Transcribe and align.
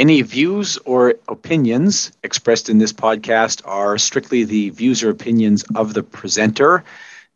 Any 0.00 0.22
views 0.22 0.78
or 0.86 1.16
opinions 1.28 2.10
expressed 2.22 2.70
in 2.70 2.78
this 2.78 2.90
podcast 2.90 3.60
are 3.66 3.98
strictly 3.98 4.44
the 4.44 4.70
views 4.70 5.02
or 5.02 5.10
opinions 5.10 5.62
of 5.74 5.92
the 5.92 6.02
presenter. 6.02 6.84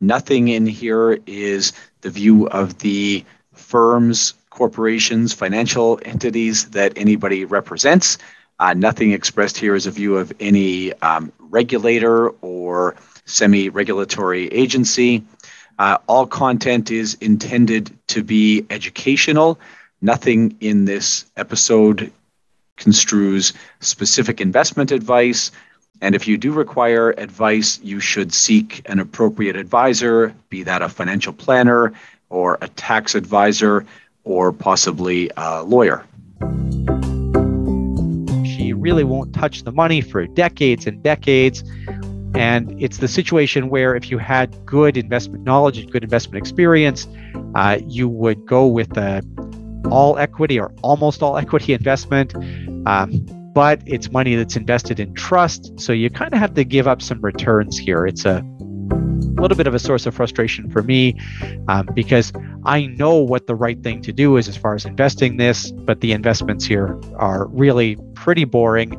Nothing 0.01 0.49
in 0.49 0.65
here 0.65 1.19
is 1.27 1.75
the 2.01 2.09
view 2.09 2.49
of 2.49 2.79
the 2.79 3.23
firms, 3.53 4.33
corporations, 4.49 5.35
financial 5.35 6.01
entities 6.07 6.71
that 6.71 6.95
anybody 6.97 7.45
represents. 7.45 8.17
Uh, 8.59 8.73
nothing 8.73 9.13
expressed 9.13 9.59
here 9.59 9.75
is 9.75 9.87
a 9.87 9.91
view 9.91 10.17
of 10.17 10.33
any 10.41 10.95
um, 11.03 11.31
regulator 11.41 12.31
or 12.41 12.97
semi 13.27 13.69
regulatory 13.69 14.49
agency. 14.49 15.23
Uh, 15.79 15.99
all 16.07 16.27
content 16.27 16.91
is 16.91 17.13
intended 17.21 17.95
to 18.07 18.23
be 18.23 18.65
educational. 18.71 19.61
Nothing 20.01 20.57
in 20.61 20.87
this 20.87 21.27
episode 21.37 22.11
construes 22.77 23.53
specific 23.81 24.41
investment 24.41 24.91
advice. 24.91 25.51
And 26.01 26.15
if 26.15 26.27
you 26.27 26.37
do 26.37 26.53
require 26.53 27.11
advice, 27.19 27.81
you 27.83 28.01
should 28.01 28.35
seek 28.35 28.83
an 28.87 28.99
appropriate 28.99 29.57
advisor, 29.57 30.35
be 30.49 30.63
that 30.65 30.83
a 30.83 30.89
financial 30.89 31.33
planner 31.33 31.93
or 32.31 32.59
a 32.61 32.69
tax 32.69 33.15
advisor 33.15 33.87
or 34.25 34.53
possibly 34.53 35.31
a 35.37 35.63
lawyer. 35.63 36.05
She 38.45 38.73
really 38.73 39.05
won't 39.05 39.35
touch 39.35 39.63
the 39.63 39.73
money 39.73 40.01
for 40.01 40.27
decades 40.27 40.87
and 40.87 41.03
decades. 41.03 41.63
And 42.35 42.83
it's 42.83 42.99
the 42.99 43.07
situation 43.07 43.71
where 43.71 43.95
if 43.95 44.11
you 44.11 44.19
had 44.19 44.67
good 44.67 44.97
investment 44.97 45.45
knowledge 45.45 45.79
and 45.79 45.91
good 45.91 46.03
investment 46.03 46.39
experience, 46.39 47.07
uh, 47.55 47.79
you 47.87 48.09
would 48.09 48.45
go 48.45 48.67
with 48.67 48.97
a 48.97 49.23
all 49.91 50.19
equity 50.19 50.59
or 50.59 50.73
almost 50.83 51.23
all 51.23 51.37
equity 51.37 51.73
investment. 51.73 52.35
Um, 52.87 53.27
but 53.55 53.81
it's 53.87 54.11
money 54.11 54.35
that's 54.35 54.57
invested 54.57 54.99
in 54.99 55.15
trust. 55.15 55.79
So 55.81 55.93
you 55.93 56.11
kind 56.11 56.35
of 56.35 56.41
have 56.41 56.55
to 56.55 56.65
give 56.65 56.89
up 56.89 57.01
some 57.01 57.21
returns 57.21 57.79
here. 57.79 58.05
It's 58.05 58.25
a 58.25 58.43
little 59.41 59.57
bit 59.57 59.67
of 59.67 59.75
a 59.75 59.79
source 59.79 60.07
of 60.07 60.15
frustration 60.15 60.71
for 60.71 60.83
me 60.83 61.17
um, 61.69 61.89
because 61.95 62.33
I 62.65 62.87
know 62.87 63.17
what 63.17 63.47
the 63.47 63.55
right 63.55 63.81
thing 63.81 64.03
to 64.03 64.13
do 64.13 64.37
is 64.37 64.49
as 64.49 64.57
far 64.57 64.75
as 64.75 64.85
investing 64.85 65.37
this, 65.37 65.71
but 65.71 66.01
the 66.01 66.13
investments 66.13 66.65
here 66.65 66.99
are 67.17 67.47
really 67.49 67.97
pretty 68.15 68.45
boring. 68.45 68.91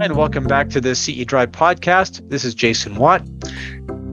And 0.00 0.16
welcome 0.16 0.44
back 0.44 0.70
to 0.70 0.80
the 0.80 0.94
CE 0.94 1.24
Drive 1.24 1.50
podcast. 1.50 2.28
This 2.30 2.44
is 2.44 2.54
Jason 2.54 2.94
Watt. 2.94 3.22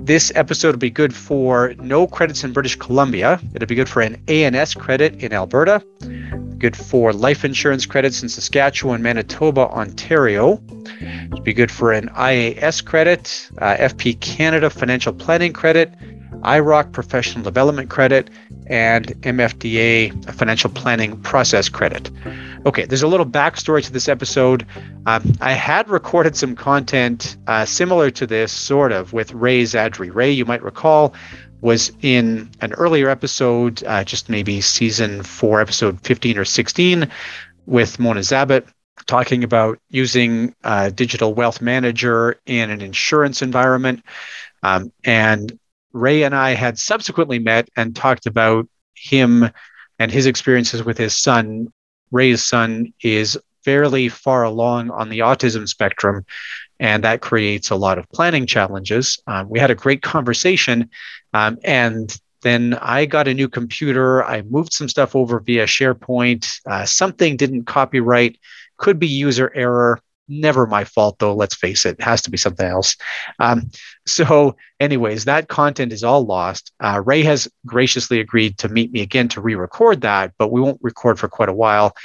This 0.05 0.31
episode 0.35 0.71
will 0.71 0.79
be 0.79 0.89
good 0.89 1.15
for 1.15 1.73
no 1.79 2.05
credits 2.05 2.43
in 2.43 2.53
British 2.53 2.75
Columbia. 2.75 3.39
It'll 3.53 3.67
be 3.67 3.75
good 3.75 3.89
for 3.89 4.01
an 4.01 4.21
ANS 4.27 4.75
credit 4.75 5.23
in 5.23 5.33
Alberta, 5.33 5.83
good 6.57 6.75
for 6.75 7.13
life 7.13 7.43
insurance 7.43 7.85
credits 7.85 8.23
in 8.23 8.29
Saskatchewan, 8.29 9.01
Manitoba, 9.01 9.61
Ontario. 9.69 10.61
It'd 11.31 11.43
be 11.43 11.53
good 11.53 11.71
for 11.71 11.91
an 11.91 12.09
IAS 12.09 12.83
credit, 12.83 13.49
uh, 13.59 13.75
FP 13.77 14.19
Canada 14.19 14.69
financial 14.69 15.13
planning 15.13 15.53
credit, 15.53 15.93
IIROC 16.41 16.91
professional 16.91 17.43
development 17.43 17.89
credit, 17.89 18.29
and 18.67 19.07
MFDA 19.21 20.33
financial 20.33 20.69
planning 20.69 21.19
process 21.21 21.69
credit. 21.69 22.09
Okay, 22.65 22.85
there's 22.85 23.03
a 23.03 23.07
little 23.07 23.25
backstory 23.25 23.83
to 23.83 23.91
this 23.91 24.07
episode. 24.07 24.65
Um, 25.05 25.33
I 25.41 25.51
had 25.51 25.87
recorded 25.87 26.35
some 26.35 26.55
content 26.55 27.37
uh, 27.47 27.65
similar 27.65 28.09
to 28.11 28.25
this, 28.25 28.51
sort 28.51 28.91
of, 28.91 29.13
with 29.13 29.33
Ray 29.33 29.63
Zadri. 29.63 30.13
Ray, 30.13 30.31
you 30.31 30.45
might 30.45 30.63
recall, 30.63 31.13
was 31.65 31.91
in 32.03 32.47
an 32.61 32.73
earlier 32.73 33.09
episode, 33.09 33.83
uh, 33.85 34.03
just 34.03 34.29
maybe 34.29 34.61
season 34.61 35.23
four, 35.23 35.59
episode 35.59 35.99
15 36.01 36.37
or 36.37 36.45
16, 36.45 37.09
with 37.65 37.97
Mona 37.97 38.19
Zabit, 38.19 38.67
talking 39.07 39.43
about 39.43 39.79
using 39.89 40.53
a 40.63 40.91
digital 40.91 41.33
wealth 41.33 41.61
manager 41.61 42.39
in 42.45 42.69
an 42.69 42.81
insurance 42.81 43.41
environment. 43.41 44.03
Um, 44.61 44.91
and 45.05 45.57
Ray 45.91 46.21
and 46.21 46.35
I 46.35 46.51
had 46.51 46.77
subsequently 46.77 47.39
met 47.39 47.67
and 47.75 47.95
talked 47.95 48.27
about 48.27 48.67
him 48.93 49.49
and 49.97 50.11
his 50.11 50.27
experiences 50.27 50.83
with 50.83 50.99
his 50.99 51.17
son. 51.17 51.73
Ray's 52.11 52.43
son 52.43 52.93
is 53.01 53.39
fairly 53.63 54.07
far 54.07 54.43
along 54.43 54.91
on 54.91 55.09
the 55.09 55.19
autism 55.19 55.67
spectrum, 55.67 56.27
and 56.79 57.03
that 57.03 57.21
creates 57.21 57.71
a 57.71 57.75
lot 57.75 57.97
of 57.97 58.07
planning 58.09 58.45
challenges. 58.45 59.19
Um, 59.25 59.49
we 59.49 59.59
had 59.59 59.71
a 59.71 59.75
great 59.75 60.03
conversation, 60.03 60.91
um, 61.35 61.57
and 61.65 62.17
then 62.43 62.75
I 62.75 63.05
got 63.05 63.27
a 63.27 63.33
new 63.33 63.49
computer. 63.49 64.23
I 64.23 64.43
moved 64.43 64.71
some 64.71 64.87
stuff 64.87 65.17
over 65.17 65.41
via 65.41 65.65
SharePoint. 65.65 66.61
Uh, 66.65 66.85
something 66.85 67.35
didn't 67.35 67.65
copyright, 67.65 68.39
could 68.77 68.99
be 68.99 69.07
user 69.07 69.51
error. 69.53 69.99
Never 70.29 70.65
my 70.65 70.85
fault, 70.85 71.19
though. 71.19 71.35
Let's 71.35 71.55
face 71.55 71.85
it, 71.85 71.97
it 71.99 72.03
has 72.03 72.21
to 72.21 72.31
be 72.31 72.37
something 72.37 72.65
else. 72.65 72.95
Um, 73.39 73.69
so, 74.07 74.55
anyways, 74.79 75.25
that 75.25 75.49
content 75.49 75.91
is 75.91 76.05
all 76.05 76.25
lost. 76.25 76.71
Uh, 76.79 77.01
Ray 77.05 77.21
has 77.23 77.49
graciously 77.65 78.21
agreed 78.21 78.57
to 78.59 78.69
meet 78.69 78.93
me 78.93 79.01
again 79.01 79.27
to 79.29 79.41
re 79.41 79.55
record 79.55 80.01
that, 80.01 80.31
but 80.37 80.53
we 80.53 80.61
won't 80.61 80.79
record 80.81 81.19
for 81.19 81.27
quite 81.27 81.49
a 81.49 81.53
while. 81.53 81.95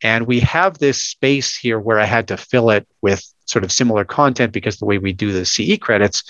And 0.00 0.28
we 0.28 0.38
have 0.40 0.78
this 0.78 1.02
space 1.02 1.56
here 1.56 1.80
where 1.80 1.98
I 1.98 2.04
had 2.04 2.28
to 2.28 2.36
fill 2.36 2.70
it 2.70 2.86
with 3.02 3.24
sort 3.46 3.64
of 3.64 3.72
similar 3.72 4.04
content 4.04 4.52
because 4.52 4.78
the 4.78 4.86
way 4.86 4.98
we 4.98 5.12
do 5.12 5.32
the 5.32 5.44
CE 5.44 5.76
credits. 5.80 6.22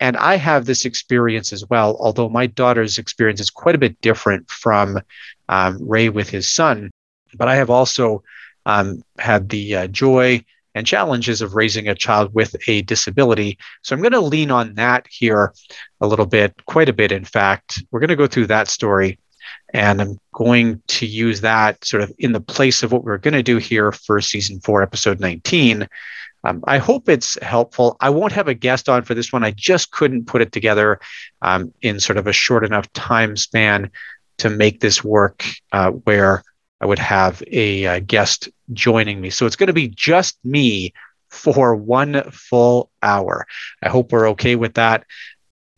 And 0.00 0.16
I 0.16 0.36
have 0.36 0.64
this 0.64 0.84
experience 0.84 1.52
as 1.52 1.68
well, 1.68 1.96
although 2.00 2.28
my 2.28 2.46
daughter's 2.46 2.98
experience 2.98 3.40
is 3.40 3.50
quite 3.50 3.74
a 3.74 3.78
bit 3.78 4.00
different 4.00 4.50
from 4.50 4.98
um, 5.48 5.78
Ray 5.86 6.08
with 6.08 6.30
his 6.30 6.50
son. 6.50 6.90
But 7.34 7.48
I 7.48 7.56
have 7.56 7.70
also 7.70 8.22
um, 8.66 9.02
had 9.18 9.50
the 9.50 9.76
uh, 9.76 9.86
joy 9.88 10.44
and 10.74 10.86
challenges 10.86 11.42
of 11.42 11.54
raising 11.54 11.88
a 11.88 11.94
child 11.94 12.32
with 12.32 12.56
a 12.66 12.82
disability. 12.82 13.58
So 13.82 13.94
I'm 13.94 14.02
going 14.02 14.12
to 14.12 14.20
lean 14.20 14.50
on 14.50 14.74
that 14.74 15.06
here 15.10 15.52
a 16.00 16.06
little 16.06 16.26
bit, 16.26 16.54
quite 16.66 16.88
a 16.88 16.94
bit, 16.94 17.12
in 17.12 17.24
fact. 17.24 17.82
We're 17.90 18.00
going 18.00 18.08
to 18.08 18.16
go 18.16 18.26
through 18.26 18.46
that 18.46 18.68
story 18.68 19.18
and 19.72 20.00
I'm 20.00 20.18
going 20.32 20.82
to 20.88 21.06
use 21.06 21.40
that 21.40 21.84
sort 21.84 22.02
of 22.02 22.12
in 22.18 22.32
the 22.32 22.40
place 22.40 22.82
of 22.82 22.92
what 22.92 23.04
we're 23.04 23.18
going 23.18 23.34
to 23.34 23.42
do 23.42 23.58
here 23.58 23.92
for 23.92 24.20
season 24.20 24.60
four, 24.60 24.82
episode 24.82 25.20
19. 25.20 25.88
Um, 26.44 26.64
I 26.66 26.78
hope 26.78 27.08
it's 27.08 27.40
helpful. 27.42 27.96
I 28.00 28.10
won't 28.10 28.32
have 28.32 28.48
a 28.48 28.54
guest 28.54 28.88
on 28.88 29.02
for 29.02 29.14
this 29.14 29.32
one. 29.32 29.44
I 29.44 29.50
just 29.50 29.90
couldn't 29.90 30.26
put 30.26 30.42
it 30.42 30.52
together 30.52 31.00
um, 31.42 31.72
in 31.82 32.00
sort 32.00 32.16
of 32.16 32.26
a 32.26 32.32
short 32.32 32.64
enough 32.64 32.90
time 32.92 33.36
span 33.36 33.90
to 34.38 34.48
make 34.48 34.80
this 34.80 35.04
work 35.04 35.44
uh, 35.72 35.90
where 35.90 36.42
I 36.80 36.86
would 36.86 36.98
have 36.98 37.42
a, 37.48 37.84
a 37.84 38.00
guest 38.00 38.48
joining 38.72 39.20
me. 39.20 39.30
So 39.30 39.44
it's 39.44 39.56
going 39.56 39.66
to 39.66 39.74
be 39.74 39.88
just 39.88 40.38
me 40.44 40.94
for 41.28 41.76
one 41.76 42.22
full 42.30 42.90
hour. 43.02 43.46
I 43.82 43.88
hope 43.88 44.12
we're 44.12 44.30
okay 44.30 44.56
with 44.56 44.74
that. 44.74 45.04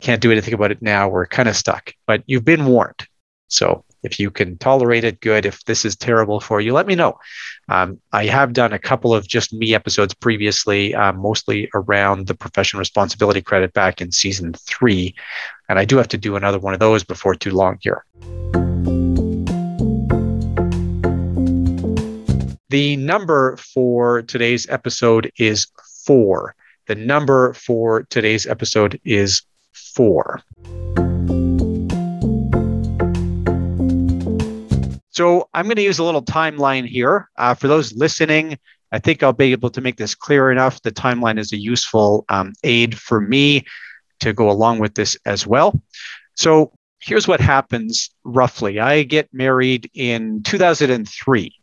Can't 0.00 0.22
do 0.22 0.32
anything 0.32 0.54
about 0.54 0.70
it 0.70 0.80
now. 0.80 1.08
We're 1.08 1.26
kind 1.26 1.48
of 1.48 1.56
stuck, 1.56 1.92
but 2.06 2.22
you've 2.26 2.44
been 2.44 2.66
warned. 2.66 3.06
So 3.48 3.84
if 4.02 4.18
you 4.18 4.30
can 4.30 4.58
tolerate 4.58 5.04
it, 5.04 5.20
good. 5.20 5.46
If 5.46 5.64
this 5.64 5.84
is 5.84 5.96
terrible 5.96 6.40
for 6.40 6.60
you, 6.60 6.72
let 6.72 6.86
me 6.86 6.94
know. 6.94 7.18
Um, 7.68 8.00
I 8.12 8.26
have 8.26 8.52
done 8.52 8.72
a 8.72 8.78
couple 8.78 9.14
of 9.14 9.26
just 9.26 9.52
me 9.52 9.74
episodes 9.74 10.14
previously, 10.14 10.94
uh, 10.94 11.12
mostly 11.12 11.70
around 11.74 12.26
the 12.26 12.34
professional 12.34 12.80
responsibility 12.80 13.40
credit 13.40 13.72
back 13.72 14.00
in 14.00 14.12
season 14.12 14.54
three. 14.54 15.14
And 15.68 15.78
I 15.78 15.84
do 15.84 15.96
have 15.96 16.08
to 16.08 16.18
do 16.18 16.36
another 16.36 16.58
one 16.58 16.74
of 16.74 16.80
those 16.80 17.04
before 17.04 17.34
too 17.34 17.52
long 17.52 17.78
here. 17.80 18.04
The 22.70 22.96
number 22.96 23.56
for 23.58 24.22
today's 24.22 24.66
episode 24.68 25.30
is 25.38 25.66
four. 26.06 26.54
The 26.86 26.94
number 26.94 27.52
for 27.52 28.04
today's 28.04 28.46
episode 28.46 28.98
is 29.04 29.42
four. 29.72 30.42
So 35.12 35.48
I'm 35.52 35.66
going 35.66 35.76
to 35.76 35.82
use 35.82 35.98
a 35.98 36.04
little 36.04 36.24
timeline 36.24 36.86
here. 36.86 37.28
Uh, 37.36 37.54
for 37.54 37.68
those 37.68 37.92
listening, 37.94 38.58
I 38.92 38.98
think 38.98 39.22
I'll 39.22 39.32
be 39.32 39.52
able 39.52 39.70
to 39.70 39.80
make 39.80 39.96
this 39.96 40.14
clear 40.14 40.50
enough. 40.50 40.82
The 40.82 40.90
timeline 40.90 41.38
is 41.38 41.52
a 41.52 41.58
useful 41.58 42.24
um, 42.28 42.54
aid 42.64 42.98
for 42.98 43.20
me 43.20 43.64
to 44.20 44.32
go 44.32 44.50
along 44.50 44.78
with 44.78 44.94
this 44.94 45.16
as 45.26 45.46
well. 45.46 45.80
So 46.36 46.72
here's 47.00 47.28
what 47.28 47.40
happens 47.40 48.10
roughly 48.24 48.80
I 48.80 49.02
get 49.02 49.28
married 49.32 49.90
in 49.94 50.42
2003. 50.44 51.54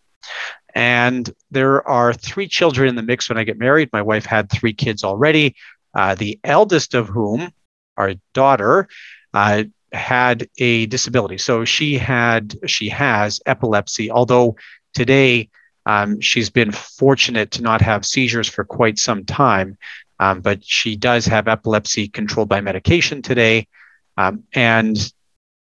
And 0.76 1.30
there 1.50 1.88
are 1.88 2.14
three 2.14 2.48
children 2.48 2.88
in 2.88 2.96
the 2.96 3.02
mix 3.02 3.30
when 3.30 3.40
I 3.40 3.44
get 3.44 3.58
married. 3.58 3.90
My 3.92 4.04
wife 4.04 4.26
had 4.26 4.52
three 4.52 4.74
kids 4.74 5.04
already, 5.04 5.56
uh, 5.96 6.14
the 6.14 6.40
eldest 6.44 6.94
of 6.94 7.08
whom, 7.08 7.52
our 7.98 8.14
daughter, 8.34 8.88
uh, 9.34 9.64
had 9.94 10.48
a 10.58 10.86
disability. 10.88 11.38
So 11.38 11.66
she 11.66 11.98
had, 11.98 12.58
she 12.70 12.90
has 12.90 13.40
epilepsy, 13.46 14.12
although 14.12 14.56
today 14.94 15.50
um, 15.86 16.20
she's 16.20 16.50
been 16.50 16.72
fortunate 16.72 17.52
to 17.52 17.62
not 17.62 17.82
have 17.82 18.06
seizures 18.06 18.48
for 18.48 18.64
quite 18.64 19.00
some 19.00 19.26
time. 19.26 19.78
Um, 20.20 20.42
but 20.42 20.64
she 20.64 20.98
does 20.98 21.26
have 21.28 21.48
epilepsy 21.48 22.10
controlled 22.10 22.50
by 22.50 22.60
medication 22.60 23.22
today. 23.22 23.68
Um, 24.18 24.44
and 24.54 25.14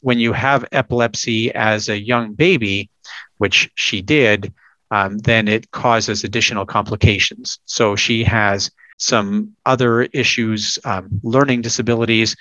when 0.00 0.18
you 0.18 0.32
have 0.32 0.64
epilepsy 0.72 1.52
as 1.54 1.88
a 1.88 2.00
young 2.00 2.32
baby, 2.32 2.88
which 3.36 3.70
she 3.74 4.00
did, 4.00 4.52
um, 4.90 5.18
then 5.18 5.48
it 5.48 5.70
causes 5.70 6.24
additional 6.24 6.64
complications. 6.64 7.58
So 7.66 7.94
she 7.94 8.24
has 8.24 8.70
some 8.96 9.52
other 9.66 10.02
issues, 10.02 10.78
um, 10.84 11.08
learning 11.22 11.62
disabilities, 11.62 12.34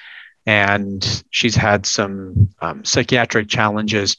and 0.47 1.23
she's 1.29 1.55
had 1.55 1.85
some 1.85 2.49
um, 2.61 2.83
psychiatric 2.85 3.49
challenges. 3.49 4.15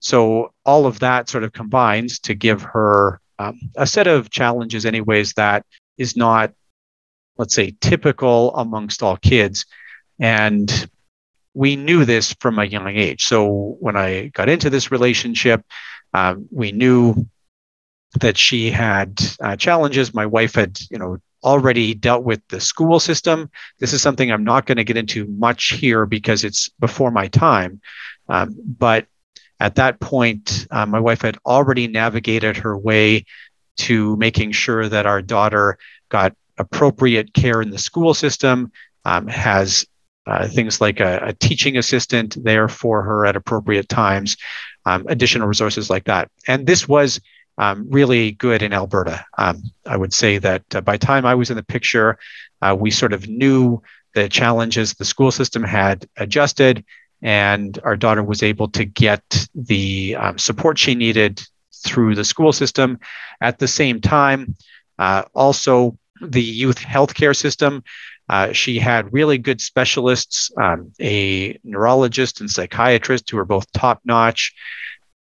So 0.00 0.52
all 0.66 0.86
of 0.86 0.98
that 0.98 1.28
sort 1.28 1.44
of 1.44 1.52
combines 1.52 2.18
to 2.20 2.34
give 2.34 2.60
her 2.62 3.20
um, 3.38 3.58
a 3.76 3.86
set 3.86 4.08
of 4.08 4.28
challenges, 4.28 4.84
anyways, 4.84 5.34
that 5.34 5.64
is 5.96 6.16
not, 6.16 6.52
let's 7.36 7.54
say, 7.54 7.76
typical 7.80 8.54
amongst 8.56 9.04
all 9.04 9.16
kids. 9.16 9.66
And 10.18 10.90
we 11.54 11.76
knew 11.76 12.04
this 12.04 12.34
from 12.40 12.58
a 12.58 12.64
young 12.64 12.88
age. 12.88 13.24
So 13.24 13.76
when 13.78 13.96
I 13.96 14.28
got 14.28 14.48
into 14.48 14.70
this 14.70 14.90
relationship, 14.90 15.64
um, 16.12 16.48
we 16.50 16.72
knew 16.72 17.28
that 18.20 18.36
she 18.36 18.72
had 18.72 19.20
uh, 19.40 19.54
challenges. 19.54 20.12
My 20.12 20.26
wife 20.26 20.56
had, 20.56 20.80
you 20.90 20.98
know, 20.98 21.18
already 21.44 21.94
dealt 21.94 22.24
with 22.24 22.40
the 22.48 22.60
school 22.60 23.00
system. 23.00 23.50
This 23.78 23.92
is 23.92 24.02
something 24.02 24.30
I'm 24.30 24.44
not 24.44 24.66
going 24.66 24.76
to 24.76 24.84
get 24.84 24.96
into 24.96 25.26
much 25.26 25.70
here 25.70 26.06
because 26.06 26.44
it's 26.44 26.68
before 26.80 27.10
my 27.10 27.28
time. 27.28 27.80
Um, 28.28 28.56
but 28.64 29.06
at 29.60 29.74
that 29.76 30.00
point, 30.00 30.66
uh, 30.70 30.86
my 30.86 31.00
wife 31.00 31.22
had 31.22 31.38
already 31.46 31.88
navigated 31.88 32.56
her 32.56 32.76
way 32.76 33.24
to 33.78 34.16
making 34.16 34.52
sure 34.52 34.88
that 34.88 35.06
our 35.06 35.22
daughter 35.22 35.78
got 36.08 36.34
appropriate 36.58 37.32
care 37.34 37.62
in 37.62 37.70
the 37.70 37.78
school 37.78 38.14
system, 38.14 38.70
um, 39.04 39.26
has 39.28 39.86
uh, 40.26 40.46
things 40.46 40.80
like 40.80 41.00
a, 41.00 41.20
a, 41.22 41.32
teaching 41.32 41.78
assistant 41.78 42.36
there 42.44 42.68
for 42.68 43.02
her 43.02 43.24
at 43.24 43.36
appropriate 43.36 43.88
times, 43.88 44.36
um, 44.84 45.06
additional 45.08 45.48
resources 45.48 45.88
like 45.88 46.04
that. 46.04 46.30
And 46.46 46.66
this 46.66 46.86
was 46.86 47.18
really 47.88 48.32
good 48.32 48.62
in 48.62 48.72
Alberta. 48.72 49.24
Um, 49.36 49.62
I 49.86 49.96
would 49.96 50.12
say 50.12 50.38
that 50.38 50.62
uh, 50.74 50.80
by 50.80 50.96
time 50.96 51.26
I 51.26 51.34
was 51.34 51.50
in 51.50 51.56
the 51.56 51.62
picture, 51.62 52.18
uh, 52.62 52.76
we 52.78 52.90
sort 52.90 53.12
of 53.12 53.28
knew 53.28 53.82
the 54.14 54.28
challenges 54.28 54.94
the 54.94 55.04
school 55.04 55.30
system 55.30 55.62
had 55.62 56.08
adjusted, 56.16 56.84
and 57.20 57.78
our 57.84 57.96
daughter 57.96 58.22
was 58.22 58.42
able 58.42 58.68
to 58.68 58.84
get 58.84 59.46
the 59.54 60.16
um, 60.16 60.38
support 60.38 60.78
she 60.78 60.94
needed 60.94 61.42
through 61.84 62.14
the 62.14 62.24
school 62.24 62.52
system. 62.52 62.98
At 63.40 63.58
the 63.58 63.68
same 63.68 64.00
time, 64.00 64.54
uh, 64.98 65.24
also 65.34 65.98
the 66.20 66.42
youth 66.42 66.78
healthcare 66.78 67.36
system. 67.36 67.82
Uh, 68.28 68.52
she 68.52 68.78
had 68.78 69.12
really 69.12 69.38
good 69.38 69.60
specialists, 69.60 70.50
um, 70.58 70.92
a 71.00 71.58
neurologist 71.64 72.40
and 72.40 72.50
psychiatrist 72.50 73.30
who 73.30 73.36
were 73.36 73.44
both 73.44 73.70
top 73.72 74.00
notch 74.04 74.52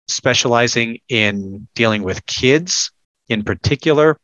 specializing 0.08 0.98
in 1.08 1.66
dealing 1.74 2.02
with 2.02 2.26
kids 2.26 2.90
in 3.28 3.42
particular. 3.42 4.18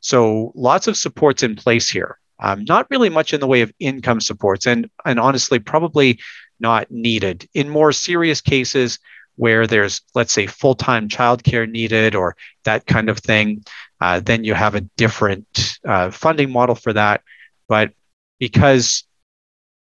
So 0.00 0.52
lots 0.54 0.88
of 0.88 0.96
supports 0.96 1.42
in 1.42 1.54
place 1.54 1.88
here. 1.88 2.18
Um, 2.40 2.64
not 2.64 2.88
really 2.90 3.08
much 3.08 3.32
in 3.32 3.40
the 3.40 3.46
way 3.46 3.60
of 3.60 3.72
income 3.78 4.20
supports, 4.20 4.66
and 4.66 4.90
and 5.04 5.20
honestly, 5.20 5.60
probably 5.60 6.18
not 6.58 6.90
needed 6.90 7.48
in 7.54 7.68
more 7.68 7.92
serious 7.92 8.40
cases 8.40 8.98
where 9.36 9.66
there's, 9.66 10.02
let's 10.14 10.32
say, 10.32 10.46
full-time 10.46 11.08
childcare 11.08 11.70
needed 11.70 12.14
or 12.14 12.36
that 12.64 12.86
kind 12.86 13.08
of 13.08 13.18
thing. 13.18 13.64
Uh, 14.00 14.20
then 14.20 14.44
you 14.44 14.54
have 14.54 14.74
a 14.74 14.82
different 14.96 15.78
uh, 15.86 16.10
funding 16.10 16.50
model 16.50 16.74
for 16.74 16.92
that. 16.92 17.22
But 17.68 17.92
because 18.38 19.04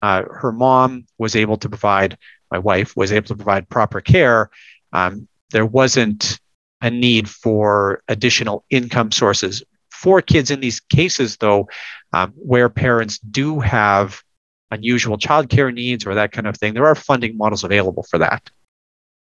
uh, 0.03 0.23
her 0.31 0.53
mom 0.53 1.07
was 1.19 1.35
able 1.35 1.57
to 1.59 1.69
provide, 1.69 2.17
my 2.51 2.59
wife 2.59 2.97
was 2.97 3.13
able 3.13 3.27
to 3.27 3.37
provide 3.37 3.69
proper 3.69 4.01
care, 4.01 4.51
um, 4.93 5.29
there 5.51 5.67
wasn't 5.67 6.39
a 6.81 6.91
need 6.91 7.29
for 7.29 8.03
additional 8.09 8.65
income 8.71 9.13
sources. 9.13 9.63
For 9.91 10.23
kids 10.23 10.51
in 10.51 10.61
these 10.61 10.81
cases, 10.81 11.37
though, 11.37 11.69
um, 12.13 12.33
where 12.37 12.69
parents 12.69 13.19
do 13.19 13.61
have 13.61 14.23
unusual 14.71 15.19
childcare 15.19 15.73
needs 15.75 16.07
or 16.07 16.15
that 16.15 16.33
kind 16.33 16.47
of 16.47 16.57
thing, 16.57 16.75
there 16.75 16.87
are 16.87 16.95
funding 16.95 17.37
models 17.37 17.65
available 17.65 18.05
for 18.05 18.19
that. 18.19 18.51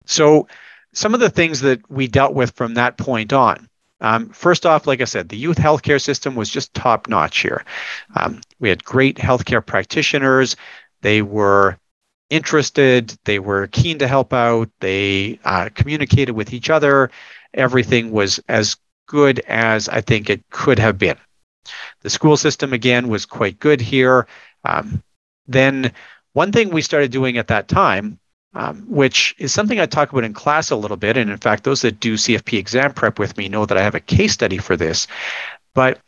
So, 0.07 0.49
some 0.93 1.15
of 1.15 1.21
the 1.21 1.31
things 1.31 1.61
that 1.61 1.81
we 1.91 2.07
dealt 2.07 2.35
with 2.35 2.53
from 2.53 2.75
that 2.75 2.97
point 2.99 3.33
on. 3.33 3.69
Um, 4.01 4.29
first 4.31 4.67
off, 4.67 4.87
like 4.87 5.01
I 5.01 5.05
said, 5.05 5.29
the 5.29 5.37
youth 5.37 5.57
healthcare 5.57 6.01
system 6.01 6.35
was 6.35 6.49
just 6.49 6.75
top 6.75 7.09
notch 7.09 7.39
here. 7.41 7.65
Um, 8.17 8.41
we 8.61 8.69
had 8.69 8.85
great 8.85 9.17
healthcare 9.17 9.65
practitioners. 9.65 10.57
They 11.01 11.23
were 11.23 11.79
interested, 12.31 13.17
they 13.25 13.39
were 13.39 13.67
keen 13.69 13.99
to 13.99 14.09
help 14.09 14.33
out, 14.33 14.71
they 14.81 15.39
uh, 15.45 15.69
communicated 15.75 16.33
with 16.33 16.53
each 16.53 16.71
other. 16.71 17.11
Everything 17.55 18.11
was 18.11 18.41
as 18.49 18.77
good 19.07 19.41
as 19.41 19.89
I 19.89 20.01
think 20.01 20.31
it 20.31 20.43
could 20.51 20.79
have 20.79 20.99
been. 20.99 21.17
The 22.03 22.11
school 22.11 22.37
system, 22.37 22.73
again, 22.73 23.09
was 23.09 23.27
quite 23.27 23.59
good 23.59 23.81
here. 23.81 24.27
Um, 24.65 25.03
then, 25.47 25.93
one 26.33 26.53
thing 26.53 26.71
we 26.71 26.83
started 26.83 27.11
doing 27.11 27.39
at 27.39 27.49
that 27.49 27.69
time, 27.69 28.19
um, 28.55 28.85
which 28.89 29.35
is 29.39 29.53
something 29.53 29.79
I 29.79 29.87
talk 29.87 30.11
about 30.11 30.25
in 30.25 30.35
class 30.35 30.71
a 30.71 30.77
little 30.77 30.97
bit, 30.97 31.17
and 31.17 31.31
in 31.31 31.37
fact, 31.39 31.65
those 31.65 31.83
that 31.83 32.01
do 32.01 32.15
CFP 32.15 32.59
exam 32.59 32.93
prep 32.93 33.19
with 33.19 33.37
me 33.37 33.49
know 33.49 33.67
that 33.67 33.79
I 33.79 33.83
have 33.83 33.95
a 33.95 34.01
case 34.01 34.33
study 34.33 34.59
for 34.59 34.77
this, 34.77 35.07
but 35.75 36.01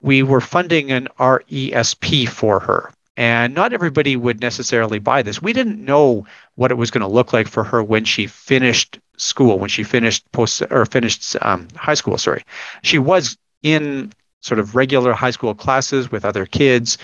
we 0.00 0.22
were 0.22 0.40
funding 0.40 0.92
an 0.92 1.08
RESP 1.18 2.28
for 2.28 2.60
her 2.60 2.92
and 3.16 3.54
not 3.54 3.72
everybody 3.72 4.16
would 4.16 4.40
necessarily 4.40 4.98
buy 4.98 5.22
this. 5.22 5.40
We 5.40 5.52
didn't 5.52 5.84
know 5.84 6.26
what 6.56 6.70
it 6.70 6.76
was 6.76 6.90
going 6.90 7.02
to 7.02 7.06
look 7.06 7.32
like 7.32 7.48
for 7.48 7.64
her 7.64 7.82
when 7.82 8.04
she 8.04 8.26
finished 8.26 8.98
school, 9.16 9.58
when 9.58 9.70
she 9.70 9.82
finished 9.82 10.30
post 10.32 10.62
or 10.70 10.84
finished 10.86 11.36
um, 11.42 11.68
high 11.76 11.94
school. 11.94 12.18
Sorry, 12.18 12.44
she 12.82 12.98
was 12.98 13.36
in 13.62 14.12
sort 14.40 14.58
of 14.58 14.76
regular 14.76 15.12
high 15.12 15.30
school 15.30 15.54
classes 15.54 16.10
with 16.10 16.24
other 16.24 16.46
kids, 16.46 16.98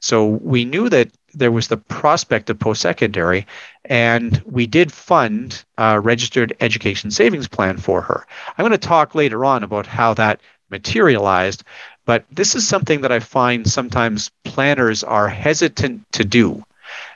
so 0.00 0.26
we 0.26 0.64
knew 0.64 0.88
that 0.88 1.10
there 1.34 1.52
was 1.52 1.68
the 1.68 1.76
prospect 1.76 2.48
of 2.50 2.58
post 2.58 2.80
secondary, 2.80 3.46
and 3.84 4.42
we 4.46 4.66
did 4.66 4.92
fund 4.92 5.64
a 5.76 6.00
registered 6.00 6.56
education 6.60 7.10
savings 7.10 7.48
plan 7.48 7.76
for 7.78 8.00
her. 8.00 8.26
I'm 8.56 8.62
going 8.62 8.72
to 8.72 8.78
talk 8.78 9.14
later 9.14 9.44
on 9.44 9.62
about 9.62 9.86
how 9.86 10.14
that 10.14 10.40
materialized, 10.70 11.64
but 12.08 12.24
this 12.30 12.54
is 12.54 12.66
something 12.66 13.02
that 13.02 13.12
I 13.12 13.20
find 13.20 13.70
sometimes 13.70 14.30
planners 14.42 15.04
are 15.04 15.28
hesitant 15.28 16.10
to 16.12 16.24
do. 16.24 16.64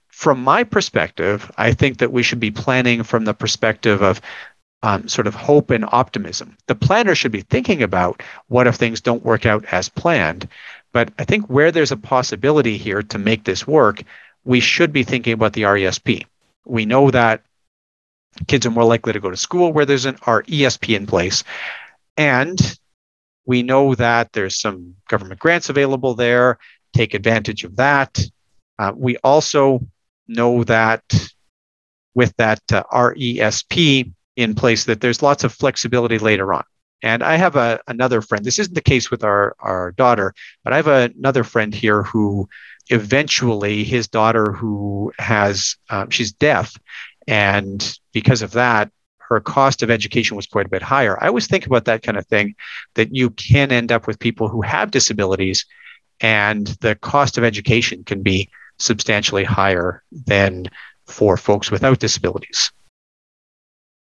From 0.09 0.45
my 0.45 0.65
perspective, 0.65 1.51
I 1.57 1.73
think 1.73 1.97
that 1.97 2.13
we 2.13 2.23
should 2.23 2.41
be 2.41 2.51
planning 2.51 3.03
from 3.03 3.25
the 3.25 3.33
perspective 3.33 4.03
of 4.03 4.21
um, 4.83 5.09
sort 5.09 5.27
of 5.27 5.35
hope 5.35 5.71
and 5.71 5.87
optimism. 5.93 6.59
The 6.67 6.75
planner 6.75 7.15
should 7.15 7.33
be 7.33 7.41
thinking 7.41 7.83
about 7.83 8.23
what 8.49 8.67
if 8.67 8.75
things 8.75 9.01
don't 9.01 9.25
work 9.25 9.47
out 9.47 9.65
as 9.73 9.89
planned. 9.89 10.47
But 10.93 11.11
I 11.19 11.25
think 11.25 11.47
where 11.47 11.73
there's 11.73 11.93
a 11.93 11.97
possibility 11.97 12.77
here 12.77 13.03
to 13.03 13.19
make 13.19 13.45
this 13.45 13.67
work, 13.67 14.03
we 14.45 14.61
should 14.61 14.93
be 14.93 15.05
thinking 15.05 15.33
about 15.33 15.55
the 15.55 15.63
RESP. 15.63 16.27
We 16.67 16.85
know 16.85 17.11
that 17.11 17.41
kids 18.47 18.67
are 18.67 18.71
more 18.71 18.85
likely 18.85 19.15
to 19.15 19.21
go 19.21 19.31
to 19.31 19.39
school 19.39 19.73
where 19.73 19.87
there's 19.87 20.05
an 20.05 20.17
RESP 20.17 20.95
in 20.95 21.07
place. 21.07 21.45
And 22.19 22.79
we 23.45 23.63
know 23.63 23.95
that 23.95 24.33
there's 24.33 24.61
some 24.61 24.95
government 25.09 25.41
grants 25.41 25.69
available 25.69 26.15
there. 26.15 26.59
Take 26.93 27.15
advantage 27.15 27.65
of 27.65 27.77
that. 27.77 28.19
Uh, 28.79 28.93
we 28.95 29.17
also 29.19 29.81
know 30.29 30.65
that 30.65 31.03
with 32.15 32.35
that 32.37 32.61
uh, 32.73 32.85
RESP 32.93 34.13
in 34.37 34.55
place, 34.55 34.85
that 34.85 35.01
there's 35.01 35.23
lots 35.23 35.45
of 35.45 35.53
flexibility 35.53 36.19
later 36.19 36.53
on. 36.53 36.65
And 37.03 37.23
I 37.23 37.37
have 37.37 37.57
a, 37.57 37.81
another 37.89 38.23
friend. 38.23 38.45
This 38.45 38.59
isn't 38.59 38.75
the 38.75 38.81
case 38.81 39.11
with 39.11 39.25
our, 39.25 39.57
our 39.59 39.93
daughter, 39.93 40.35
but 40.63 40.73
I 40.73 40.77
have 40.77 40.87
a, 40.87 41.11
another 41.19 41.43
friend 41.43 41.75
here 41.75 42.03
who 42.03 42.49
eventually 42.89 43.85
his 43.85 44.09
daughter 44.09 44.53
who 44.53 45.13
has 45.19 45.77
um, 45.91 46.11
she's 46.11 46.33
deaf, 46.33 46.77
and 47.27 47.99
because 48.13 48.43
of 48.43 48.53
that, 48.53 48.91
her 49.33 49.41
cost 49.41 49.83
of 49.83 49.91
education 49.91 50.37
was 50.37 50.47
quite 50.47 50.67
a 50.67 50.71
bit 50.71 50.83
higher. 50.83 51.23
I 51.23 51.29
always 51.29 51.47
think 51.47 51.67
about 51.67 51.87
that 51.87 52.03
kind 52.03 52.19
of 52.19 52.27
thing 52.27 52.55
that 52.95 53.15
you 53.15 53.31
can 53.31 53.73
end 53.73 53.91
up 53.91 54.07
with 54.07 54.19
people 54.19 54.49
who 54.49 54.63
have 54.63 54.91
disabilities 54.91 55.65
and 56.21 56.67
the 56.81 56.95
cost 56.97 57.39
of 57.39 57.45
education 57.45 58.05
can 58.05 58.23
be 58.23 58.49
substantially 58.79 59.45
higher 59.45 60.03
than 60.27 60.67
for 61.07 61.37
folks 61.37 61.71
without 61.71 61.99
disabilities. 61.99 62.71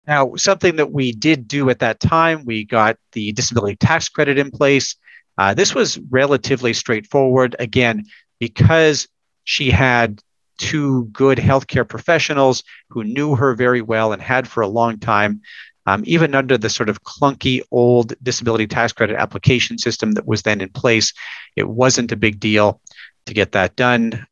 Now, 0.07 0.35
something 0.35 0.77
that 0.77 0.91
we 0.91 1.11
did 1.11 1.47
do 1.47 1.69
at 1.69 1.79
that 1.79 1.99
time, 1.99 2.43
we 2.45 2.65
got 2.65 2.97
the 3.11 3.31
disability 3.31 3.75
tax 3.75 4.09
credit 4.09 4.39
in 4.39 4.49
place. 4.49 4.95
Uh, 5.37 5.53
this 5.53 5.75
was 5.75 5.99
relatively 6.09 6.73
straightforward. 6.73 7.55
Again, 7.59 8.05
because 8.39 9.07
she 9.43 9.69
had 9.69 10.21
two 10.59 11.05
good 11.05 11.39
healthcare 11.39 11.87
professionals 11.87 12.63
who 12.89 13.03
knew 13.03 13.35
her 13.35 13.55
very 13.55 13.81
well 13.81 14.13
and 14.13 14.21
had 14.21 14.47
for 14.47 14.61
a 14.61 14.67
long 14.67 14.99
time. 14.99 15.41
Um, 15.87 16.03
even 16.05 16.35
under 16.35 16.55
the 16.55 16.69
sort 16.69 16.89
of 16.89 17.03
clunky 17.03 17.61
old 17.71 18.13
disability 18.21 18.67
tax 18.67 18.93
credit 18.93 19.15
application 19.15 19.79
system 19.79 20.11
that 20.11 20.27
was 20.27 20.43
then 20.43 20.61
in 20.61 20.69
place, 20.69 21.13
it 21.55 21.67
wasn't 21.67 22.11
a 22.11 22.17
big 22.17 22.39
deal 22.39 22.79
to 23.25 23.33
get 23.33 23.53
that 23.53 23.75
done. 23.75 24.27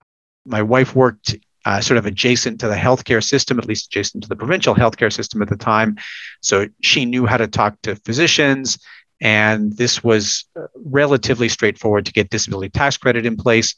My 0.46 0.62
wife 0.62 0.96
worked 0.96 1.36
uh, 1.66 1.82
sort 1.82 1.98
of 1.98 2.06
adjacent 2.06 2.60
to 2.60 2.68
the 2.68 2.76
healthcare 2.76 3.24
system, 3.24 3.58
at 3.58 3.66
least 3.66 3.88
adjacent 3.88 4.24
to 4.24 4.30
the 4.30 4.36
provincial 4.36 4.76
healthcare 4.76 5.12
system 5.12 5.42
at 5.42 5.50
the 5.50 5.58
time. 5.58 5.98
So 6.42 6.68
she 6.82 7.06
knew 7.06 7.26
how 7.26 7.38
to 7.38 7.48
talk 7.48 7.82
to 7.84 7.96
physicians. 7.96 8.78
And 9.20 9.76
this 9.76 10.04
was 10.04 10.46
uh, 10.56 10.68
relatively 10.76 11.50
straightforward 11.50 12.06
to 12.06 12.14
get 12.14 12.30
disability 12.30 12.70
tax 12.70 12.98
credit 12.98 13.26
in 13.26 13.36
place. 13.36 13.76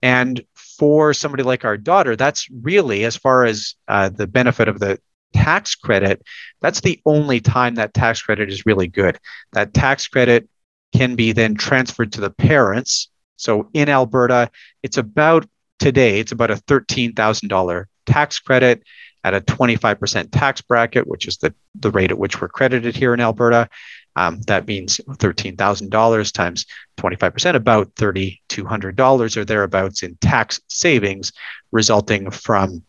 And 0.00 0.42
for 0.78 1.14
somebody 1.14 1.42
like 1.42 1.64
our 1.64 1.76
daughter, 1.76 2.16
that's 2.16 2.48
really, 2.50 3.04
as 3.04 3.16
far 3.16 3.44
as 3.44 3.74
uh, 3.88 4.08
the 4.08 4.26
benefit 4.26 4.68
of 4.68 4.80
the 4.80 4.98
tax 5.32 5.74
credit, 5.74 6.22
that's 6.60 6.80
the 6.80 7.00
only 7.06 7.40
time 7.40 7.74
that 7.76 7.94
tax 7.94 8.22
credit 8.22 8.50
is 8.50 8.66
really 8.66 8.88
good. 8.88 9.18
That 9.52 9.74
tax 9.74 10.06
credit 10.06 10.48
can 10.94 11.14
be 11.14 11.32
then 11.32 11.54
transferred 11.54 12.12
to 12.12 12.20
the 12.20 12.30
parents. 12.30 13.08
So 13.36 13.68
in 13.72 13.88
Alberta, 13.88 14.50
it's 14.82 14.98
about 14.98 15.48
today, 15.78 16.20
it's 16.20 16.32
about 16.32 16.50
a 16.50 16.56
$13,000 16.56 17.84
tax 18.06 18.38
credit 18.38 18.82
at 19.24 19.34
a 19.34 19.40
25% 19.40 20.28
tax 20.32 20.60
bracket, 20.60 21.06
which 21.06 21.26
is 21.26 21.38
the, 21.38 21.54
the 21.74 21.90
rate 21.90 22.10
at 22.10 22.18
which 22.18 22.40
we're 22.40 22.48
credited 22.48 22.96
here 22.96 23.14
in 23.14 23.20
Alberta. 23.20 23.68
Um, 24.16 24.42
that 24.42 24.66
means 24.66 25.00
$13,000 25.08 26.32
times 26.32 26.66
25%, 26.98 27.54
about 27.54 27.94
$3,200 27.94 29.36
or 29.36 29.44
thereabouts 29.44 30.02
in 30.02 30.16
tax 30.16 30.60
savings 30.68 31.32
resulting 31.70 32.30
from 32.30 32.82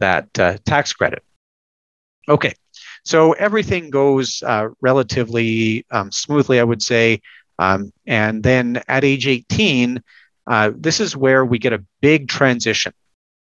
that 0.00 0.36
uh, 0.38 0.58
tax 0.64 0.92
credit. 0.92 1.22
Okay, 2.28 2.54
so 3.04 3.32
everything 3.32 3.90
goes 3.90 4.42
uh, 4.44 4.68
relatively 4.80 5.86
um, 5.90 6.10
smoothly, 6.10 6.58
I 6.58 6.64
would 6.64 6.82
say. 6.82 7.20
Um, 7.58 7.92
and 8.06 8.42
then 8.42 8.82
at 8.88 9.04
age 9.04 9.26
18, 9.26 10.02
uh, 10.46 10.72
this 10.74 11.00
is 11.00 11.16
where 11.16 11.44
we 11.44 11.58
get 11.58 11.72
a 11.72 11.84
big 12.00 12.28
transition. 12.28 12.92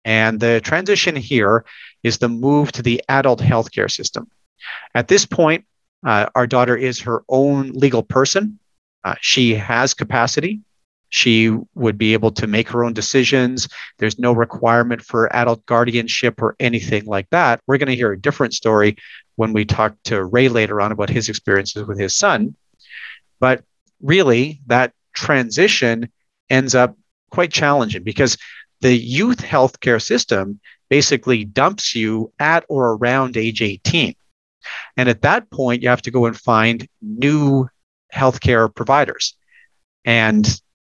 And 0.04 0.38
the 0.38 0.60
transition 0.60 1.16
here 1.16 1.64
is 2.02 2.18
the 2.18 2.28
move 2.28 2.70
to 2.72 2.82
the 2.82 3.02
adult 3.08 3.40
healthcare 3.40 3.90
system. 3.90 4.30
At 4.94 5.08
this 5.08 5.26
point, 5.26 5.64
uh, 6.04 6.26
our 6.34 6.46
daughter 6.46 6.76
is 6.76 7.00
her 7.00 7.22
own 7.28 7.70
legal 7.72 8.02
person. 8.02 8.58
Uh, 9.04 9.14
she 9.20 9.54
has 9.54 9.94
capacity. 9.94 10.60
She 11.08 11.56
would 11.74 11.96
be 11.96 12.12
able 12.12 12.32
to 12.32 12.46
make 12.46 12.68
her 12.70 12.84
own 12.84 12.92
decisions. 12.92 13.68
There's 13.98 14.18
no 14.18 14.32
requirement 14.32 15.02
for 15.02 15.34
adult 15.34 15.64
guardianship 15.66 16.42
or 16.42 16.56
anything 16.58 17.06
like 17.06 17.30
that. 17.30 17.60
We're 17.66 17.78
going 17.78 17.88
to 17.88 17.96
hear 17.96 18.12
a 18.12 18.20
different 18.20 18.54
story 18.54 18.96
when 19.36 19.52
we 19.52 19.64
talk 19.64 19.94
to 20.04 20.24
Ray 20.24 20.48
later 20.48 20.80
on 20.80 20.92
about 20.92 21.08
his 21.08 21.28
experiences 21.28 21.86
with 21.86 21.98
his 21.98 22.14
son. 22.16 22.56
But 23.38 23.62
really, 24.02 24.60
that 24.66 24.92
transition 25.14 26.10
ends 26.50 26.74
up 26.74 26.96
quite 27.30 27.52
challenging 27.52 28.02
because 28.02 28.36
the 28.80 28.96
youth 28.96 29.38
healthcare 29.38 30.02
system 30.02 30.60
basically 30.88 31.44
dumps 31.44 31.94
you 31.94 32.32
at 32.38 32.64
or 32.68 32.92
around 32.92 33.36
age 33.36 33.62
18. 33.62 34.14
And 34.96 35.08
at 35.08 35.22
that 35.22 35.50
point, 35.50 35.82
you 35.82 35.88
have 35.88 36.02
to 36.02 36.10
go 36.10 36.26
and 36.26 36.36
find 36.36 36.86
new 37.00 37.68
healthcare 38.14 38.72
providers. 38.74 39.34
And 40.04 40.48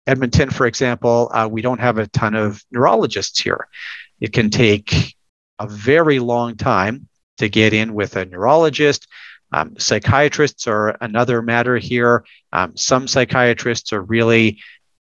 Edmonton, 0.06 0.50
for 0.50 0.66
example, 0.66 1.30
uh, 1.32 1.48
we 1.50 1.62
don't 1.62 1.80
have 1.80 1.98
a 1.98 2.06
ton 2.08 2.34
of 2.34 2.64
neurologists 2.70 3.40
here. 3.40 3.68
It 4.20 4.32
can 4.32 4.50
take 4.50 5.16
a 5.58 5.66
very 5.66 6.18
long 6.18 6.56
time 6.56 7.08
to 7.38 7.48
get 7.48 7.72
in 7.72 7.94
with 7.94 8.16
a 8.16 8.24
neurologist. 8.24 9.06
Um, 9.52 9.78
psychiatrists 9.78 10.66
are 10.66 10.96
another 11.00 11.42
matter 11.42 11.76
here. 11.76 12.24
Um, 12.52 12.76
some 12.76 13.08
psychiatrists 13.08 13.92
are 13.92 14.02
really, 14.02 14.60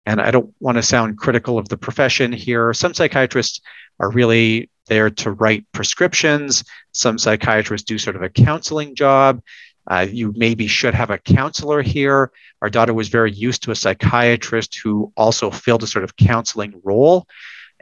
and 0.05 0.21
I 0.21 0.31
don't 0.31 0.53
want 0.59 0.77
to 0.77 0.83
sound 0.83 1.17
critical 1.17 1.57
of 1.57 1.69
the 1.69 1.77
profession 1.77 2.31
here, 2.31 2.73
some 2.73 2.93
psychiatrists 2.93 3.61
are 3.99 4.11
really 4.11 4.69
there 4.87 5.09
to 5.09 5.31
write 5.31 5.65
prescriptions. 5.71 6.63
Some 6.93 7.17
psychiatrists 7.17 7.85
do 7.85 7.97
sort 7.97 8.15
of 8.15 8.23
a 8.23 8.29
counseling 8.29 8.95
job. 8.95 9.41
Uh, 9.89 10.05
you 10.09 10.33
maybe 10.35 10.67
should 10.67 10.93
have 10.93 11.11
a 11.11 11.17
counselor 11.17 11.81
here. 11.81 12.31
Our 12.61 12.69
daughter 12.69 12.93
was 12.93 13.07
very 13.07 13.31
used 13.31 13.63
to 13.63 13.71
a 13.71 13.75
psychiatrist 13.75 14.79
who 14.83 15.13
also 15.15 15.49
filled 15.49 15.83
a 15.83 15.87
sort 15.87 16.03
of 16.03 16.17
counseling 16.17 16.81
role. 16.83 17.25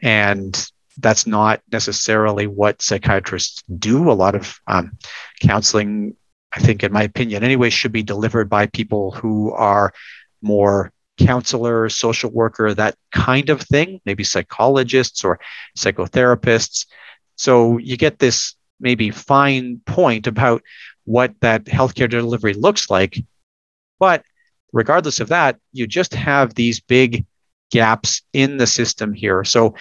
And 0.03 0.69
that's 0.97 1.25
not 1.25 1.61
necessarily 1.71 2.47
what 2.47 2.81
psychiatrists 2.81 3.63
do. 3.79 4.11
A 4.11 4.13
lot 4.13 4.35
of 4.35 4.59
um, 4.67 4.97
counseling, 5.41 6.15
I 6.53 6.59
think, 6.59 6.83
in 6.83 6.91
my 6.91 7.03
opinion, 7.03 7.43
anyway, 7.43 7.69
should 7.69 7.91
be 7.91 8.03
delivered 8.03 8.49
by 8.49 8.67
people 8.67 9.11
who 9.11 9.51
are 9.51 9.93
more 10.41 10.91
counselor, 11.17 11.89
social 11.89 12.31
worker, 12.31 12.73
that 12.73 12.95
kind 13.11 13.49
of 13.49 13.61
thing, 13.61 14.01
maybe 14.05 14.23
psychologists 14.23 15.23
or 15.23 15.39
psychotherapists. 15.77 16.85
So 17.35 17.77
you 17.77 17.97
get 17.97 18.19
this 18.19 18.55
maybe 18.79 19.11
fine 19.11 19.81
point 19.85 20.27
about 20.27 20.61
what 21.05 21.33
that 21.41 21.65
healthcare 21.65 22.09
delivery 22.09 22.53
looks 22.53 22.89
like. 22.89 23.17
But 23.99 24.23
regardless 24.73 25.19
of 25.19 25.29
that, 25.29 25.57
you 25.71 25.87
just 25.87 26.13
have 26.13 26.55
these 26.55 26.79
big 26.79 27.25
gaps 27.71 28.21
in 28.33 28.57
the 28.57 28.67
system 28.67 29.13
here. 29.13 29.43
So 29.43 29.75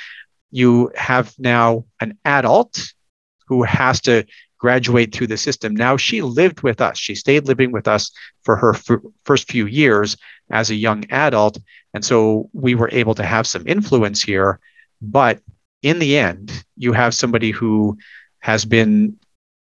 you 0.51 0.93
have 0.95 1.35
now 1.39 1.85
an 2.01 2.17
adult 2.25 2.93
who 3.49 3.63
has 3.65 4.01
to 4.03 4.25
graduate 4.59 5.15
through 5.15 5.27
the 5.27 5.37
system. 5.37 5.75
Now 5.75 5.97
she 5.97 6.23
lived 6.23 6.63
with 6.63 6.81
us. 6.81 6.99
She 6.99 7.15
stayed 7.15 7.47
living 7.47 7.73
with 7.73 7.89
us 7.89 8.11
for 8.43 8.57
her 8.57 8.75
f- 8.75 9.01
first 9.25 9.51
few 9.51 9.67
years 9.67 10.17
as 10.51 10.71
a 10.71 10.75
young 10.75 11.05
adult. 11.11 11.59
And 11.93 12.05
so 12.05 12.49
we 12.53 12.75
were 12.75 12.91
able 12.93 13.15
to 13.15 13.25
have 13.25 13.47
some 13.47 13.67
influence 13.67 14.23
here. 14.23 14.61
But 15.01 15.41
in 15.83 15.99
the 15.99 16.17
end, 16.17 16.65
you 16.77 16.93
have 16.93 17.15
somebody 17.15 17.51
who 17.51 17.99
has 18.41 18.65
been 18.65 19.19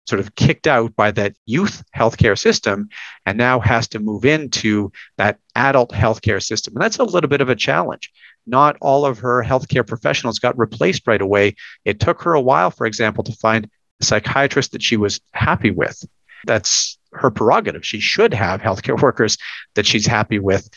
sort 0.06 0.20
of 0.20 0.34
kicked 0.36 0.66
out 0.66 0.94
by 0.94 1.10
that 1.10 1.34
youth 1.46 1.82
healthcare 1.94 2.38
system 2.38 2.88
and 3.26 3.36
now 3.36 3.58
has 3.58 3.88
to 3.88 3.98
move 3.98 4.24
into 4.24 4.92
that 5.16 5.38
adult 5.56 5.90
healthcare 5.90 6.42
system. 6.42 6.74
And 6.74 6.82
that's 6.82 6.98
a 6.98 7.04
little 7.04 7.28
bit 7.28 7.40
of 7.40 7.48
a 7.48 7.56
challenge. 7.56 8.12
Not 8.46 8.76
all 8.80 9.04
of 9.04 9.18
her 9.18 9.42
healthcare 9.42 9.86
professionals 9.86 10.38
got 10.38 10.56
replaced 10.56 11.06
right 11.06 11.20
away. 11.20 11.56
It 11.84 11.98
took 11.98 12.22
her 12.22 12.34
a 12.34 12.40
while, 12.40 12.70
for 12.70 12.86
example, 12.86 13.24
to 13.24 13.32
find 13.32 13.68
psychiatrist 14.00 14.72
that 14.72 14.82
she 14.82 14.96
was 14.96 15.20
happy 15.32 15.70
with. 15.70 16.04
That's 16.46 16.98
her 17.12 17.30
prerogative. 17.30 17.84
She 17.84 18.00
should 18.00 18.34
have 18.34 18.60
healthcare 18.60 19.00
workers 19.02 19.38
that 19.74 19.86
she's 19.86 20.06
happy 20.06 20.38
with, 20.38 20.68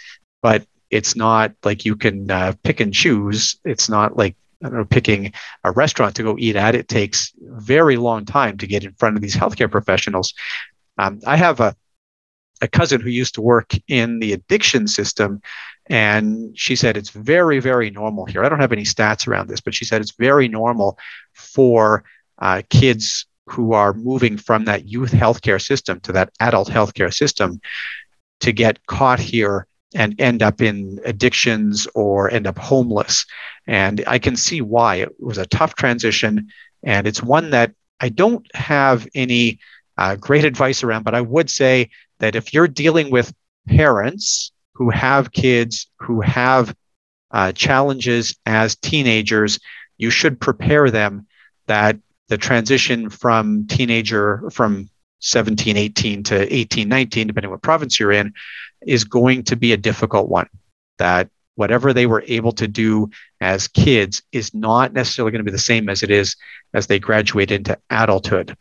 but 0.42 0.66
it's 0.90 1.16
not 1.16 1.54
like 1.64 1.86
you 1.86 1.96
can 1.96 2.32
uh, 2.32 2.54
pick 2.64 2.80
and 2.80 2.94
choose. 2.94 3.56
It's 3.64 3.90
not 3.90 4.18
like 4.18 4.36
know, 4.62 4.86
picking 4.86 5.34
a 5.64 5.72
restaurant 5.72 6.16
to 6.16 6.24
go 6.24 6.36
eat 6.40 6.56
at. 6.56 6.76
It 6.76 6.88
takes 6.88 7.32
very 7.42 7.98
long 7.98 8.26
time 8.26 8.58
to 8.58 8.68
get 8.68 8.84
in 8.84 8.94
front 8.94 9.16
of 9.16 9.22
these 9.22 9.36
healthcare 9.36 9.70
professionals. 9.70 10.34
Um, 10.98 11.20
I 11.26 11.38
have 11.38 11.60
a 11.60 11.76
a 12.62 12.68
cousin 12.68 13.00
who 13.02 13.10
used 13.10 13.36
to 13.36 13.42
work 13.42 13.74
in 13.88 14.20
the 14.20 14.34
addiction 14.34 14.88
system 14.88 15.42
and 15.88 16.58
she 16.58 16.76
said 16.76 16.98
it's 16.98 17.12
very 17.12 17.60
very 17.60 17.90
normal 17.90 18.26
here 18.26 18.44
i 18.44 18.50
don't 18.50 18.60
have 18.60 18.74
any 18.74 18.84
stats 18.84 19.28
around 19.28 19.48
this 19.48 19.62
but 19.62 19.74
she 19.74 19.86
said 19.86 20.02
it's 20.02 20.12
very 20.12 20.48
normal 20.48 20.98
for 21.34 22.04
uh, 22.40 22.62
kids 22.70 23.26
who 23.48 23.74
are 23.74 23.94
moving 23.94 24.38
from 24.38 24.66
that 24.66 24.88
youth 24.88 25.12
healthcare 25.12 25.62
system 25.62 26.00
to 26.02 26.12
that 26.12 26.32
adult 26.40 26.70
healthcare 26.70 27.14
system 27.14 27.60
to 28.40 28.52
get 28.52 28.86
caught 28.86 29.20
here 29.20 29.66
and 29.96 30.20
end 30.22 30.44
up 30.44 30.62
in 30.62 31.00
addictions 31.04 31.88
or 31.96 32.32
end 32.32 32.46
up 32.46 32.58
homeless. 32.58 33.26
And 33.66 34.04
I 34.06 34.20
can 34.20 34.36
see 34.36 34.62
why 34.62 34.98
it 34.98 35.10
was 35.20 35.38
a 35.38 35.48
tough 35.48 35.76
transition. 35.76 36.50
And 36.84 37.08
it's 37.08 37.24
one 37.24 37.50
that 37.50 37.74
I 38.00 38.10
don't 38.10 38.46
have 38.56 39.08
any 39.16 39.60
uh, 39.98 40.16
great 40.16 40.46
advice 40.46 40.84
around, 40.84 41.04
but 41.04 41.16
I 41.16 41.22
would 41.22 41.50
say 41.50 41.90
that 42.20 42.36
if 42.36 42.54
you're 42.54 42.68
dealing 42.68 43.10
with 43.12 43.34
parents 43.68 44.52
who 44.74 44.90
have 44.90 45.32
kids 45.32 45.90
who 45.98 46.22
have 46.22 46.74
uh, 47.32 47.52
challenges 47.52 48.38
as 48.46 48.76
teenagers, 48.76 49.60
you 49.98 50.10
should 50.10 50.40
prepare 50.40 50.90
them 50.90 51.28
that 51.68 51.98
the 52.30 52.38
transition 52.38 53.10
from 53.10 53.68
teenager 53.68 54.50
from 54.52 54.90
17, 55.20 55.76
18 55.76 56.24
to 56.24 56.56
18, 56.56 56.88
19, 56.88 57.28
depending 57.28 57.52
what 57.52 57.62
province 57.62 58.00
you're 58.00 58.12
in, 58.12 58.34
is 58.88 59.04
going 59.04 59.44
to 59.44 59.56
be 59.56 59.74
a 59.74 59.78
difficult 59.78 60.30
one. 60.30 60.48
That 60.98 61.30
whatever 61.56 61.92
they 61.92 62.06
were 62.06 62.24
able 62.28 62.54
to 62.54 62.68
do 62.68 63.10
as 63.42 63.68
kids 63.68 64.22
is 64.32 64.54
not 64.54 64.94
necessarily 64.94 65.32
going 65.32 65.44
to 65.44 65.52
be 65.52 65.52
the 65.52 65.60
same 65.60 65.90
as 65.90 66.04
it 66.04 66.12
is 66.12 66.36
as 66.74 66.88
they 66.88 67.00
graduate 67.00 67.52
into 67.52 67.78
adulthood. 67.90 68.56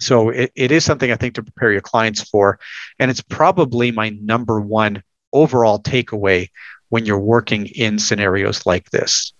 So 0.00 0.28
it, 0.28 0.52
it 0.54 0.70
is 0.70 0.84
something 0.84 1.10
I 1.10 1.16
think 1.16 1.34
to 1.34 1.42
prepare 1.42 1.72
your 1.72 1.80
clients 1.80 2.28
for. 2.28 2.58
And 2.98 3.10
it's 3.10 3.22
probably 3.22 3.92
my 3.92 4.10
number 4.20 4.60
one 4.60 5.02
overall 5.32 5.80
takeaway 5.80 6.48
when 6.90 7.06
you're 7.06 7.18
working 7.18 7.66
in 7.66 7.98
scenarios 7.98 8.66
like 8.66 8.90
this. 8.90 9.32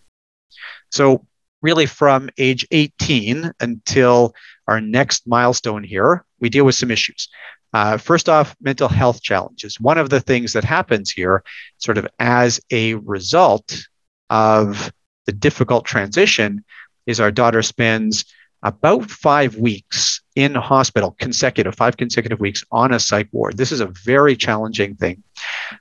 So, 0.90 1.26
really, 1.64 1.86
from 1.86 2.28
age 2.36 2.66
18 2.70 3.50
until 3.58 4.34
our 4.68 4.82
next 4.82 5.26
milestone 5.26 5.82
here, 5.82 6.24
we 6.38 6.50
deal 6.50 6.66
with 6.66 6.74
some 6.74 6.90
issues. 6.90 7.28
Uh, 7.72 7.96
first 7.96 8.28
off, 8.28 8.54
mental 8.60 8.86
health 8.86 9.22
challenges. 9.22 9.80
One 9.80 9.96
of 9.96 10.10
the 10.10 10.20
things 10.20 10.52
that 10.52 10.62
happens 10.62 11.10
here, 11.10 11.42
sort 11.78 11.96
of 11.96 12.06
as 12.20 12.60
a 12.70 12.94
result 12.94 13.82
of 14.28 14.92
the 15.24 15.32
difficult 15.32 15.86
transition, 15.86 16.64
is 17.06 17.18
our 17.18 17.32
daughter 17.32 17.62
spends 17.62 18.26
about 18.62 19.10
five 19.10 19.56
weeks 19.56 20.20
in 20.36 20.54
hospital, 20.54 21.16
consecutive, 21.18 21.74
five 21.74 21.96
consecutive 21.96 22.40
weeks 22.40 22.62
on 22.72 22.92
a 22.92 23.00
psych 23.00 23.28
ward. 23.32 23.56
This 23.56 23.72
is 23.72 23.80
a 23.80 23.92
very 24.04 24.36
challenging 24.36 24.96
thing. 24.96 25.22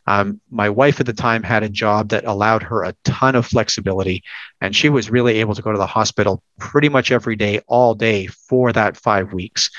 Um, 0.08 0.40
my 0.50 0.70
wife 0.70 1.00
at 1.00 1.06
the 1.06 1.14
time 1.14 1.44
had 1.44 1.64
a 1.64 1.70
job 1.70 2.10
that 2.10 2.26
allowed 2.26 2.64
her 2.64 2.84
a 2.84 2.96
ton 3.04 3.36
of 3.36 3.46
flexibility, 3.46 4.24
and 4.62 4.76
she 4.76 4.90
was 4.90 5.10
really 5.10 5.40
able 5.40 5.56
to 5.56 5.62
go 5.62 5.72
to 5.72 5.78
the 5.78 5.88
hospital 5.88 6.44
pretty 6.60 6.90
much 6.90 7.12
every 7.12 7.36
day, 7.36 7.62
all 7.68 7.96
day 7.96 8.28
for 8.28 8.72
that 8.74 8.98
five 8.98 9.34
weeks. 9.34 9.70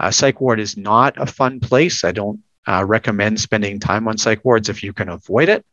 Uh, 0.00 0.10
psych 0.10 0.40
ward 0.40 0.60
is 0.60 0.76
not 0.76 1.14
a 1.20 1.26
fun 1.26 1.60
place. 1.60 2.04
I 2.04 2.12
don't 2.12 2.40
uh, 2.66 2.84
recommend 2.84 3.40
spending 3.40 3.78
time 3.78 4.08
on 4.08 4.18
psych 4.18 4.44
wards 4.44 4.68
if 4.68 4.82
you 4.82 4.92
can 4.92 5.08
avoid 5.08 5.48
it. 5.48 5.64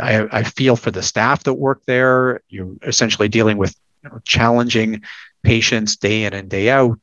I, 0.00 0.26
I 0.30 0.42
feel 0.42 0.76
for 0.76 0.90
the 0.90 1.02
staff 1.02 1.44
that 1.44 1.54
work 1.54 1.82
there. 1.86 2.40
You're 2.48 2.76
essentially 2.82 3.28
dealing 3.28 3.58
with 3.58 3.76
you 4.02 4.10
know, 4.10 4.20
challenging 4.24 5.02
patients 5.42 5.96
day 5.96 6.24
in 6.24 6.32
and 6.32 6.48
day 6.48 6.70
out, 6.70 6.98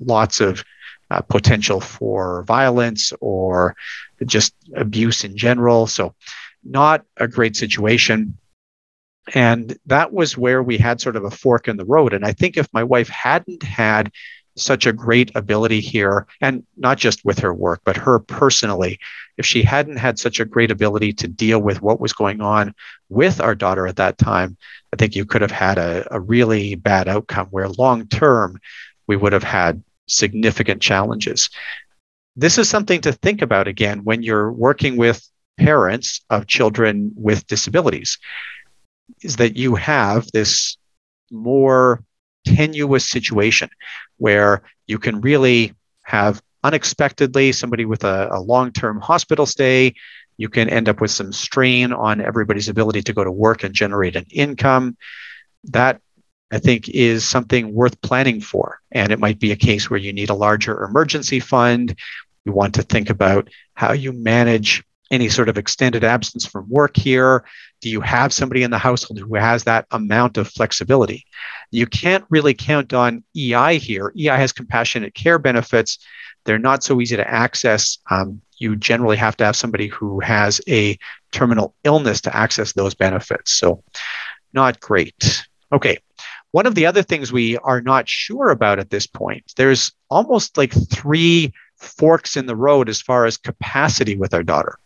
lots 0.00 0.40
of 0.40 0.64
uh, 1.12 1.20
potential 1.20 1.80
for 1.80 2.42
violence 2.44 3.12
or 3.20 3.76
just 4.24 4.54
abuse 4.74 5.24
in 5.24 5.36
general. 5.36 5.86
So, 5.86 6.14
not 6.64 7.04
a 7.16 7.28
great 7.28 7.54
situation. 7.56 8.38
And 9.34 9.76
that 9.86 10.12
was 10.12 10.38
where 10.38 10.62
we 10.62 10.78
had 10.78 11.00
sort 11.00 11.16
of 11.16 11.24
a 11.24 11.30
fork 11.30 11.68
in 11.68 11.76
the 11.76 11.84
road. 11.84 12.12
And 12.12 12.24
I 12.24 12.32
think 12.32 12.56
if 12.56 12.68
my 12.72 12.82
wife 12.82 13.08
hadn't 13.08 13.62
had 13.62 14.10
such 14.56 14.86
a 14.86 14.92
great 14.92 15.30
ability 15.34 15.80
here, 15.80 16.26
and 16.40 16.64
not 16.76 16.98
just 16.98 17.24
with 17.24 17.38
her 17.40 17.54
work, 17.54 17.80
but 17.84 17.96
her 17.96 18.18
personally, 18.18 18.98
if 19.36 19.46
she 19.46 19.62
hadn't 19.62 19.96
had 19.96 20.18
such 20.18 20.40
a 20.40 20.44
great 20.44 20.70
ability 20.70 21.12
to 21.14 21.28
deal 21.28 21.58
with 21.58 21.82
what 21.82 22.00
was 22.00 22.12
going 22.12 22.40
on 22.40 22.74
with 23.08 23.40
our 23.40 23.54
daughter 23.54 23.86
at 23.86 23.96
that 23.96 24.18
time, 24.18 24.56
I 24.92 24.96
think 24.96 25.14
you 25.14 25.24
could 25.24 25.42
have 25.42 25.50
had 25.50 25.78
a, 25.78 26.06
a 26.10 26.20
really 26.20 26.74
bad 26.74 27.08
outcome 27.08 27.48
where 27.50 27.68
long 27.68 28.06
term 28.08 28.58
we 29.06 29.16
would 29.16 29.32
have 29.32 29.42
had 29.42 29.82
significant 30.06 30.82
challenges. 30.82 31.50
This 32.36 32.58
is 32.58 32.68
something 32.68 33.00
to 33.02 33.12
think 33.12 33.42
about 33.42 33.68
again 33.68 34.04
when 34.04 34.22
you're 34.22 34.52
working 34.52 34.96
with 34.96 35.26
parents 35.58 36.22
of 36.30 36.46
children 36.46 37.12
with 37.14 37.46
disabilities, 37.46 38.18
is 39.22 39.36
that 39.36 39.56
you 39.56 39.74
have 39.74 40.26
this 40.32 40.76
more 41.30 42.02
tenuous 42.44 43.08
situation 43.08 43.68
where 44.16 44.62
you 44.86 44.98
can 44.98 45.20
really 45.20 45.74
have 46.02 46.42
unexpectedly 46.64 47.52
somebody 47.52 47.84
with 47.84 48.04
a, 48.04 48.28
a 48.32 48.40
long 48.40 48.72
term 48.72 49.00
hospital 49.00 49.46
stay. 49.46 49.94
You 50.36 50.48
can 50.48 50.68
end 50.68 50.88
up 50.88 51.00
with 51.00 51.10
some 51.10 51.32
strain 51.32 51.92
on 51.92 52.20
everybody's 52.20 52.68
ability 52.68 53.02
to 53.02 53.12
go 53.12 53.24
to 53.24 53.30
work 53.30 53.64
and 53.64 53.74
generate 53.74 54.16
an 54.16 54.26
income. 54.30 54.96
That 55.64 56.00
I 56.52 56.58
think 56.58 56.88
is 56.90 57.24
something 57.24 57.74
worth 57.74 58.00
planning 58.02 58.40
for. 58.40 58.80
And 58.92 59.10
it 59.10 59.18
might 59.18 59.38
be 59.38 59.50
a 59.50 59.56
case 59.56 59.88
where 59.88 59.98
you 59.98 60.12
need 60.12 60.30
a 60.30 60.34
larger 60.34 60.84
emergency 60.84 61.40
fund. 61.40 61.98
You 62.44 62.52
want 62.52 62.74
to 62.74 62.82
think 62.82 63.08
about 63.08 63.48
how 63.74 63.92
you 63.92 64.12
manage 64.12 64.84
any 65.12 65.28
sort 65.28 65.48
of 65.48 65.58
extended 65.58 66.02
absence 66.02 66.46
from 66.46 66.68
work 66.68 66.96
here? 66.96 67.44
Do 67.80 67.90
you 67.90 68.00
have 68.00 68.32
somebody 68.32 68.62
in 68.62 68.70
the 68.70 68.78
household 68.78 69.20
who 69.20 69.34
has 69.34 69.64
that 69.64 69.86
amount 69.90 70.38
of 70.38 70.48
flexibility? 70.48 71.24
You 71.70 71.86
can't 71.86 72.24
really 72.30 72.54
count 72.54 72.92
on 72.92 73.22
EI 73.36 73.78
here. 73.78 74.12
EI 74.18 74.36
has 74.38 74.52
compassionate 74.52 75.14
care 75.14 75.38
benefits. 75.38 75.98
They're 76.44 76.58
not 76.58 76.82
so 76.82 77.00
easy 77.00 77.16
to 77.16 77.28
access. 77.28 77.98
Um, 78.10 78.40
you 78.56 78.74
generally 78.74 79.16
have 79.16 79.36
to 79.36 79.44
have 79.44 79.56
somebody 79.56 79.88
who 79.88 80.20
has 80.20 80.60
a 80.68 80.98
terminal 81.30 81.74
illness 81.84 82.20
to 82.22 82.36
access 82.36 82.72
those 82.72 82.94
benefits. 82.94 83.52
So, 83.52 83.82
not 84.52 84.80
great. 84.80 85.44
Okay. 85.72 85.98
One 86.52 86.66
of 86.66 86.74
the 86.74 86.86
other 86.86 87.02
things 87.02 87.32
we 87.32 87.56
are 87.58 87.80
not 87.80 88.08
sure 88.08 88.50
about 88.50 88.78
at 88.78 88.90
this 88.90 89.06
point, 89.06 89.52
there's 89.56 89.92
almost 90.10 90.56
like 90.56 90.72
three 90.90 91.52
forks 91.76 92.36
in 92.36 92.46
the 92.46 92.56
road 92.56 92.88
as 92.88 93.00
far 93.02 93.26
as 93.26 93.36
capacity 93.36 94.16
with 94.16 94.32
our 94.32 94.42
daughter. 94.42 94.78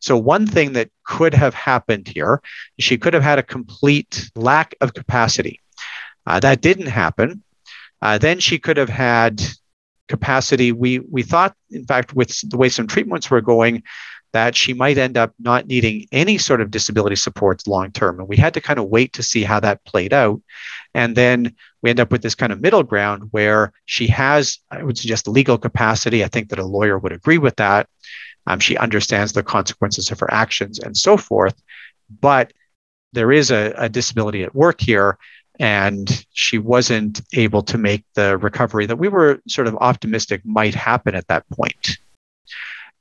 So, 0.00 0.16
one 0.16 0.46
thing 0.46 0.74
that 0.74 0.90
could 1.04 1.34
have 1.34 1.54
happened 1.54 2.06
here, 2.06 2.40
she 2.78 2.98
could 2.98 3.14
have 3.14 3.22
had 3.22 3.38
a 3.38 3.42
complete 3.42 4.30
lack 4.36 4.74
of 4.80 4.94
capacity. 4.94 5.60
Uh, 6.26 6.38
that 6.40 6.60
didn't 6.60 6.86
happen. 6.86 7.42
Uh, 8.00 8.18
then 8.18 8.38
she 8.38 8.58
could 8.58 8.76
have 8.76 8.88
had 8.88 9.42
capacity. 10.08 10.72
We, 10.72 11.00
we 11.00 11.22
thought, 11.22 11.56
in 11.70 11.84
fact, 11.84 12.14
with 12.14 12.48
the 12.48 12.56
way 12.56 12.68
some 12.68 12.86
treatments 12.86 13.30
were 13.30 13.40
going, 13.40 13.82
that 14.32 14.54
she 14.54 14.74
might 14.74 14.98
end 14.98 15.16
up 15.16 15.32
not 15.38 15.66
needing 15.66 16.06
any 16.12 16.38
sort 16.38 16.60
of 16.60 16.70
disability 16.70 17.16
supports 17.16 17.66
long 17.66 17.90
term. 17.92 18.20
And 18.20 18.28
we 18.28 18.36
had 18.36 18.54
to 18.54 18.60
kind 18.60 18.78
of 18.78 18.88
wait 18.88 19.12
to 19.14 19.22
see 19.22 19.42
how 19.42 19.60
that 19.60 19.84
played 19.84 20.12
out. 20.12 20.40
And 20.94 21.16
then 21.16 21.54
we 21.82 21.90
end 21.90 22.00
up 22.00 22.12
with 22.12 22.22
this 22.22 22.34
kind 22.34 22.52
of 22.52 22.60
middle 22.60 22.82
ground 22.82 23.28
where 23.30 23.72
she 23.86 24.06
has, 24.08 24.58
I 24.70 24.82
would 24.82 24.98
suggest, 24.98 25.28
legal 25.28 25.58
capacity. 25.58 26.24
I 26.24 26.28
think 26.28 26.50
that 26.50 26.58
a 26.58 26.64
lawyer 26.64 26.98
would 26.98 27.12
agree 27.12 27.38
with 27.38 27.56
that. 27.56 27.88
Um, 28.46 28.60
she 28.60 28.76
understands 28.76 29.32
the 29.32 29.42
consequences 29.42 30.10
of 30.10 30.20
her 30.20 30.32
actions 30.32 30.78
and 30.78 30.96
so 30.96 31.16
forth. 31.16 31.60
But 32.20 32.52
there 33.12 33.32
is 33.32 33.50
a, 33.50 33.74
a 33.76 33.88
disability 33.88 34.42
at 34.42 34.54
work 34.54 34.80
here, 34.80 35.18
and 35.58 36.26
she 36.32 36.58
wasn't 36.58 37.20
able 37.32 37.62
to 37.62 37.78
make 37.78 38.04
the 38.14 38.38
recovery 38.38 38.86
that 38.86 38.98
we 38.98 39.08
were 39.08 39.40
sort 39.48 39.66
of 39.66 39.76
optimistic 39.80 40.42
might 40.44 40.74
happen 40.74 41.14
at 41.14 41.28
that 41.28 41.48
point. 41.50 41.98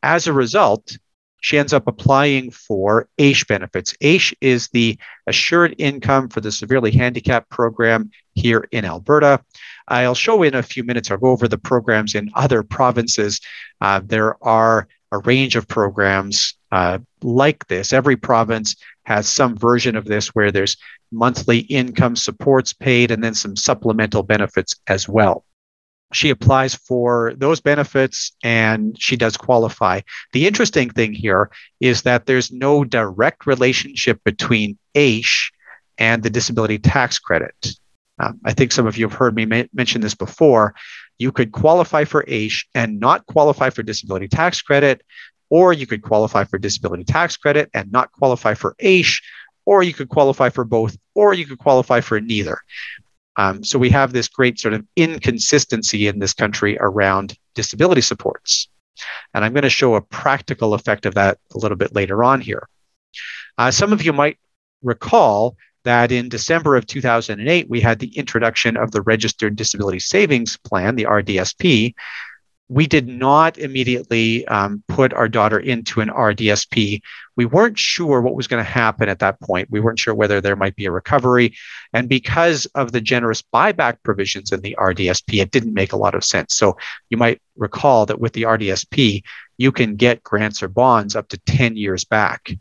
As 0.03 0.27
a 0.27 0.33
result, 0.33 0.97
she 1.41 1.58
ends 1.58 1.73
up 1.73 1.88
applying 1.88 2.52
for 2.52 3.08
AISH 3.17 3.45
benefits. 3.45 3.93
AISH 4.02 4.34
is 4.41 4.69
the 4.69 4.97
Assured 5.28 5.76
Income 5.78 6.30
for 6.30 6.41
the 6.41 6.52
Severely 6.52 6.91
Handicapped 6.91 7.50
program 7.50 8.10
here 8.36 8.67
in 8.71 8.86
Alberta. 8.86 9.41
I'll 9.88 10.15
show 10.15 10.43
in 10.43 10.56
a 10.56 10.63
few 10.63 10.84
minutes, 10.84 11.12
I'll 11.12 11.17
go 11.17 11.30
over 11.30 11.47
the 11.47 11.58
programs 11.58 12.15
in 12.15 12.32
other 12.36 12.63
provinces. 12.63 13.39
Uh, 13.82 14.02
there 14.04 14.43
are 14.43 14.88
a 15.12 15.19
range 15.19 15.56
of 15.56 15.67
programs 15.67 16.56
uh, 16.71 17.00
like 17.21 17.67
this. 17.67 17.93
Every 17.93 18.17
province 18.17 18.76
has 19.04 19.28
some 19.28 19.56
version 19.56 19.95
of 19.95 20.06
this 20.06 20.30
where 20.30 20.52
there's 20.52 20.76
monthly 21.12 21.60
income 21.60 22.15
supports 22.15 22.73
paid 22.73 23.12
and 23.12 23.23
then 23.23 23.34
some 23.34 23.56
supplemental 23.56 24.23
benefits 24.23 24.76
as 24.88 25.08
well. 25.08 25.45
She 26.13 26.30
applies 26.30 26.74
for 26.74 27.34
those 27.36 27.60
benefits 27.60 28.32
and 28.43 28.96
she 29.00 29.17
does 29.17 29.36
qualify. 29.36 30.02
The 30.32 30.48
interesting 30.48 30.89
thing 30.89 31.13
here 31.13 31.50
is 31.82 32.04
that 32.04 32.26
there's 32.26 32.52
no 32.52 32.84
direct 32.84 33.46
relationship 33.46 34.24
between 34.24 34.78
AISH 34.96 35.52
and 35.98 36.24
the 36.24 36.30
disability 36.30 36.78
tax 36.80 37.20
credit. 37.20 37.74
Um, 38.20 38.39
I 38.46 38.54
think 38.54 38.72
some 38.72 38.88
of 38.88 38.98
you 38.98 39.08
have 39.08 39.17
heard 39.17 39.36
me 39.36 39.46
ma- 39.46 39.63
mention 39.74 40.02
this 40.02 40.15
before. 40.15 40.74
You 41.20 41.32
could 41.32 41.52
qualify 41.52 42.04
for 42.04 42.24
AISH 42.28 42.67
and 42.74 43.00
not 43.00 43.26
qualify 43.26 43.70
for 43.70 43.84
disability 43.84 44.28
tax 44.28 44.62
credit, 44.62 45.04
or 45.50 45.74
you 45.74 45.88
could 45.88 46.02
qualify 46.02 46.43
for 46.43 46.58
disability 46.58 47.04
tax 47.04 47.38
credit 47.38 47.70
and 47.74 47.91
not 47.91 48.12
qualify 48.12 48.54
for 48.54 48.76
AISH, 48.80 49.22
or 49.65 49.84
you 49.84 49.93
could 49.93 50.10
qualify 50.10 50.50
for 50.50 50.63
both, 50.63 50.98
or 51.15 51.34
you 51.34 51.46
could 51.46 51.60
qualify 51.60 52.02
for 52.02 52.20
neither. 52.22 52.60
Um, 53.38 53.63
so 53.63 53.80
we 53.80 53.89
have 53.89 54.12
this 54.12 54.28
great 54.28 54.60
sort 54.60 54.73
of 54.73 54.86
inconsistency 54.95 56.08
in 56.08 56.19
this 56.19 56.34
country 56.34 56.78
around 56.80 57.38
disability 57.54 58.02
supports. 58.02 58.67
And 59.34 59.45
I'm 59.45 59.54
going 59.54 59.63
to 59.63 59.69
show 59.69 59.95
a 59.95 60.02
practical 60.02 60.73
effect 60.73 61.06
of 61.06 61.15
that 61.15 61.38
a 61.54 61.58
little 61.58 61.78
bit 61.78 61.95
later 61.95 62.23
on 62.23 62.41
here. 62.41 62.67
Uh, 63.58 63.71
some 63.71 63.93
of 63.93 64.04
you 64.04 64.12
might 64.12 64.38
recall 64.82 65.56
that 65.84 66.12
in 66.12 66.30
December 66.30 66.76
of 66.76 66.86
2008, 66.88 67.69
we 67.69 67.80
had 67.80 68.00
the 68.00 68.15
introduction 68.17 68.76
of 68.76 68.91
the 68.91 69.02
Registered 69.04 69.56
Disability 69.56 70.00
Savings 70.00 70.58
Plan, 70.58 70.95
the 70.95 71.06
RDSP, 71.06 71.93
we 72.69 72.88
did 72.88 73.08
not 73.08 73.58
immediately 73.58 74.45
um, 74.47 74.84
put 74.88 75.13
our 75.13 75.28
daughter 75.28 75.60
into 75.60 76.02
an 76.02 76.10
RDSP. 76.10 77.02
We 77.38 77.45
weren't 77.45 77.80
sure 77.80 78.21
what 78.21 78.36
was 78.36 78.47
going 78.47 78.63
to 78.63 78.69
happen 78.69 79.08
at 79.08 79.19
that 79.19 79.39
point. 79.39 79.69
We 79.71 79.80
weren't 79.80 80.00
sure 80.00 80.13
whether 80.13 80.41
there 80.41 80.56
might 80.56 80.76
be 80.76 80.86
a 80.86 80.91
recovery. 80.91 81.56
And 81.93 82.10
because 82.10 82.65
of 82.76 82.91
the 82.91 83.00
generous 83.00 83.41
buyback 83.41 84.04
provisions 84.04 84.52
in 84.52 84.62
the 84.62 84.76
RDSP, 84.78 85.41
it 85.41 85.52
didn't 85.52 85.73
make 85.73 85.93
a 85.93 85.97
lot 85.97 86.15
of 86.15 86.23
sense. 86.23 86.56
So 86.56 86.78
you 87.10 87.17
might 87.17 87.41
recall 87.56 88.06
that 88.08 88.19
with 88.19 88.34
the 88.34 88.43
RDSP, 88.43 89.23
you 89.58 89.71
can 89.71 89.95
get 89.95 90.23
grants 90.23 90.62
or 90.62 90.67
bonds 90.67 91.15
up 91.15 91.30
to 91.30 91.38
10 91.38 91.78
years 91.78 92.04
back. 92.04 92.52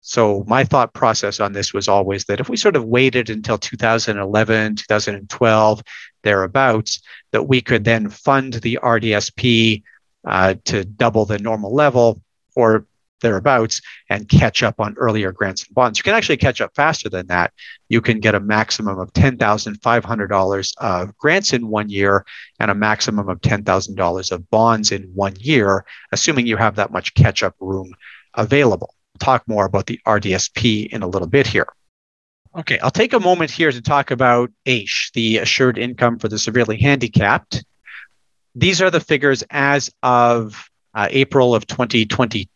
So 0.00 0.44
my 0.48 0.64
thought 0.64 0.94
process 0.94 1.38
on 1.38 1.52
this 1.52 1.72
was 1.72 1.86
always 1.86 2.24
that 2.24 2.40
if 2.40 2.48
we 2.48 2.56
sort 2.56 2.74
of 2.74 2.84
waited 2.84 3.30
until 3.30 3.56
2011, 3.56 4.76
2012, 4.76 5.82
thereabouts, 6.22 7.00
that 7.30 7.44
we 7.44 7.60
could 7.60 7.84
then 7.84 8.08
fund 8.08 8.54
the 8.54 8.80
RDSP 8.82 9.82
uh, 10.24 10.54
to 10.64 10.84
double 10.84 11.24
the 11.24 11.38
normal 11.38 11.74
level 11.74 12.20
or 12.56 12.86
thereabouts 13.22 13.80
and 14.10 14.28
catch 14.28 14.62
up 14.62 14.78
on 14.78 14.94
earlier 14.98 15.32
grants 15.32 15.64
and 15.66 15.74
bonds. 15.74 15.98
You 15.98 16.04
can 16.04 16.14
actually 16.14 16.36
catch 16.36 16.60
up 16.60 16.74
faster 16.74 17.08
than 17.08 17.26
that. 17.28 17.52
You 17.88 18.02
can 18.02 18.20
get 18.20 18.34
a 18.34 18.40
maximum 18.40 18.98
of 18.98 19.12
$10,500 19.14 20.72
of 20.78 21.16
grants 21.16 21.52
in 21.54 21.68
one 21.68 21.88
year 21.88 22.26
and 22.60 22.70
a 22.70 22.74
maximum 22.74 23.30
of 23.30 23.40
$10,000 23.40 24.32
of 24.32 24.50
bonds 24.50 24.92
in 24.92 25.04
one 25.14 25.34
year, 25.38 25.86
assuming 26.12 26.46
you 26.46 26.58
have 26.58 26.76
that 26.76 26.92
much 26.92 27.14
catch 27.14 27.42
up 27.42 27.54
room 27.58 27.94
available 28.34 28.94
talk 29.22 29.46
more 29.46 29.64
about 29.64 29.86
the 29.86 30.00
RDSP 30.06 30.88
in 30.88 31.02
a 31.02 31.06
little 31.06 31.28
bit 31.28 31.46
here. 31.46 31.68
Okay, 32.54 32.78
I'll 32.80 32.90
take 32.90 33.14
a 33.14 33.20
moment 33.20 33.50
here 33.50 33.72
to 33.72 33.80
talk 33.80 34.10
about 34.10 34.50
AISH, 34.66 35.12
the 35.14 35.38
Assured 35.38 35.78
Income 35.78 36.18
for 36.18 36.28
the 36.28 36.38
Severely 36.38 36.76
Handicapped. 36.76 37.64
These 38.54 38.82
are 38.82 38.90
the 38.90 39.00
figures 39.00 39.42
as 39.50 39.90
of 40.02 40.68
uh, 40.94 41.08
April 41.10 41.54
of 41.54 41.66
2022. 41.66 42.48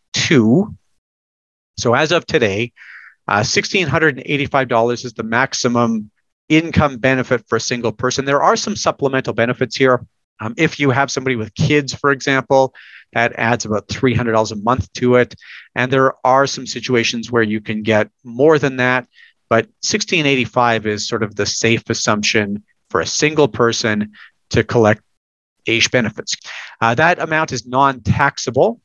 So 1.77 1.93
as 1.93 2.11
of 2.11 2.25
today, 2.25 2.73
uh, 3.27 3.41
$1,685 3.41 5.05
is 5.05 5.13
the 5.13 5.23
maximum 5.23 6.11
income 6.49 6.97
benefit 6.97 7.47
for 7.47 7.57
a 7.57 7.61
single 7.61 7.91
person. 7.91 8.25
There 8.25 8.41
are 8.41 8.55
some 8.55 8.75
supplemental 8.75 9.33
benefits 9.33 9.75
here. 9.75 10.05
Um, 10.39 10.53
if 10.57 10.79
you 10.79 10.91
have 10.91 11.11
somebody 11.11 11.35
with 11.35 11.53
kids, 11.55 11.93
for 11.93 12.11
example, 12.11 12.73
that 13.13 13.33
adds 13.37 13.65
about 13.65 13.87
$300 13.87 14.51
a 14.51 14.55
month 14.57 14.91
to 14.93 15.15
it. 15.15 15.35
And 15.75 15.91
there 15.91 16.13
are 16.25 16.47
some 16.47 16.67
situations 16.67 17.31
where 17.31 17.43
you 17.43 17.61
can 17.61 17.83
get 17.83 18.09
more 18.23 18.59
than 18.59 18.77
that, 18.77 19.07
but 19.49 19.65
1685 19.81 20.85
is 20.85 21.07
sort 21.07 21.23
of 21.23 21.35
the 21.35 21.45
safe 21.45 21.89
assumption 21.89 22.63
for 22.89 23.01
a 23.01 23.05
single 23.05 23.47
person 23.47 24.13
to 24.49 24.63
collect 24.63 25.01
AISH 25.67 25.89
benefits. 25.89 26.37
Uh, 26.79 26.95
that 26.95 27.19
amount 27.19 27.51
is 27.51 27.65
non-taxable. 27.65 28.79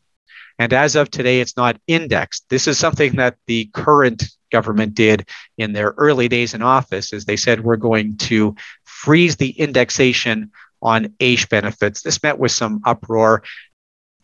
And 0.62 0.72
as 0.72 0.94
of 0.94 1.10
today, 1.10 1.40
it's 1.40 1.56
not 1.56 1.76
indexed. 1.88 2.44
This 2.48 2.68
is 2.68 2.78
something 2.78 3.16
that 3.16 3.36
the 3.48 3.68
current 3.74 4.22
government 4.52 4.94
did 4.94 5.28
in 5.58 5.72
their 5.72 5.92
early 5.98 6.28
days 6.28 6.54
in 6.54 6.62
office 6.62 7.12
is 7.12 7.24
they 7.24 7.36
said 7.36 7.64
we're 7.64 7.74
going 7.74 8.16
to 8.18 8.54
freeze 8.84 9.34
the 9.38 9.50
indexation 9.58 10.52
on 10.80 11.12
AISH 11.18 11.48
benefits. 11.48 12.02
This 12.02 12.22
met 12.22 12.38
with 12.38 12.52
some 12.52 12.80
uproar 12.84 13.42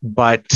but 0.01 0.47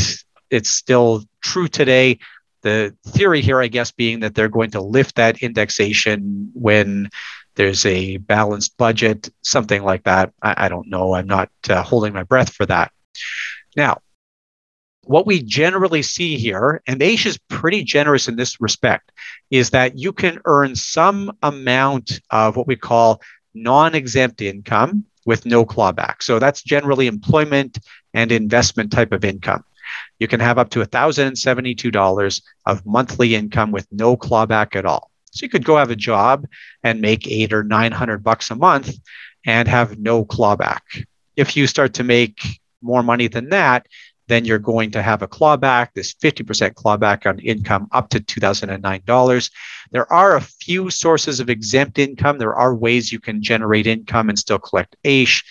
it's 0.51 0.71
still 0.71 1.25
true 1.41 1.67
today. 1.67 2.21
The 2.61 2.95
theory 3.05 3.41
here, 3.41 3.61
I 3.61 3.67
guess, 3.67 3.91
being 3.91 4.21
that 4.21 4.37
they're 4.37 4.49
going 4.49 4.71
to 4.71 4.81
lift 4.81 5.17
that 5.17 5.43
indexation 5.43 6.53
when 6.55 7.11
there's 7.57 7.85
a 7.85 8.19
balanced 8.19 8.77
budget, 8.77 9.31
something 9.43 9.83
like 9.83 10.05
that. 10.05 10.33
I, 10.41 10.67
I 10.67 10.69
don't 10.69 10.89
know. 10.89 11.17
I'm 11.17 11.27
not 11.27 11.51
uh, 11.69 11.83
holding 11.83 12.13
my 12.13 12.23
breath 12.23 12.53
for 12.53 12.67
that. 12.67 12.93
Now, 13.77 13.99
what 15.05 15.27
we 15.27 15.43
generally 15.43 16.03
see 16.03 16.37
here, 16.37 16.83
and 16.87 17.03
AISH 17.03 17.27
is 17.27 17.39
pretty 17.49 17.83
generous 17.83 18.29
in 18.29 18.37
this 18.37 18.61
respect, 18.61 19.13
is 19.51 19.71
that 19.71 19.99
you 19.99 20.13
can 20.13 20.41
earn 20.45 20.77
some 20.77 21.37
amount 21.43 22.21
of 22.31 22.57
what 22.57 22.67
we 22.67 22.77
call 22.77 23.21
non 23.55 23.95
exempt 23.95 24.41
income 24.41 25.05
with 25.27 25.47
no 25.47 25.65
clawback. 25.65 26.23
So 26.23 26.39
that's 26.39 26.63
generally 26.63 27.07
employment 27.07 27.79
and 28.15 28.33
investment 28.33 28.93
type 28.93 29.13
of 29.13 29.25
income. 29.25 29.65
You 30.19 30.29
can 30.29 30.41
have 30.41 30.59
up 30.59 30.71
to 30.71 30.81
$1,072 30.81 32.43
of 32.67 32.87
monthly 32.87 33.35
income 33.35 33.73
with 33.73 33.87
no 33.91 34.17
clawback 34.17 34.77
at 34.77 34.87
all. 34.87 35.11
So 35.33 35.45
you 35.45 35.51
could 35.51 35.65
go 35.65 35.77
have 35.77 35.91
a 35.91 35.97
job 35.97 36.47
and 36.83 37.01
make 37.01 37.27
eight 37.27 37.53
or 37.53 37.65
900 37.65 38.23
bucks 38.23 38.51
a 38.51 38.55
month 38.55 38.95
and 39.47 39.67
have 39.67 39.99
no 39.99 40.25
clawback. 40.25 40.81
If 41.37 41.57
you 41.57 41.67
start 41.67 41.95
to 41.95 42.05
make 42.05 42.61
more 42.83 43.03
money 43.03 43.29
than 43.29 43.49
that, 43.51 43.87
then 44.33 44.47
you're 44.47 44.59
going 44.59 44.91
to 44.93 45.03
have 45.03 45.21
a 45.21 45.29
clawback, 45.29 45.89
this 45.95 46.15
50% 46.15 46.73
clawback 46.73 47.27
on 47.27 47.39
income 47.41 47.87
up 47.93 48.09
to 48.09 48.19
$2,009. 48.19 49.51
There 49.91 50.11
are 50.11 50.37
a 50.37 50.41
few 50.41 50.89
sources 50.89 51.39
of 51.39 51.51
exempt 51.51 51.99
income. 51.99 52.39
There 52.39 52.55
are 52.55 52.75
ways 52.75 53.13
you 53.13 53.21
can 53.21 53.43
generate 53.43 53.87
income 53.87 54.31
and 54.31 54.39
still 54.39 54.59
collect 54.59 54.97
AISH. 55.05 55.45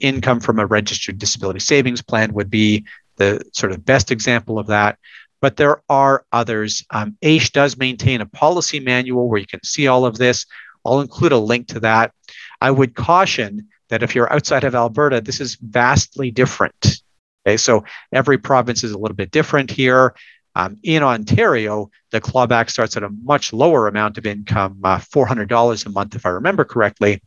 Income 0.00 0.40
from 0.40 0.58
a 0.58 0.66
registered 0.66 1.18
disability 1.18 1.60
savings 1.60 2.02
plan 2.02 2.32
would 2.34 2.50
be 2.50 2.84
the 3.16 3.40
sort 3.52 3.72
of 3.72 3.84
best 3.84 4.10
example 4.10 4.58
of 4.58 4.66
that. 4.66 4.98
But 5.40 5.56
there 5.56 5.82
are 5.88 6.24
others. 6.32 6.84
Um, 6.90 7.16
AISH 7.22 7.50
does 7.50 7.76
maintain 7.76 8.20
a 8.20 8.26
policy 8.26 8.80
manual 8.80 9.28
where 9.28 9.40
you 9.40 9.46
can 9.46 9.62
see 9.64 9.86
all 9.86 10.04
of 10.04 10.18
this. 10.18 10.46
I'll 10.84 11.00
include 11.00 11.32
a 11.32 11.38
link 11.38 11.68
to 11.68 11.80
that. 11.80 12.12
I 12.60 12.70
would 12.70 12.94
caution 12.94 13.68
that 13.88 14.02
if 14.02 14.14
you're 14.14 14.32
outside 14.32 14.64
of 14.64 14.74
Alberta, 14.74 15.20
this 15.20 15.40
is 15.40 15.56
vastly 15.56 16.30
different. 16.30 17.01
Okay, 17.46 17.56
so 17.56 17.84
every 18.12 18.38
province 18.38 18.84
is 18.84 18.92
a 18.92 18.98
little 18.98 19.16
bit 19.16 19.30
different 19.30 19.70
here. 19.70 20.14
Um, 20.54 20.78
in 20.82 21.02
Ontario, 21.02 21.90
the 22.10 22.20
clawback 22.20 22.70
starts 22.70 22.96
at 22.96 23.02
a 23.02 23.08
much 23.08 23.52
lower 23.52 23.88
amount 23.88 24.18
of 24.18 24.26
income, 24.26 24.78
uh, 24.84 24.98
$400 24.98 25.86
a 25.86 25.88
month, 25.90 26.14
if 26.14 26.26
I 26.26 26.28
remember 26.28 26.64
correctly 26.64 27.20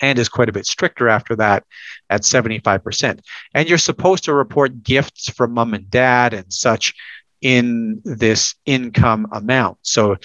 and 0.00 0.18
is 0.18 0.28
quite 0.28 0.48
a 0.48 0.52
bit 0.52 0.66
stricter 0.66 1.08
after 1.08 1.36
that 1.36 1.64
at 2.10 2.22
75%. 2.22 3.20
And 3.54 3.68
you're 3.68 3.78
supposed 3.78 4.24
to 4.24 4.34
report 4.34 4.82
gifts 4.82 5.30
from 5.30 5.54
mom 5.54 5.74
and 5.74 5.90
dad 5.90 6.34
and 6.34 6.52
such 6.52 6.94
in 7.40 8.00
this 8.04 8.54
income 8.66 9.26
amount. 9.32 9.78
So 9.82 10.16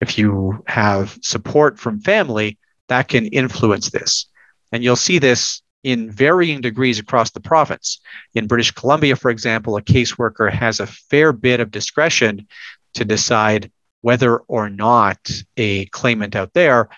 if 0.00 0.18
you 0.18 0.62
have 0.66 1.18
support 1.22 1.78
from 1.78 2.00
family, 2.00 2.58
that 2.88 3.08
can 3.08 3.26
influence 3.26 3.90
this. 3.90 4.26
And 4.72 4.84
you'll 4.84 4.96
see 4.96 5.18
this 5.18 5.62
in 5.86 6.10
varying 6.10 6.60
degrees 6.60 6.98
across 6.98 7.30
the 7.30 7.38
province. 7.38 8.00
In 8.34 8.48
British 8.48 8.72
Columbia, 8.72 9.14
for 9.14 9.30
example, 9.30 9.76
a 9.76 9.82
caseworker 9.82 10.52
has 10.52 10.80
a 10.80 10.86
fair 10.86 11.32
bit 11.32 11.60
of 11.60 11.70
discretion 11.70 12.48
to 12.94 13.04
decide 13.04 13.70
whether 14.00 14.38
or 14.38 14.68
not 14.68 15.30
a 15.56 15.86
claimant 15.86 16.34
out 16.34 16.52
there 16.54 16.88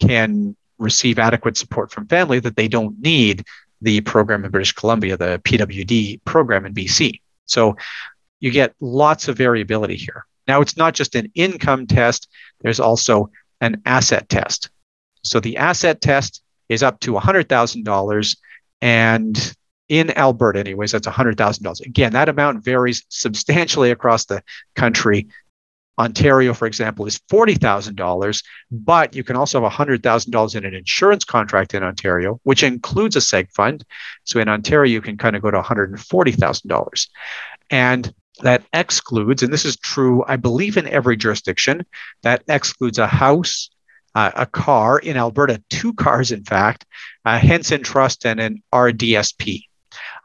can 0.00 0.56
receive 0.78 1.18
adequate 1.18 1.58
support 1.58 1.92
from 1.92 2.06
family 2.06 2.40
that 2.40 2.56
they 2.56 2.68
don't 2.68 2.98
need 3.00 3.44
the 3.82 4.00
program 4.00 4.46
in 4.46 4.50
British 4.50 4.72
Columbia, 4.72 5.18
the 5.18 5.42
PWD 5.44 6.24
program 6.24 6.64
in 6.64 6.72
BC. 6.72 7.20
So 7.44 7.76
you 8.40 8.50
get 8.50 8.74
lots 8.80 9.28
of 9.28 9.36
variability 9.36 9.96
here. 9.96 10.24
Now, 10.46 10.62
it's 10.62 10.78
not 10.78 10.94
just 10.94 11.14
an 11.14 11.30
income 11.34 11.86
test, 11.86 12.30
there's 12.62 12.80
also 12.80 13.28
an 13.60 13.82
asset 13.84 14.30
test. 14.30 14.70
So 15.20 15.38
the 15.38 15.58
asset 15.58 16.00
test 16.00 16.42
is 16.68 16.82
up 16.82 17.00
to 17.00 17.12
$100,000. 17.12 18.36
And 18.80 19.56
in 19.88 20.16
Alberta, 20.16 20.60
anyways, 20.60 20.92
that's 20.92 21.06
$100,000. 21.06 21.86
Again, 21.86 22.12
that 22.12 22.28
amount 22.28 22.64
varies 22.64 23.04
substantially 23.08 23.90
across 23.90 24.26
the 24.26 24.42
country 24.74 25.28
Ontario, 25.98 26.54
for 26.54 26.66
example, 26.66 27.06
is 27.06 27.18
$40,000, 27.30 28.44
but 28.70 29.14
you 29.16 29.24
can 29.24 29.36
also 29.36 29.60
have 29.60 29.72
$100,000 29.72 30.54
in 30.54 30.64
an 30.64 30.74
insurance 30.74 31.24
contract 31.24 31.74
in 31.74 31.82
Ontario, 31.82 32.40
which 32.44 32.62
includes 32.62 33.16
a 33.16 33.18
seg 33.18 33.50
fund. 33.52 33.84
So 34.24 34.38
in 34.38 34.48
Ontario, 34.48 34.90
you 34.90 35.00
can 35.00 35.18
kind 35.18 35.34
of 35.34 35.42
go 35.42 35.50
to 35.50 35.60
$140,000. 35.60 37.08
And 37.70 38.14
that 38.42 38.62
excludes, 38.72 39.42
and 39.42 39.52
this 39.52 39.64
is 39.64 39.76
true, 39.76 40.24
I 40.28 40.36
believe, 40.36 40.76
in 40.76 40.86
every 40.86 41.16
jurisdiction, 41.16 41.84
that 42.22 42.44
excludes 42.46 42.98
a 42.98 43.08
house, 43.08 43.68
uh, 44.14 44.30
a 44.34 44.46
car, 44.46 44.98
in 44.98 45.16
Alberta, 45.16 45.62
two 45.70 45.92
cars, 45.94 46.32
in 46.32 46.44
fact, 46.44 46.84
a 47.24 47.38
Henson 47.38 47.82
Trust 47.82 48.26
and 48.26 48.40
an 48.40 48.62
RDSP. 48.72 49.62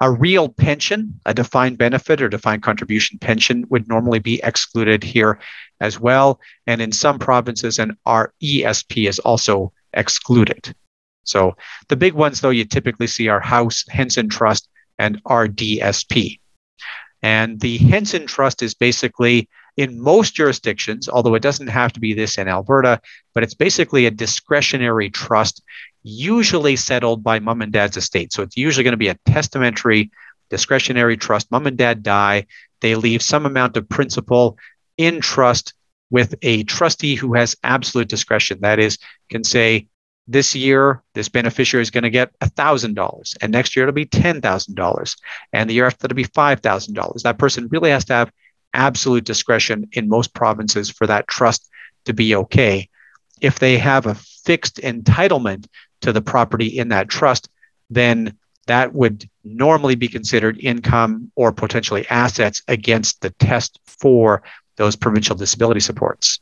A 0.02 0.12
real 0.12 0.50
pension, 0.50 1.20
a 1.26 1.34
defined 1.34 1.78
benefit 1.78 2.22
or 2.22 2.30
defined 2.30 2.64
contribution 2.64 3.20
pension, 3.20 3.66
would 3.70 3.88
normally 3.88 4.20
be 4.20 4.42
excluded 4.44 5.04
here 5.04 5.40
as 5.80 6.00
well. 6.00 6.40
And 6.68 6.82
in 6.82 6.92
some 6.92 7.20
provinces, 7.20 7.80
an 7.80 7.98
RESP 8.06 9.08
is 9.08 9.20
also 9.20 9.72
excluded. 9.94 10.76
So 11.24 11.56
the 11.88 11.96
big 11.96 12.14
ones, 12.14 12.42
though, 12.42 12.50
you 12.50 12.66
typically 12.66 13.08
see 13.08 13.28
are 13.28 13.40
House, 13.40 13.86
Henson 13.90 14.30
Trust, 14.30 14.68
and 15.00 15.24
RDSP. 15.24 16.40
And 17.22 17.60
the 17.60 17.78
Henson 17.78 18.28
Trust 18.28 18.62
is 18.62 18.74
basically 18.74 19.48
in 19.78 20.00
most 20.00 20.36
jurisdictions, 20.36 21.10
although 21.10 21.36
it 21.36 21.42
doesn't 21.42 21.68
have 21.68 21.94
to 21.94 22.00
be 22.00 22.14
this 22.14 22.38
in 22.38 22.48
Alberta, 22.48 23.02
but 23.34 23.44
it's 23.44 23.56
basically 23.56 24.06
a 24.06 24.12
discretionary 24.12 25.10
trust 25.10 25.64
usually 26.04 26.76
settled 26.76 27.24
by 27.24 27.40
mom 27.40 27.62
and 27.62 27.72
dad's 27.72 27.98
estate. 27.98 28.34
So 28.34 28.44
it's 28.44 28.58
usually 28.58 28.84
going 28.84 28.92
to 28.94 28.98
be 28.98 29.08
a 29.08 29.18
testamentary 29.26 30.12
discretionary 30.50 31.18
trust. 31.18 31.50
Mom 31.50 31.66
and 31.66 31.78
dad 31.78 32.04
die. 32.04 32.46
They 32.82 32.96
leave 32.96 33.22
some 33.22 33.46
amount 33.46 33.78
of 33.78 33.90
principal 33.90 34.58
in 34.98 35.22
trust 35.22 35.74
with 36.12 36.36
a 36.44 36.64
trustee 36.64 37.16
who 37.16 37.34
has 37.34 37.56
absolute 37.64 38.10
discretion. 38.10 38.60
That 38.62 38.78
is, 38.80 39.00
can 39.30 39.44
say, 39.44 39.88
this 40.28 40.56
year, 40.56 41.02
this 41.16 41.28
beneficiary 41.28 41.82
is 41.82 41.90
going 41.90 42.04
to 42.04 42.10
get 42.10 42.38
$1,000, 42.40 43.36
and 43.42 43.52
next 43.52 43.76
year 43.76 43.84
it'll 43.84 43.94
be 43.94 44.06
$10,000, 44.06 45.18
and 45.52 45.70
the 45.70 45.74
year 45.74 45.86
after 45.86 46.06
it'll 46.06 46.16
be 46.16 46.24
$5,000. 46.24 47.22
That 47.24 47.38
person 47.38 47.68
really 47.70 47.90
has 47.90 48.06
to 48.06 48.14
have 48.14 48.32
absolute 48.74 49.24
discretion 49.24 49.88
in 49.94 50.10
most 50.10 50.34
provinces 50.34 50.90
for 50.90 51.08
that 51.08 51.28
trust 51.28 51.70
to 52.06 52.14
be 52.14 52.36
okay. 52.36 52.90
If 53.42 53.60
they 53.60 53.78
have 53.78 54.06
a 54.06 54.16
fixed 54.16 54.78
entitlement 54.78 55.68
to 56.02 56.12
the 56.12 56.22
property 56.22 56.68
in 56.68 56.90
that 56.90 57.10
trust, 57.10 57.50
then 57.90 58.38
that 58.68 58.94
would 58.94 59.30
normally 59.44 59.96
be 59.96 60.08
considered 60.08 60.58
income 60.60 61.32
or 61.36 61.52
potentially 61.52 62.08
assets 62.10 62.62
against 62.68 63.22
the 63.22 63.30
test 63.32 63.80
for 63.86 64.42
those 64.78 64.96
provincial 64.96 65.36
disability 65.36 65.80
supports. 65.80 66.40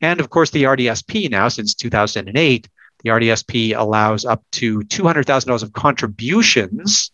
And 0.00 0.20
of 0.20 0.30
course, 0.30 0.50
the 0.50 0.64
RDSP 0.64 1.30
now, 1.30 1.48
since 1.48 1.74
2008, 1.74 2.68
the 3.02 3.10
RDSP 3.10 3.76
allows 3.76 4.24
up 4.24 4.42
to 4.52 4.80
$200,000 4.80 5.62
of 5.62 5.72
contributions 5.72 7.10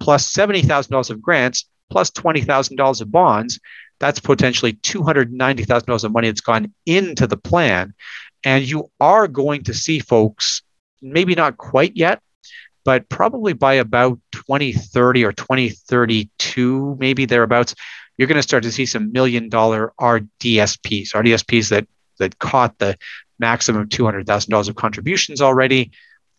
plus 0.00 0.30
$70,000 0.32 1.10
of 1.10 1.22
grants 1.22 1.66
plus 1.92 2.10
$20,000 2.10 3.00
of 3.00 3.12
bonds. 3.12 3.60
That's 4.00 4.18
potentially 4.18 4.72
$290,000 4.72 6.04
of 6.04 6.12
money 6.12 6.28
that's 6.28 6.40
gone 6.40 6.72
into 6.86 7.26
the 7.26 7.36
plan. 7.36 7.94
And 8.42 8.68
you 8.68 8.90
are 8.98 9.28
going 9.28 9.64
to 9.64 9.74
see 9.74 10.00
folks, 10.00 10.62
maybe 11.00 11.34
not 11.34 11.58
quite 11.58 11.94
yet, 11.94 12.20
but 12.84 13.08
probably 13.08 13.52
by 13.52 13.74
about 13.74 14.18
2030 14.32 15.24
or 15.24 15.32
2032, 15.32 16.96
maybe 16.98 17.26
thereabouts, 17.26 17.76
you're 18.16 18.26
going 18.26 18.36
to 18.36 18.42
start 18.42 18.64
to 18.64 18.72
see 18.72 18.86
some 18.86 19.12
million 19.12 19.48
dollar 19.48 19.92
RDSPs, 20.00 21.12
RDSPs 21.12 21.68
that 21.68 21.86
that 22.18 22.38
caught 22.38 22.78
the 22.78 22.96
maximum 23.38 23.88
$200,000 23.88 24.68
of 24.68 24.76
contributions 24.76 25.40
already, 25.40 25.90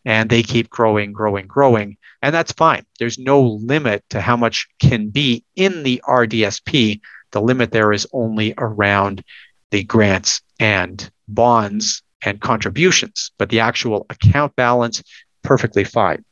and 0.05 0.29
they 0.29 0.43
keep 0.43 0.69
growing, 0.69 1.13
growing, 1.13 1.47
growing. 1.47 1.97
And 2.21 2.33
that's 2.33 2.51
fine. 2.51 2.85
There's 2.99 3.19
no 3.19 3.41
limit 3.41 4.03
to 4.09 4.21
how 4.21 4.37
much 4.37 4.67
can 4.79 5.09
be 5.09 5.43
in 5.55 5.83
the 5.83 6.01
RDSP. 6.07 7.01
The 7.31 7.41
limit 7.41 7.71
there 7.71 7.91
is 7.91 8.07
only 8.13 8.53
around 8.57 9.23
the 9.71 9.83
grants 9.83 10.41
and 10.59 11.09
bonds 11.27 12.03
and 12.21 12.39
contributions, 12.39 13.31
but 13.37 13.49
the 13.49 13.59
actual 13.59 14.05
account 14.09 14.55
balance, 14.55 15.03
perfectly 15.41 15.83
fine. 15.83 16.23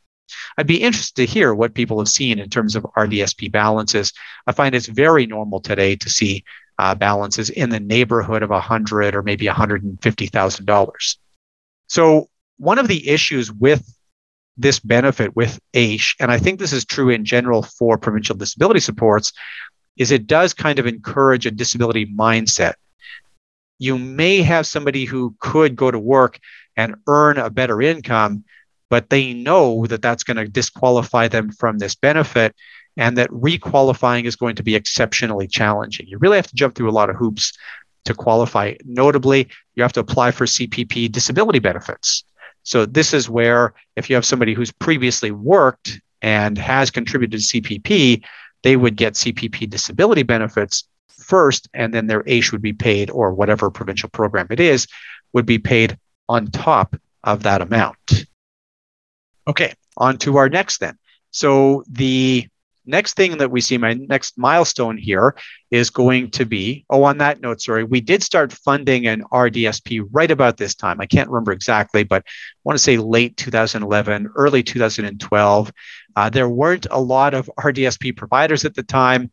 I'd 0.57 0.67
be 0.67 0.81
interested 0.81 1.15
to 1.15 1.25
hear 1.25 1.53
what 1.53 1.73
people 1.73 1.99
have 1.99 2.07
seen 2.07 2.39
in 2.39 2.49
terms 2.49 2.75
of 2.75 2.86
RDSP 2.97 3.51
balances. 3.51 4.13
I 4.47 4.53
find 4.53 4.73
it's 4.73 4.88
very 4.88 5.25
normal 5.25 5.60
today 5.60 5.95
to 5.97 6.10
see 6.10 6.43
uh, 6.79 6.95
balances 6.95 7.49
in 7.49 7.69
the 7.69 7.79
neighborhood 7.79 8.41
of 8.41 8.51
a 8.51 8.62
hundred 8.62 9.13
or 9.15 9.21
maybe 9.21 9.47
one 9.47 9.55
hundred 9.55 9.84
and 9.84 10.01
fifty 10.01 10.27
thousand 10.27 10.65
dollars. 10.65 11.19
So 11.88 12.29
one 12.62 12.78
of 12.78 12.88
the 12.88 13.10
issues 13.10 13.52
with 13.52 13.97
this 14.56 14.80
benefit 14.80 15.36
with 15.36 15.60
AISH, 15.74 16.15
and 16.19 16.32
I 16.32 16.38
think 16.38 16.60
this 16.60 16.74
is 16.74 16.86
true 16.86 17.10
in 17.10 17.26
general 17.26 17.63
for 17.63 17.97
provincial 17.97 18.36
disability 18.36 18.80
supports, 18.80 19.34
is 19.97 20.12
it 20.12 20.28
does 20.28 20.54
kind 20.54 20.78
of 20.78 20.86
encourage 20.86 21.47
a 21.47 21.52
disability 21.52 22.06
mindset. 22.06 22.74
You 23.80 23.97
may 23.97 24.43
have 24.43 24.67
somebody 24.67 25.06
who 25.06 25.36
could 25.39 25.76
go 25.76 25.89
to 25.89 25.97
work 25.97 26.39
and 26.78 26.97
earn 27.08 27.39
a 27.39 27.50
better 27.50 27.82
income, 27.82 28.43
but 28.91 29.10
they 29.10 29.34
know 29.34 29.88
that 29.88 30.04
that's 30.04 30.24
going 30.24 30.38
to 30.38 30.47
disqualify 30.47 31.30
them 31.30 31.52
from 31.52 31.80
this 31.80 31.95
benefit 31.95 32.56
and 32.95 33.17
that 33.17 33.32
requalifying 33.32 34.26
is 34.26 34.36
going 34.36 34.56
to 34.58 34.63
be 34.63 34.76
exceptionally 34.76 35.47
challenging. 35.47 36.06
You 36.08 36.19
really 36.19 36.38
have 36.38 36.47
to 36.47 36.56
jump 36.56 36.76
through 36.76 36.91
a 36.91 37.00
lot 37.00 37.10
of 37.10 37.15
hoops 37.15 37.58
to 38.06 38.13
qualify. 38.13 38.76
Notably, 38.86 39.47
you 39.74 39.82
have 39.82 39.93
to 39.93 40.00
apply 40.00 40.30
for 40.30 40.45
CPP 40.45 41.12
disability 41.12 41.58
benefits. 41.58 42.24
So, 42.63 42.86
this 42.86 43.13
is 43.13 43.30
where 43.30 43.74
if 43.95 44.10
you 44.10 44.15
have 44.15 44.26
somebody 44.26 44.54
who's 44.54 44.71
previously 44.71 45.32
worked 45.32 46.00
and 46.21 46.58
has 46.58 46.91
contributed 46.91 47.41
to 47.41 47.62
CPP, 47.62 48.24
they 48.63 48.76
would 48.76 48.95
get 48.95 49.13
CPP 49.13 49.69
disability 49.69 50.24
benefits 50.24 50.86
first, 51.10 51.67
and 51.74 51.93
then 51.93 52.08
their 52.08 52.24
AISH 52.28 52.52
would 52.52 52.62
be 52.62 52.74
paid, 52.74 53.10
or 53.10 53.34
whatever 53.34 53.69
provincial 53.69 54.10
program 54.10 54.47
it 54.50 54.60
is, 54.60 54.88
would 55.34 55.45
be 55.45 55.58
paid 55.58 55.97
on 56.30 56.47
top 56.47 56.95
of 57.24 57.43
that 57.43 57.62
amount. 57.62 58.26
Okay, 59.47 59.74
on 59.97 60.17
to 60.19 60.38
our 60.38 60.50
next 60.50 60.80
then. 60.80 60.97
So 61.32 61.84
the 61.89 62.47
next 62.86 63.15
thing 63.15 63.38
that 63.38 63.52
we 63.52 63.62
see, 63.62 63.78
my 63.78 63.94
next 63.94 64.38
milestone 64.38 64.98
here 64.98 65.36
is 65.70 65.89
going 65.89 66.32
to 66.32 66.46
be, 66.46 66.86
oh, 66.89 67.04
on 67.04 67.17
that 67.20 67.41
note, 67.41 67.62
sorry, 67.62 67.84
we 67.84 68.02
did 68.02 68.24
start 68.24 68.52
funding 68.52 69.08
an 69.08 69.24
RDSP 69.32 70.08
right 70.12 70.32
about 70.32 70.58
this 70.58 70.76
time. 70.76 71.00
I 71.00 71.06
can't 71.06 71.30
remember 71.30 71.52
exactly, 71.52 72.04
but 72.04 72.24
I 72.26 72.32
want 72.63 72.78
to 72.78 72.84
say 72.84 72.98
late 72.98 73.38
2011, 73.38 74.30
early 74.36 74.63
2012. 74.63 75.72
Uh, 76.15 76.30
there 76.30 76.50
weren't 76.50 76.88
a 76.91 77.00
lot 77.00 77.34
of 77.34 77.50
RDSP 77.60 78.15
providers 78.15 78.65
at 78.65 78.76
the 78.76 78.84
time. 78.84 79.32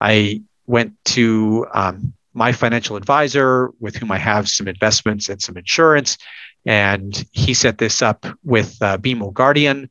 I 0.00 0.42
went 0.66 0.92
to 1.06 1.66
um, 1.72 2.12
my 2.34 2.52
financial 2.52 2.96
advisor 2.96 3.70
with 3.80 3.96
whom 3.96 4.12
I 4.12 4.18
have 4.18 4.48
some 4.48 4.68
investments 4.68 5.28
and 5.28 5.40
some 5.40 5.56
insurance. 5.56 6.18
And 6.66 7.24
he 7.32 7.54
set 7.54 7.78
this 7.78 8.02
up 8.02 8.26
with 8.44 8.76
uh, 8.82 8.98
BMO 8.98 9.32
Guardian, 9.32 9.90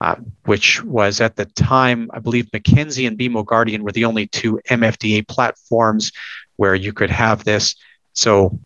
uh, 0.00 0.16
which 0.44 0.82
was 0.84 1.20
at 1.20 1.36
the 1.36 1.46
time, 1.46 2.10
I 2.12 2.18
believe 2.18 2.52
Mackenzie 2.52 3.06
and 3.06 3.18
BMO 3.18 3.44
Guardian 3.44 3.82
were 3.82 3.92
the 3.92 4.04
only 4.04 4.26
two 4.26 4.60
MFDA 4.68 5.26
platforms 5.28 6.12
where 6.56 6.74
you 6.74 6.92
could 6.92 7.10
have 7.10 7.44
this. 7.44 7.76
So 8.12 8.58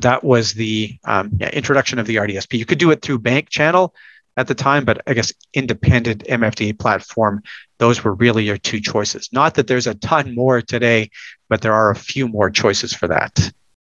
that 0.00 0.24
was 0.24 0.54
the 0.54 0.98
um, 1.04 1.30
yeah, 1.38 1.50
introduction 1.50 1.98
of 1.98 2.06
the 2.06 2.16
RDSP. 2.16 2.58
You 2.58 2.66
could 2.66 2.78
do 2.78 2.90
it 2.90 3.02
through 3.02 3.18
bank 3.18 3.50
channel 3.50 3.94
at 4.36 4.46
the 4.46 4.54
time, 4.54 4.84
but 4.84 5.02
I 5.06 5.14
guess 5.14 5.32
independent 5.52 6.24
MFDA 6.24 6.78
platform, 6.78 7.42
those 7.78 8.02
were 8.02 8.14
really 8.14 8.44
your 8.44 8.56
two 8.56 8.80
choices. 8.80 9.28
Not 9.32 9.54
that 9.54 9.66
there's 9.66 9.86
a 9.86 9.94
ton 9.94 10.34
more 10.34 10.62
today, 10.62 11.10
but 11.48 11.60
there 11.60 11.74
are 11.74 11.90
a 11.90 11.96
few 11.96 12.26
more 12.26 12.50
choices 12.50 12.94
for 12.94 13.08
that. 13.08 13.52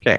Okay. 0.02 0.18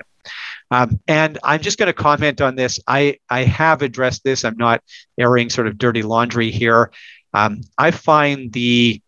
Um, 0.72 1.00
and 1.08 1.38
I'm 1.44 1.62
just 1.62 1.78
going 1.78 1.88
to 1.88 1.94
comment 1.94 2.42
on 2.42 2.56
this. 2.56 2.80
I, 2.88 3.18
I 3.30 3.44
have 3.44 3.82
addressed 3.82 4.24
this. 4.24 4.44
I'm 4.44 4.58
not 4.58 4.84
airing 5.18 5.50
sort 5.50 5.68
of 5.68 5.78
dirty 5.78 6.02
laundry 6.02 6.52
here. 6.52 6.92
Um, 7.34 7.62
I 7.78 7.92
find 7.92 8.52
the 8.54 9.02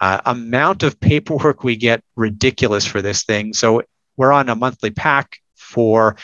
uh, 0.00 0.20
amount 0.26 0.82
of 0.82 0.98
paperwork 0.98 1.62
we 1.62 1.76
get 1.76 2.02
ridiculous 2.16 2.84
for 2.84 3.00
this 3.00 3.24
thing. 3.24 3.52
So 3.52 3.82
we're 4.16 4.32
on 4.32 4.48
a 4.48 4.56
monthly 4.56 4.90
pack 4.90 5.38
for 5.54 6.16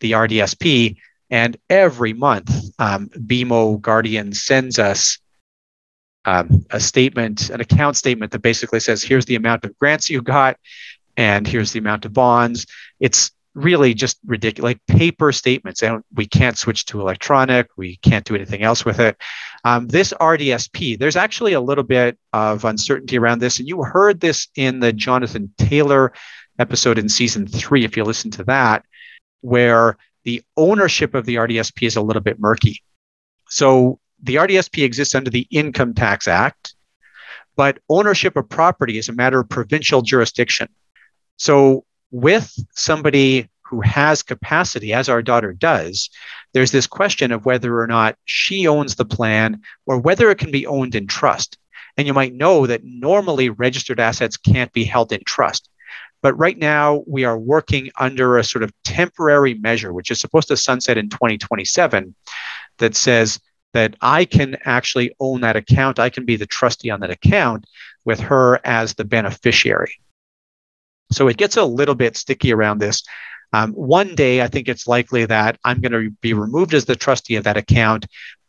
the 0.00 0.12
RDSP, 0.12 0.96
and 1.30 1.56
every 1.68 2.12
month, 2.12 2.50
um, 2.78 3.08
BMO 3.08 3.80
Guardian 3.80 4.32
sends 4.32 4.78
us 4.78 5.18
um, 6.24 6.66
a 6.70 6.80
statement, 6.80 7.50
an 7.50 7.60
account 7.60 7.96
statement 7.96 8.32
that 8.32 8.42
basically 8.42 8.80
says, 8.80 9.02
here's 9.02 9.26
the 9.26 9.36
amount 9.36 9.64
of 9.64 9.78
grants 9.78 10.10
you 10.10 10.22
got, 10.22 10.56
and 11.16 11.46
here's 11.46 11.72
the 11.72 11.78
amount 11.78 12.04
of 12.04 12.12
bonds. 12.12 12.66
It's 13.00 13.30
really 13.56 13.94
just 13.94 14.18
ridiculous, 14.26 14.68
like 14.68 14.86
paper 14.86 15.32
statements. 15.32 15.82
And 15.82 16.04
we 16.14 16.26
can't 16.26 16.58
switch 16.58 16.84
to 16.86 17.00
electronic. 17.00 17.68
We 17.76 17.96
can't 17.96 18.24
do 18.24 18.34
anything 18.34 18.62
else 18.62 18.84
with 18.84 19.00
it. 19.00 19.16
Um, 19.64 19.88
this 19.88 20.12
RDSP, 20.20 20.98
there's 20.98 21.16
actually 21.16 21.54
a 21.54 21.60
little 21.60 21.82
bit 21.82 22.18
of 22.34 22.64
uncertainty 22.64 23.18
around 23.18 23.40
this. 23.40 23.58
And 23.58 23.66
you 23.66 23.82
heard 23.82 24.20
this 24.20 24.48
in 24.56 24.80
the 24.80 24.92
Jonathan 24.92 25.52
Taylor 25.56 26.12
episode 26.58 26.98
in 26.98 27.08
season 27.08 27.46
three, 27.46 27.84
if 27.84 27.96
you 27.96 28.04
listen 28.04 28.30
to 28.32 28.44
that, 28.44 28.84
where 29.40 29.96
the 30.24 30.42
ownership 30.56 31.14
of 31.14 31.24
the 31.24 31.36
RDSP 31.36 31.86
is 31.86 31.96
a 31.96 32.02
little 32.02 32.22
bit 32.22 32.38
murky. 32.38 32.82
So 33.48 34.00
the 34.22 34.36
RDSP 34.36 34.84
exists 34.84 35.14
under 35.14 35.30
the 35.30 35.46
Income 35.50 35.94
Tax 35.94 36.28
Act, 36.28 36.74
but 37.56 37.78
ownership 37.88 38.36
of 38.36 38.48
property 38.48 38.98
is 38.98 39.08
a 39.08 39.14
matter 39.14 39.40
of 39.40 39.48
provincial 39.48 40.02
jurisdiction. 40.02 40.68
So 41.38 41.84
with 42.10 42.54
somebody 42.74 43.48
who 43.62 43.80
has 43.80 44.22
capacity, 44.22 44.92
as 44.92 45.08
our 45.08 45.22
daughter 45.22 45.52
does, 45.52 46.08
there's 46.52 46.70
this 46.70 46.86
question 46.86 47.32
of 47.32 47.44
whether 47.44 47.80
or 47.80 47.86
not 47.86 48.16
she 48.24 48.66
owns 48.66 48.94
the 48.94 49.04
plan 49.04 49.60
or 49.86 49.98
whether 49.98 50.30
it 50.30 50.38
can 50.38 50.52
be 50.52 50.66
owned 50.66 50.94
in 50.94 51.06
trust. 51.06 51.58
And 51.96 52.06
you 52.06 52.14
might 52.14 52.34
know 52.34 52.66
that 52.66 52.84
normally 52.84 53.48
registered 53.48 53.98
assets 53.98 54.36
can't 54.36 54.72
be 54.72 54.84
held 54.84 55.12
in 55.12 55.22
trust. 55.24 55.68
But 56.22 56.38
right 56.38 56.56
now, 56.56 57.02
we 57.06 57.24
are 57.24 57.38
working 57.38 57.90
under 57.98 58.36
a 58.36 58.44
sort 58.44 58.62
of 58.62 58.72
temporary 58.84 59.54
measure, 59.54 59.92
which 59.92 60.10
is 60.10 60.20
supposed 60.20 60.48
to 60.48 60.56
sunset 60.56 60.98
in 60.98 61.08
2027, 61.08 62.14
that 62.78 62.96
says 62.96 63.40
that 63.72 63.96
I 64.00 64.24
can 64.24 64.56
actually 64.64 65.14
own 65.20 65.40
that 65.42 65.56
account. 65.56 65.98
I 65.98 66.10
can 66.10 66.24
be 66.24 66.36
the 66.36 66.46
trustee 66.46 66.90
on 66.90 67.00
that 67.00 67.10
account 67.10 67.66
with 68.04 68.20
her 68.20 68.60
as 68.64 68.94
the 68.94 69.04
beneficiary. 69.04 70.00
So 71.10 71.28
it 71.28 71.36
gets 71.36 71.56
a 71.56 71.64
little 71.64 71.94
bit 71.94 72.16
sticky 72.16 72.52
around 72.52 72.78
this. 72.78 73.02
Um, 73.52 73.72
one 73.72 74.14
day, 74.14 74.42
I 74.42 74.48
think 74.48 74.68
it's 74.68 74.86
likely 74.86 75.24
that 75.26 75.58
I'm 75.64 75.80
going 75.80 75.92
to 75.92 76.10
be 76.20 76.34
removed 76.34 76.74
as 76.74 76.84
the 76.84 76.96
trustee 76.96 77.36
of 77.36 77.44
that 77.44 77.56
account 77.56 78.06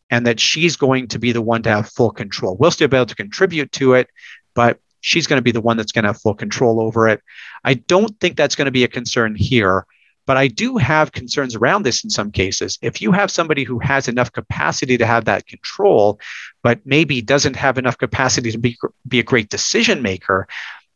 and 0.10 0.26
that 0.26 0.40
she's 0.40 0.76
going 0.76 1.08
to 1.10 1.20
be 1.20 1.32
the 1.32 1.42
one 1.42 1.62
to 1.64 1.70
have 1.70 1.90
full 1.90 2.12
control. 2.12 2.58
We'll 2.58 2.72
still 2.72 2.88
be 2.88 2.98
able 2.98 3.06
to 3.08 3.16
contribute 3.16 3.72
to 3.74 3.94
it, 3.94 4.10
but 4.54 4.80
she's 5.02 5.28
going 5.28 5.38
to 5.38 5.44
be 5.44 5.52
the 5.52 5.62
one 5.62 5.78
that's 5.78 5.92
going 5.92 6.04
to 6.04 6.10
have 6.10 6.22
full 6.22 6.34
control 6.34 6.82
over 6.82 7.08
it. 7.08 7.22
I 7.64 7.76
don't 7.76 8.20
think 8.20 8.36
that's 8.36 8.56
going 8.56 8.66
to 8.66 8.72
be 8.72 8.84
a 8.84 8.88
concern 8.88 9.36
here, 9.36 9.86
but 10.26 10.38
I 10.38 10.48
do 10.48 10.78
have 10.78 11.12
concerns 11.12 11.56
around 11.56 11.84
this 11.84 12.04
in 12.04 12.10
some 12.10 12.32
cases. 12.32 12.80
If 12.82 13.02
you 13.02 13.12
have 13.12 13.32
somebody 13.32 13.64
who 13.64 13.80
has 13.80 14.08
enough 14.08 14.32
capacity 14.32 14.98
to 14.98 15.06
have 15.06 15.26
that 15.26 15.48
control, 15.48 16.20
but 16.64 16.80
maybe 16.86 17.22
doesn't 17.22 17.56
have 17.56 17.78
enough 17.78 17.98
capacity 17.98 18.52
to 18.52 18.58
be, 18.58 18.78
be 19.08 19.20
a 19.20 19.24
great 19.24 19.50
decision 19.50 20.02
maker, 20.02 20.48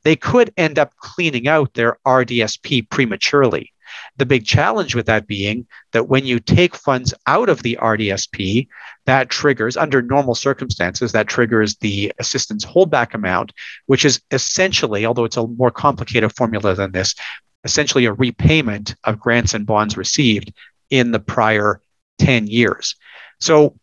they 0.04 0.16
could 0.16 0.54
end 0.58 0.80
up 0.80 0.96
cleaning 0.98 1.48
out 1.48 1.74
their 1.74 1.98
RDSP 2.06 2.90
prematurely. 2.90 3.72
The 4.18 4.26
big 4.26 4.46
challenge 4.46 4.96
with 4.96 5.06
that 5.08 5.28
being 5.28 5.68
that 5.92 6.08
when 6.08 6.26
you 6.26 6.40
take 6.40 6.76
funds 6.76 7.14
out 7.28 7.50
of 7.50 7.64
the 7.64 7.78
RDSP, 7.82 8.68
that 9.06 9.30
triggers, 9.30 9.76
under 9.76 10.02
normal 10.02 10.36
circumstances, 10.36 11.12
that 11.12 11.28
triggers 11.28 11.76
the 11.78 12.14
assistance 12.20 12.66
holdback 12.66 13.14
amount, 13.14 13.52
which 13.88 14.06
is 14.06 14.22
essentially, 14.32 15.06
although 15.06 15.26
it's 15.26 15.38
a 15.38 15.48
more 15.48 15.72
complicated 15.72 16.34
formula 16.36 16.74
than 16.74 16.92
this, 16.94 17.16
essentially 17.64 18.06
a 18.06 18.14
repayment 18.14 18.96
of 19.04 19.20
grants 19.20 19.54
and 19.54 19.66
bonds 19.66 19.98
received 19.98 20.54
in 20.90 21.12
the 21.12 21.20
prior 21.20 21.82
10 22.20 22.48
years. 22.48 22.96
So 23.40 23.76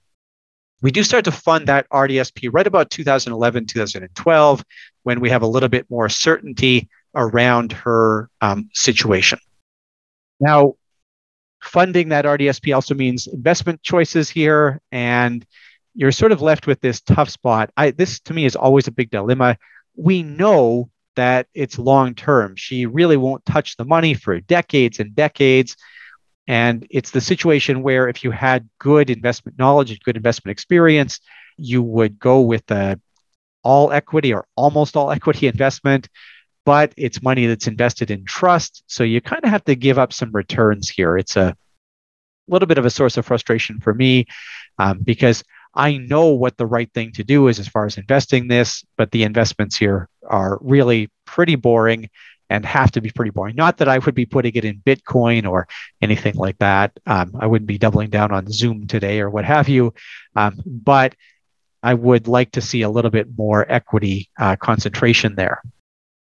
we 0.81 0.91
do 0.91 1.03
start 1.03 1.25
to 1.25 1.33
fund 1.33 1.67
that 1.69 1.89
RDSP 1.91 2.51
right 2.53 2.67
about 2.67 2.91
2011, 2.91 3.67
2012, 3.67 4.65
when 5.03 5.21
we 5.21 5.31
have 5.31 5.43
a 5.43 5.47
little 5.47 5.69
bit 5.69 5.89
more 5.91 6.09
certainty 6.09 6.89
around 7.15 7.73
her 7.73 8.31
um, 8.41 8.69
situation. 8.73 9.39
Now, 10.41 10.75
funding 11.61 12.11
that 12.11 12.25
RDSP 12.25 12.75
also 12.75 12.95
means 12.95 13.27
investment 13.27 13.83
choices 13.83 14.31
here, 14.31 14.81
and 14.93 15.45
you're 15.95 16.13
sort 16.13 16.33
of 16.33 16.43
left 16.43 16.67
with 16.67 16.81
this 16.81 17.01
tough 17.01 17.29
spot. 17.29 17.71
I, 17.77 17.91
this 17.91 18.21
to 18.21 18.35
me 18.35 18.45
is 18.45 18.55
always 18.55 18.87
a 18.87 18.93
big 18.93 19.11
dilemma. 19.11 19.57
We 19.97 20.23
know 20.23 20.91
that 21.17 21.49
it's 21.55 21.79
long 21.79 22.15
term. 22.15 22.55
She 22.55 22.87
really 22.87 23.17
won't 23.17 23.45
touch 23.45 23.77
the 23.77 23.85
money 23.85 24.15
for 24.15 24.39
decades 24.41 25.01
and 25.01 25.17
decades. 25.17 25.77
And 26.49 26.85
it's 26.91 27.13
the 27.13 27.21
situation 27.21 27.83
where 27.83 28.09
if 28.09 28.25
you 28.25 28.33
had 28.33 28.69
good 28.81 29.11
investment 29.11 29.59
knowledge 29.59 29.91
and 29.91 30.01
good 30.01 30.17
investment 30.17 30.51
experience, 30.53 31.21
you 31.57 31.83
would 31.83 32.19
go 32.19 32.41
with 32.41 32.69
a 32.71 33.01
all 33.63 33.93
equity 33.93 34.33
or 34.33 34.47
almost 34.57 34.97
all 34.97 35.11
equity 35.19 35.47
investment 35.47 36.09
but 36.69 36.93
it's 36.99 37.23
money 37.23 37.47
that's 37.47 37.67
invested 37.67 38.11
in 38.11 38.27
trust. 38.27 38.83
So 38.89 39.03
you 39.03 39.23
kind 39.23 39.43
of 39.43 39.49
have 39.49 39.65
to 39.65 39.75
give 39.75 39.99
up 39.99 40.13
some 40.13 40.31
returns 40.33 40.91
here. 40.91 41.17
It's 41.17 41.35
a 41.35 41.57
little 42.47 42.67
bit 42.67 42.77
of 42.77 42.85
a 42.85 42.91
source 42.91 43.17
of 43.17 43.25
frustration 43.25 43.81
for 43.81 43.95
me 43.95 44.27
um, 44.79 44.99
because 45.03 45.43
I 45.75 45.97
know 45.97 46.27
what 46.27 46.59
the 46.59 46.67
right 46.67 46.93
thing 46.93 47.13
to 47.13 47.25
do 47.25 47.49
is 47.49 47.59
as 47.59 47.69
far 47.69 47.87
as 47.87 47.97
investing 47.97 48.49
this, 48.49 48.85
but 48.99 49.11
the 49.13 49.23
investments 49.23 49.79
here 49.79 50.11
are 50.27 50.59
really 50.61 51.11
pretty 51.25 51.55
boring 51.55 52.11
and 52.51 52.65
have 52.65 52.91
to 52.93 53.01
be 53.01 53.11
pretty 53.11 53.31
boring. 53.31 53.57
Not 53.57 53.79
that 53.79 53.89
I 53.89 53.99
would 53.99 54.15
be 54.15 54.27
putting 54.27 54.55
it 54.55 54.65
in 54.65 54.81
Bitcoin 54.81 55.49
or 55.49 55.69
anything 56.01 56.35
like 56.35 56.59
that. 56.59 56.99
Um, 57.07 57.33
I 57.39 57.47
wouldn't 57.47 57.69
be 57.69 57.79
doubling 57.79 58.11
down 58.11 58.33
on 58.33 58.51
Zoom 58.51 58.87
today 58.87 59.21
or 59.21 59.31
what 59.31 59.45
have 59.45 59.69
you. 59.69 59.93
Um, 60.35 60.61
but 60.65 61.15
I 61.83 61.95
would 61.95 62.27
like 62.27 62.53
to 62.53 62.61
see 62.61 62.83
a 62.83 62.91
little 62.91 63.11
bit 63.11 63.29
more 63.37 63.71
equity 63.71 64.31
uh, 64.39 64.57
concentration 64.57 65.35
there. 65.35 65.63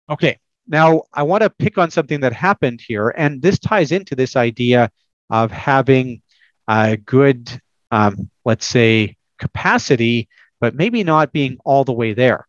Okay, 0.08 0.38
now 0.68 1.02
I 1.12 1.22
want 1.22 1.42
to 1.42 1.50
pick 1.50 1.78
on 1.78 1.90
something 1.90 2.20
that 2.20 2.32
happened 2.32 2.80
here, 2.86 3.08
and 3.16 3.42
this 3.42 3.58
ties 3.58 3.92
into 3.92 4.14
this 4.14 4.36
idea 4.36 4.90
of 5.28 5.50
having 5.50 6.22
a 6.68 6.96
good, 6.96 7.60
um, 7.90 8.30
let's 8.44 8.66
say, 8.66 9.16
capacity, 9.38 10.28
but 10.60 10.74
maybe 10.74 11.02
not 11.02 11.32
being 11.32 11.58
all 11.64 11.84
the 11.84 11.92
way 11.92 12.12
there. 12.12 12.46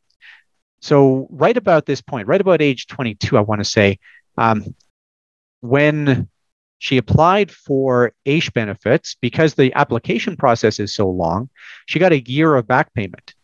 So, 0.81 1.27
right 1.29 1.55
about 1.55 1.85
this 1.85 2.01
point, 2.01 2.27
right 2.27 2.41
about 2.41 2.61
age 2.61 2.87
22, 2.87 3.37
I 3.37 3.41
want 3.41 3.59
to 3.59 3.69
say, 3.69 3.99
um, 4.37 4.75
when 5.61 6.27
she 6.79 6.97
applied 6.97 7.51
for 7.51 8.13
AISH 8.25 8.49
benefits, 8.49 9.15
because 9.21 9.53
the 9.53 9.71
application 9.75 10.35
process 10.35 10.79
is 10.79 10.95
so 10.95 11.07
long, 11.07 11.49
she 11.85 11.99
got 11.99 12.11
a 12.11 12.21
year 12.21 12.55
of 12.55 12.67
back 12.67 12.91
payment. 12.95 13.35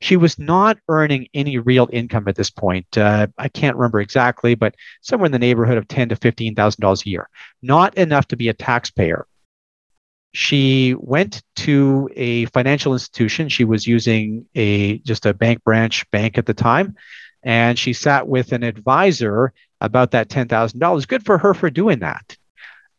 She 0.00 0.16
was 0.16 0.38
not 0.38 0.78
earning 0.88 1.26
any 1.34 1.58
real 1.58 1.88
income 1.92 2.28
at 2.28 2.36
this 2.36 2.50
point. 2.50 2.96
Uh, 2.96 3.26
I 3.38 3.48
can't 3.48 3.76
remember 3.76 4.00
exactly, 4.00 4.54
but 4.54 4.76
somewhere 5.00 5.26
in 5.26 5.32
the 5.32 5.38
neighborhood 5.38 5.78
of 5.78 5.88
ten 5.88 6.08
to 6.10 6.16
fifteen 6.16 6.54
thousand 6.54 6.82
dollars 6.82 7.02
a 7.04 7.10
year. 7.10 7.28
Not 7.62 7.96
enough 7.96 8.28
to 8.28 8.36
be 8.36 8.48
a 8.48 8.54
taxpayer. 8.54 9.26
She 10.36 10.94
went 10.98 11.42
to 11.64 12.10
a 12.14 12.44
financial 12.46 12.92
institution. 12.92 13.48
She 13.48 13.64
was 13.64 13.86
using 13.86 14.44
a 14.54 14.98
just 14.98 15.24
a 15.24 15.32
bank 15.32 15.64
branch 15.64 16.08
bank 16.10 16.36
at 16.36 16.44
the 16.44 16.52
time, 16.52 16.94
and 17.42 17.78
she 17.78 17.94
sat 17.94 18.28
with 18.28 18.52
an 18.52 18.62
advisor 18.62 19.54
about 19.80 20.10
that 20.10 20.28
ten 20.28 20.46
thousand 20.46 20.78
dollars. 20.78 21.06
Good 21.06 21.24
for 21.24 21.38
her 21.38 21.54
for 21.54 21.70
doing 21.70 22.00
that. 22.00 22.36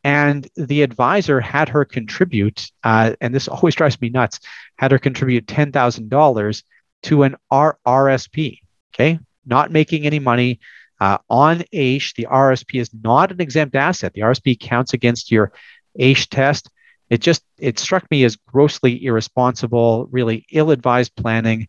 And 0.04 0.47
the 0.56 0.82
advisor 0.82 1.39
had 1.39 1.69
her 1.69 1.86
contribute, 1.86 2.71
uh, 2.84 3.13
and 3.21 3.36
this 3.36 3.47
always 3.47 3.76
drives 3.80 4.02
me 4.02 4.10
nuts, 4.10 4.39
had 4.78 4.91
her 4.91 4.97
contribute 4.97 5.45
$10,000 5.45 6.63
to 7.04 7.21
an 7.23 7.36
RRSP. 7.54 8.62
Okay, 8.95 9.19
not 9.45 9.69
making 9.69 10.08
any 10.08 10.17
money. 10.17 10.60
Uh, 11.00 11.19
on 11.30 11.63
AISH, 11.71 12.15
the 12.15 12.26
RSP 12.32 12.82
is 12.82 12.89
not 13.04 13.32
an 13.32 13.41
exempt 13.41 13.76
asset. 13.76 14.13
The 14.13 14.21
RSP 14.21 14.60
counts 14.60 14.93
against 14.93 15.32
your 15.32 15.52
AISH 16.00 16.30
test. 16.30 16.71
It 17.10 17.22
just 17.22 17.43
it 17.58 17.80
struck 17.80 18.10
me 18.12 18.24
as 18.24 18.36
grossly 18.36 19.06
irresponsible, 19.06 20.08
really 20.12 20.46
ill-advised 20.52 21.15
planning. 21.15 21.67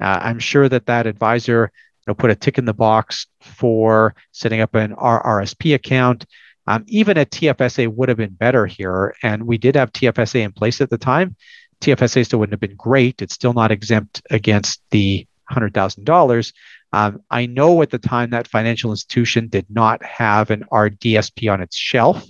Uh, 0.00 0.18
I'm 0.22 0.38
sure 0.38 0.68
that 0.68 0.86
that 0.86 1.06
advisor 1.06 1.70
you 2.00 2.10
know, 2.10 2.14
put 2.14 2.30
a 2.30 2.34
tick 2.34 2.58
in 2.58 2.64
the 2.64 2.74
box 2.74 3.26
for 3.40 4.14
setting 4.32 4.60
up 4.60 4.74
an 4.74 4.94
RRSP 4.96 5.74
account. 5.74 6.26
Um, 6.66 6.84
even 6.86 7.18
a 7.18 7.26
TFSA 7.26 7.88
would 7.88 8.08
have 8.08 8.18
been 8.18 8.34
better 8.34 8.66
here, 8.66 9.14
and 9.22 9.46
we 9.46 9.58
did 9.58 9.74
have 9.76 9.92
TFSA 9.92 10.42
in 10.42 10.52
place 10.52 10.80
at 10.80 10.90
the 10.90 10.98
time. 10.98 11.36
TFSA 11.80 12.26
still 12.26 12.38
wouldn't 12.38 12.52
have 12.52 12.60
been 12.60 12.76
great. 12.76 13.22
It's 13.22 13.34
still 13.34 13.52
not 13.52 13.70
exempt 13.70 14.22
against 14.30 14.82
the 14.90 15.26
$100,000. 15.50 16.52
Um, 16.92 17.22
I 17.30 17.46
know 17.46 17.82
at 17.82 17.90
the 17.90 17.98
time 17.98 18.30
that 18.30 18.48
financial 18.48 18.90
institution 18.90 19.48
did 19.48 19.66
not 19.68 20.04
have 20.04 20.50
an 20.50 20.64
RDSP 20.70 21.52
on 21.52 21.60
its 21.60 21.76
shelf. 21.76 22.26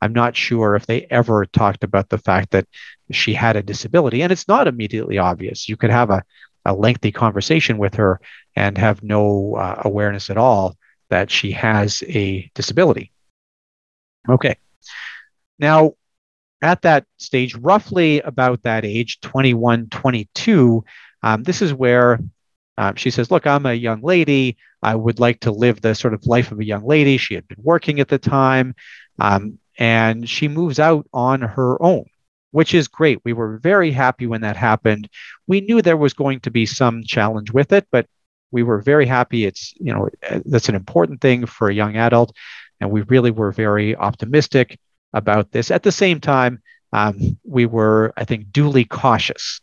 I'm 0.00 0.12
not 0.12 0.36
sure 0.36 0.74
if 0.76 0.86
they 0.86 1.06
ever 1.10 1.44
talked 1.46 1.84
about 1.84 2.08
the 2.08 2.18
fact 2.18 2.50
that 2.50 2.66
she 3.10 3.34
had 3.34 3.56
a 3.56 3.62
disability, 3.62 4.22
and 4.22 4.32
it's 4.32 4.48
not 4.48 4.68
immediately 4.68 5.18
obvious. 5.18 5.68
You 5.68 5.76
could 5.76 5.90
have 5.90 6.10
a, 6.10 6.22
a 6.64 6.74
lengthy 6.74 7.12
conversation 7.12 7.78
with 7.78 7.94
her 7.94 8.20
and 8.56 8.78
have 8.78 9.02
no 9.02 9.56
uh, 9.56 9.82
awareness 9.84 10.30
at 10.30 10.36
all 10.36 10.76
that 11.10 11.30
she 11.30 11.50
has 11.52 12.02
a 12.08 12.50
disability. 12.54 13.12
Okay. 14.28 14.56
Now, 15.58 15.94
at 16.62 16.82
that 16.82 17.06
stage, 17.18 17.54
roughly 17.56 18.20
about 18.20 18.62
that 18.62 18.84
age, 18.84 19.20
21, 19.20 19.88
22, 19.88 20.84
um, 21.22 21.42
this 21.42 21.62
is 21.62 21.74
where 21.74 22.20
um, 22.78 22.94
she 22.96 23.10
says, 23.10 23.30
Look, 23.30 23.46
I'm 23.46 23.66
a 23.66 23.74
young 23.74 24.02
lady. 24.02 24.56
I 24.82 24.94
would 24.94 25.20
like 25.20 25.40
to 25.40 25.50
live 25.50 25.80
the 25.80 25.94
sort 25.94 26.14
of 26.14 26.26
life 26.26 26.52
of 26.52 26.60
a 26.60 26.64
young 26.64 26.86
lady. 26.86 27.18
She 27.18 27.34
had 27.34 27.46
been 27.48 27.62
working 27.62 28.00
at 28.00 28.08
the 28.08 28.18
time. 28.18 28.74
Um, 29.18 29.58
and 29.80 30.28
she 30.28 30.46
moves 30.46 30.78
out 30.78 31.06
on 31.12 31.40
her 31.40 31.82
own, 31.82 32.04
which 32.50 32.74
is 32.74 32.86
great. 32.86 33.18
We 33.24 33.32
were 33.32 33.56
very 33.56 33.90
happy 33.90 34.26
when 34.26 34.42
that 34.42 34.56
happened. 34.56 35.08
We 35.46 35.62
knew 35.62 35.80
there 35.80 35.96
was 35.96 36.12
going 36.12 36.40
to 36.40 36.50
be 36.50 36.66
some 36.66 37.02
challenge 37.02 37.50
with 37.50 37.72
it, 37.72 37.88
but 37.90 38.06
we 38.52 38.62
were 38.62 38.82
very 38.82 39.06
happy. 39.06 39.46
It's, 39.46 39.72
you 39.80 39.92
know, 39.94 40.10
that's 40.44 40.68
an 40.68 40.74
important 40.74 41.22
thing 41.22 41.46
for 41.46 41.68
a 41.68 41.74
young 41.74 41.96
adult. 41.96 42.36
And 42.78 42.90
we 42.90 43.00
really 43.02 43.30
were 43.30 43.52
very 43.52 43.96
optimistic 43.96 44.78
about 45.14 45.50
this. 45.50 45.70
At 45.70 45.82
the 45.82 45.92
same 45.92 46.20
time, 46.20 46.62
um, 46.92 47.38
we 47.44 47.64
were, 47.64 48.12
I 48.16 48.24
think, 48.24 48.52
duly 48.52 48.84
cautious. 48.84 49.60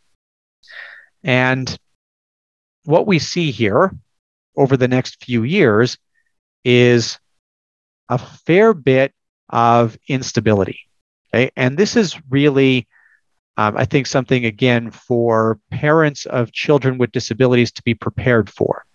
And 1.23 1.77
what 2.85 3.05
we 3.05 3.19
see 3.19 3.51
here 3.51 3.91
over 4.55 4.77
the 4.77 4.87
next 4.87 5.23
few 5.23 5.43
years 5.43 5.97
is 6.63 7.19
a 8.09 8.17
fair 8.17 8.73
bit 8.73 9.13
of 9.49 9.97
instability. 10.07 10.79
Okay? 11.33 11.51
And 11.55 11.77
this 11.77 11.95
is 11.95 12.19
really, 12.29 12.87
um, 13.57 13.77
I 13.77 13.85
think, 13.85 14.07
something 14.07 14.45
again 14.45 14.91
for 14.91 15.59
parents 15.71 16.25
of 16.25 16.51
children 16.51 16.97
with 16.97 17.11
disabilities 17.11 17.71
to 17.73 17.83
be 17.83 17.93
prepared 17.93 18.49
for. 18.49 18.85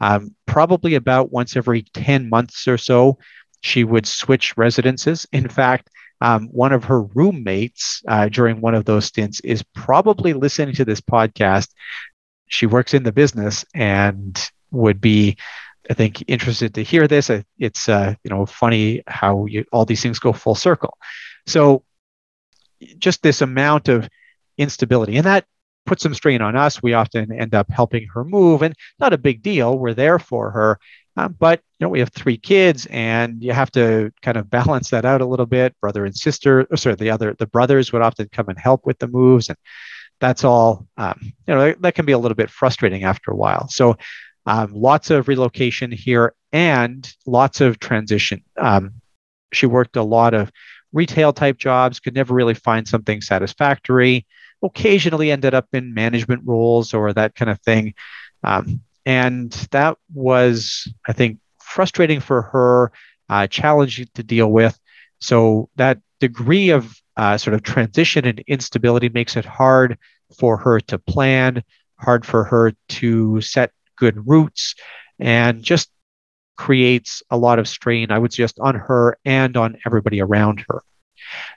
Um, 0.00 0.34
probably 0.46 0.96
about 0.96 1.30
once 1.30 1.56
every 1.56 1.82
10 1.94 2.28
months 2.28 2.66
or 2.66 2.76
so, 2.76 3.18
she 3.60 3.84
would 3.84 4.06
switch 4.06 4.56
residences. 4.56 5.26
In 5.32 5.48
fact, 5.48 5.88
um, 6.20 6.48
one 6.48 6.72
of 6.72 6.84
her 6.84 7.02
roommates 7.02 8.02
uh, 8.06 8.28
during 8.28 8.60
one 8.60 8.74
of 8.74 8.84
those 8.84 9.06
stints 9.06 9.40
is 9.40 9.62
probably 9.74 10.32
listening 10.32 10.74
to 10.76 10.84
this 10.84 11.00
podcast. 11.00 11.68
She 12.48 12.66
works 12.66 12.94
in 12.94 13.02
the 13.02 13.12
business 13.12 13.64
and 13.74 14.38
would 14.70 15.00
be 15.00 15.36
I 15.90 15.94
think 15.94 16.24
interested 16.28 16.74
to 16.74 16.82
hear 16.82 17.08
this. 17.08 17.30
It's 17.58 17.88
uh, 17.88 18.14
you 18.24 18.30
know 18.30 18.46
funny 18.46 19.02
how 19.06 19.46
you, 19.46 19.64
all 19.72 19.84
these 19.84 20.02
things 20.02 20.18
go 20.18 20.32
full 20.32 20.54
circle. 20.54 20.96
So 21.46 21.84
just 22.98 23.22
this 23.22 23.40
amount 23.40 23.88
of 23.88 24.08
instability, 24.58 25.16
and 25.16 25.26
that 25.26 25.44
puts 25.86 26.02
some 26.02 26.14
strain 26.14 26.40
on 26.40 26.56
us. 26.56 26.82
We 26.82 26.94
often 26.94 27.32
end 27.32 27.54
up 27.54 27.70
helping 27.70 28.06
her 28.14 28.24
move, 28.24 28.62
and 28.62 28.74
not 28.98 29.12
a 29.12 29.18
big 29.18 29.42
deal. 29.42 29.78
We're 29.78 29.94
there 29.94 30.18
for 30.18 30.50
her, 30.52 30.78
um, 31.16 31.36
but 31.38 31.60
you 31.78 31.84
know 31.84 31.90
we 31.90 31.98
have 31.98 32.12
three 32.12 32.36
kids, 32.36 32.86
and 32.86 33.42
you 33.42 33.52
have 33.52 33.70
to 33.72 34.12
kind 34.22 34.36
of 34.36 34.50
balance 34.50 34.90
that 34.90 35.04
out 35.04 35.20
a 35.20 35.26
little 35.26 35.46
bit. 35.46 35.74
Brother 35.80 36.04
and 36.04 36.16
sister, 36.16 36.66
sorry, 36.76 36.94
the 36.94 37.10
other 37.10 37.34
the 37.34 37.46
brothers 37.46 37.92
would 37.92 38.02
often 38.02 38.28
come 38.30 38.48
and 38.48 38.58
help 38.58 38.86
with 38.86 38.98
the 38.98 39.08
moves, 39.08 39.48
and 39.48 39.58
that's 40.20 40.44
all. 40.44 40.86
Um, 40.96 41.18
you 41.46 41.54
know 41.54 41.72
that 41.80 41.94
can 41.96 42.06
be 42.06 42.12
a 42.12 42.18
little 42.18 42.36
bit 42.36 42.50
frustrating 42.50 43.02
after 43.04 43.32
a 43.32 43.36
while. 43.36 43.68
So 43.68 43.96
um, 44.46 44.72
lots 44.72 45.10
of 45.10 45.28
relocation 45.28 45.90
here 45.90 46.34
and 46.52 47.14
lots 47.26 47.60
of 47.60 47.78
transition. 47.78 48.42
Um, 48.56 48.94
she 49.52 49.66
worked 49.66 49.96
a 49.96 50.02
lot 50.02 50.34
of 50.34 50.50
retail 50.92 51.32
type 51.32 51.58
jobs, 51.58 52.00
could 52.00 52.14
never 52.14 52.34
really 52.34 52.54
find 52.54 52.86
something 52.86 53.20
satisfactory, 53.20 54.26
occasionally 54.62 55.30
ended 55.30 55.54
up 55.54 55.66
in 55.72 55.94
management 55.94 56.42
roles 56.44 56.94
or 56.94 57.12
that 57.12 57.34
kind 57.34 57.50
of 57.50 57.60
thing. 57.60 57.94
Um, 58.44 58.80
and 59.04 59.50
that 59.70 59.96
was, 60.12 60.92
I 61.06 61.12
think, 61.12 61.38
frustrating 61.60 62.20
for 62.20 62.42
her, 62.42 62.92
uh, 63.28 63.46
challenging 63.46 64.08
to 64.14 64.22
deal 64.22 64.50
with. 64.50 64.78
So 65.20 65.70
that 65.76 65.98
degree 66.20 66.70
of 66.70 66.94
uh, 67.16 67.38
sort 67.38 67.54
of 67.54 67.62
transition 67.62 68.26
and 68.26 68.40
instability 68.46 69.08
makes 69.08 69.36
it 69.36 69.44
hard 69.44 69.98
for 70.38 70.56
her 70.56 70.80
to 70.80 70.98
plan, 70.98 71.62
hard 71.96 72.24
for 72.24 72.44
her 72.44 72.72
to 72.88 73.40
set 73.40 73.72
good 74.02 74.26
roots 74.28 74.74
and 75.20 75.62
just 75.62 75.88
creates 76.56 77.22
a 77.30 77.36
lot 77.36 77.60
of 77.60 77.68
strain, 77.68 78.10
I 78.10 78.18
would 78.18 78.32
suggest, 78.32 78.58
on 78.58 78.74
her 78.74 79.16
and 79.24 79.56
on 79.56 79.78
everybody 79.86 80.20
around 80.20 80.64
her. 80.68 80.82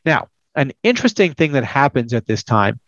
Now, 0.06 0.28
an 0.54 0.72
interesting 0.84 1.34
thing 1.34 1.54
that 1.54 1.64
happens 1.66 2.14
at 2.14 2.28
this 2.28 2.44
time, 2.44 2.80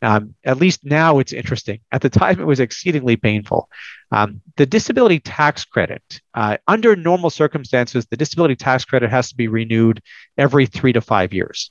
um, 0.00 0.34
at 0.44 0.56
least 0.56 0.80
now 0.82 1.18
it's 1.18 1.34
interesting. 1.34 1.80
At 1.92 2.00
the 2.00 2.08
time, 2.08 2.40
it 2.40 2.46
was 2.46 2.58
exceedingly 2.58 3.16
painful. 3.16 3.68
Um, 4.10 4.40
the 4.56 4.64
disability 4.64 5.20
tax 5.20 5.66
credit, 5.66 6.02
uh, 6.32 6.56
under 6.66 6.96
normal 6.96 7.28
circumstances, 7.28 8.06
the 8.06 8.16
disability 8.16 8.56
tax 8.56 8.86
credit 8.86 9.10
has 9.10 9.28
to 9.28 9.36
be 9.36 9.48
renewed 9.48 10.00
every 10.38 10.64
three 10.64 10.94
to 10.94 11.02
five 11.02 11.34
years. 11.34 11.70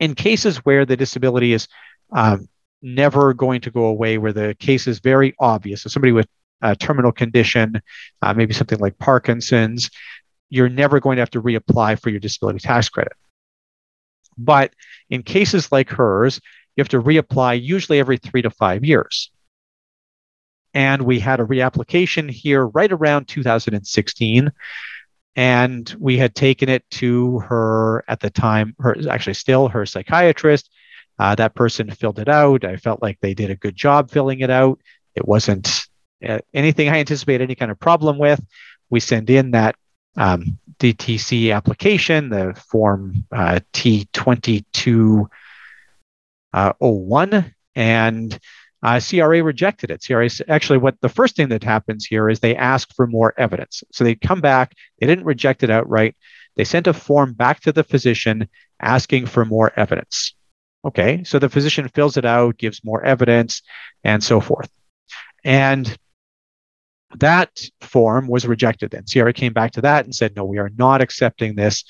In 0.00 0.14
cases 0.14 0.64
where 0.64 0.86
the 0.86 0.96
disability 0.96 1.52
is 1.52 1.68
um, 2.10 2.48
never 2.82 3.34
going 3.34 3.60
to 3.62 3.70
go 3.70 3.84
away 3.86 4.18
where 4.18 4.32
the 4.32 4.54
case 4.58 4.86
is 4.86 5.00
very 5.00 5.34
obvious. 5.38 5.82
So 5.82 5.88
somebody 5.88 6.12
with 6.12 6.28
a 6.62 6.76
terminal 6.76 7.12
condition, 7.12 7.80
uh, 8.22 8.34
maybe 8.34 8.54
something 8.54 8.78
like 8.78 8.98
Parkinson's, 8.98 9.90
you're 10.48 10.68
never 10.68 11.00
going 11.00 11.16
to 11.16 11.22
have 11.22 11.30
to 11.30 11.42
reapply 11.42 12.00
for 12.00 12.10
your 12.10 12.20
disability 12.20 12.60
tax 12.60 12.88
credit. 12.88 13.12
But 14.38 14.74
in 15.10 15.22
cases 15.22 15.72
like 15.72 15.90
hers, 15.90 16.40
you 16.76 16.82
have 16.82 16.88
to 16.90 17.02
reapply 17.02 17.62
usually 17.62 17.98
every 17.98 18.18
three 18.18 18.42
to 18.42 18.50
five 18.50 18.84
years. 18.84 19.30
And 20.74 21.02
we 21.02 21.18
had 21.18 21.40
a 21.40 21.44
reapplication 21.44 22.30
here 22.30 22.66
right 22.66 22.92
around 22.92 23.28
2016. 23.28 24.52
And 25.34 25.96
we 25.98 26.18
had 26.18 26.34
taken 26.34 26.68
it 26.68 26.84
to 26.92 27.38
her 27.40 28.04
at 28.08 28.20
the 28.20 28.30
time, 28.30 28.74
her 28.78 28.96
actually 29.08 29.34
still 29.34 29.68
her 29.68 29.86
psychiatrist, 29.86 30.70
uh, 31.18 31.34
that 31.36 31.54
person 31.54 31.90
filled 31.90 32.18
it 32.18 32.28
out. 32.28 32.64
I 32.64 32.76
felt 32.76 33.02
like 33.02 33.18
they 33.20 33.34
did 33.34 33.50
a 33.50 33.56
good 33.56 33.76
job 33.76 34.10
filling 34.10 34.40
it 34.40 34.50
out. 34.50 34.80
It 35.14 35.26
wasn't 35.26 35.86
uh, 36.26 36.38
anything 36.52 36.88
I 36.88 36.98
anticipate 36.98 37.40
any 37.40 37.54
kind 37.54 37.70
of 37.70 37.80
problem 37.80 38.18
with. 38.18 38.44
We 38.90 39.00
send 39.00 39.30
in 39.30 39.52
that 39.52 39.76
um, 40.16 40.58
DTC 40.78 41.54
application, 41.54 42.28
the 42.28 42.54
form 42.70 43.24
uh, 43.32 43.60
T2201, 43.72 45.28
uh, 46.52 47.42
and 47.74 48.38
uh, 48.82 49.00
CRA 49.00 49.42
rejected 49.42 49.90
it. 49.90 50.04
CRA 50.06 50.28
actually, 50.48 50.78
what 50.78 51.00
the 51.00 51.08
first 51.08 51.34
thing 51.36 51.48
that 51.48 51.64
happens 51.64 52.04
here 52.04 52.28
is 52.28 52.40
they 52.40 52.54
ask 52.54 52.94
for 52.94 53.06
more 53.06 53.34
evidence. 53.38 53.82
So 53.90 54.04
they 54.04 54.14
come 54.14 54.40
back, 54.40 54.74
they 55.00 55.06
didn't 55.06 55.24
reject 55.24 55.62
it 55.62 55.70
outright. 55.70 56.14
They 56.56 56.64
sent 56.64 56.86
a 56.86 56.92
form 56.92 57.32
back 57.32 57.60
to 57.60 57.72
the 57.72 57.84
physician 57.84 58.48
asking 58.80 59.26
for 59.26 59.44
more 59.44 59.72
evidence. 59.76 60.35
Okay, 60.86 61.24
so 61.24 61.40
the 61.40 61.48
physician 61.48 61.88
fills 61.88 62.16
it 62.16 62.24
out, 62.24 62.58
gives 62.58 62.84
more 62.84 63.04
evidence, 63.04 63.60
and 64.04 64.22
so 64.22 64.40
forth. 64.40 64.70
And 65.44 65.98
that 67.16 67.60
form 67.80 68.28
was 68.28 68.46
rejected 68.46 68.92
then. 68.92 69.04
CRA 69.10 69.32
came 69.32 69.52
back 69.52 69.72
to 69.72 69.80
that 69.80 70.04
and 70.04 70.14
said, 70.14 70.36
no, 70.36 70.44
we 70.44 70.58
are 70.58 70.70
not 70.78 71.00
accepting 71.00 71.56
this. 71.56 71.84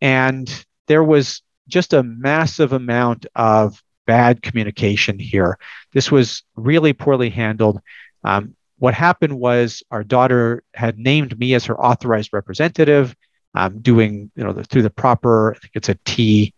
And 0.00 0.64
there 0.88 1.04
was 1.04 1.42
just 1.68 1.92
a 1.92 2.02
massive 2.02 2.72
amount 2.72 3.26
of 3.36 3.80
bad 4.06 4.42
communication 4.42 5.20
here. 5.20 5.56
This 5.92 6.10
was 6.10 6.42
really 6.56 6.92
poorly 6.92 7.30
handled. 7.30 7.80
Um, 8.24 8.56
what 8.78 8.94
happened 8.94 9.38
was 9.38 9.84
our 9.92 10.02
daughter 10.02 10.64
had 10.74 10.98
named 10.98 11.38
me 11.38 11.54
as 11.54 11.66
her 11.66 11.80
authorized 11.80 12.32
representative, 12.32 13.14
um, 13.54 13.80
doing 13.80 14.32
you 14.34 14.42
know 14.42 14.52
the, 14.52 14.64
through 14.64 14.82
the 14.82 14.90
proper. 14.90 15.54
I 15.54 15.58
think 15.58 15.72
it's 15.74 15.88
a 15.88 15.98
T 16.04 16.52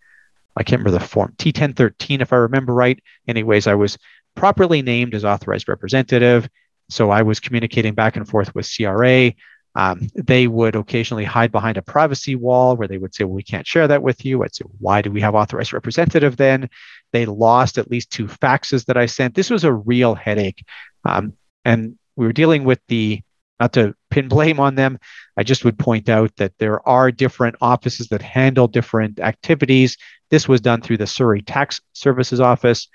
I 0.57 0.63
can't 0.63 0.81
remember 0.81 0.99
the 0.99 1.07
form, 1.07 1.35
T1013, 1.39 2.21
if 2.21 2.33
I 2.33 2.37
remember 2.37 2.73
right. 2.73 3.03
Anyways, 3.27 3.67
I 3.67 3.75
was 3.75 3.99
properly 4.35 4.83
named 4.83 5.15
as 5.15 5.25
authorized 5.25 5.69
representative. 5.69 6.49
So 6.91 7.11
I 7.11 7.23
was 7.23 7.41
communicating 7.41 7.95
back 7.95 8.17
and 8.17 8.29
forth 8.29 8.55
with 8.55 8.71
CRA. 8.75 9.33
Um, 9.77 10.09
they 10.15 10.47
would 10.47 10.77
occasionally 10.77 11.25
hide 11.25 11.51
behind 11.51 11.77
a 11.77 11.83
privacy 11.83 12.37
wall 12.37 12.77
where 12.77 12.87
they 12.87 12.99
would 12.99 13.15
say, 13.15 13.25
well, 13.25 13.35
we 13.35 13.43
can't 13.43 13.67
share 13.67 13.89
that 13.89 14.03
with 14.03 14.25
you. 14.25 14.45
I'd 14.45 14.55
say, 14.55 14.65
why 14.79 15.03
do 15.03 15.11
we 15.11 15.21
have 15.21 15.35
authorized 15.35 15.73
representative 15.73 16.37
then? 16.37 16.69
They 17.13 17.27
lost 17.27 17.79
at 17.79 17.91
least 17.91 18.11
two 18.11 18.27
faxes 18.27 18.85
that 18.87 18.97
I 18.97 19.07
sent. 19.07 19.35
This 19.35 19.51
was 19.51 19.65
a 19.65 19.73
real 19.73 20.15
headache. 20.15 20.65
Um, 21.05 21.33
and 21.65 21.99
we 22.15 22.27
were 22.27 22.33
dealing 22.33 22.65
with 22.65 22.81
the 22.89 23.23
not 23.61 23.73
to 23.73 23.95
pin 24.11 24.29
blame 24.29 24.61
on 24.61 24.75
them. 24.75 24.99
I 25.37 25.43
just 25.43 25.65
would 25.65 25.79
point 25.79 26.09
out 26.09 26.35
that 26.37 26.53
there 26.59 26.87
are 26.89 27.11
different 27.11 27.57
offices 27.61 28.09
that 28.09 28.23
handle 28.23 28.69
different 28.69 29.21
activities. 29.21 29.97
This 30.35 30.49
was 30.49 30.61
done 30.61 30.81
through 30.81 30.97
the 30.97 31.07
Surrey 31.07 31.43
Tax 31.43 31.81
Services 31.93 32.41
Office, 32.41 32.89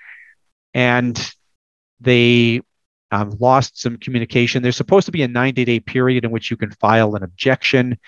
and 0.74 1.18
they 1.98 2.60
um, 3.12 3.34
lost 3.40 3.80
some 3.80 3.96
communication. 3.96 4.62
There's 4.62 4.76
supposed 4.76 5.06
to 5.06 5.10
be 5.10 5.22
a 5.22 5.28
90 5.28 5.64
day 5.64 5.80
period 5.80 6.26
in 6.26 6.32
which 6.32 6.50
you 6.50 6.58
can 6.58 6.70
file 6.72 7.14
an 7.14 7.22
objection 7.22 7.98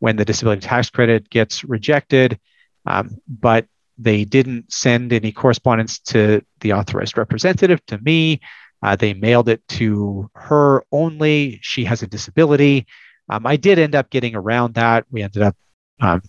when 0.00 0.16
the 0.16 0.26
disability 0.26 0.60
tax 0.60 0.90
credit 0.90 1.30
gets 1.30 1.64
rejected, 1.64 2.38
um, 2.84 3.16
but 3.26 3.64
they 3.96 4.26
didn't 4.26 4.70
send 4.70 5.14
any 5.14 5.32
correspondence 5.32 5.98
to 6.00 6.44
the 6.60 6.74
authorized 6.74 7.16
representative, 7.16 7.82
to 7.86 7.96
me. 7.96 8.42
Uh, 8.82 8.94
they 8.94 9.14
mailed 9.14 9.48
it 9.48 9.66
to 9.68 10.28
her 10.34 10.84
only. 10.92 11.58
She 11.62 11.86
has 11.86 12.02
a 12.02 12.06
disability. 12.06 12.86
Um, 13.30 13.46
I 13.46 13.56
did 13.56 13.78
end 13.78 13.94
up 13.94 14.10
getting 14.10 14.36
around 14.36 14.74
that. 14.74 15.06
We 15.10 15.22
ended 15.22 15.40
up 15.40 15.56
um, 15.98 16.20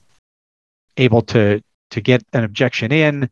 able 0.96 1.24
to 1.24 1.62
to 1.94 2.02
get 2.02 2.24
an 2.34 2.44
objection 2.44 2.92
in. 2.92 3.30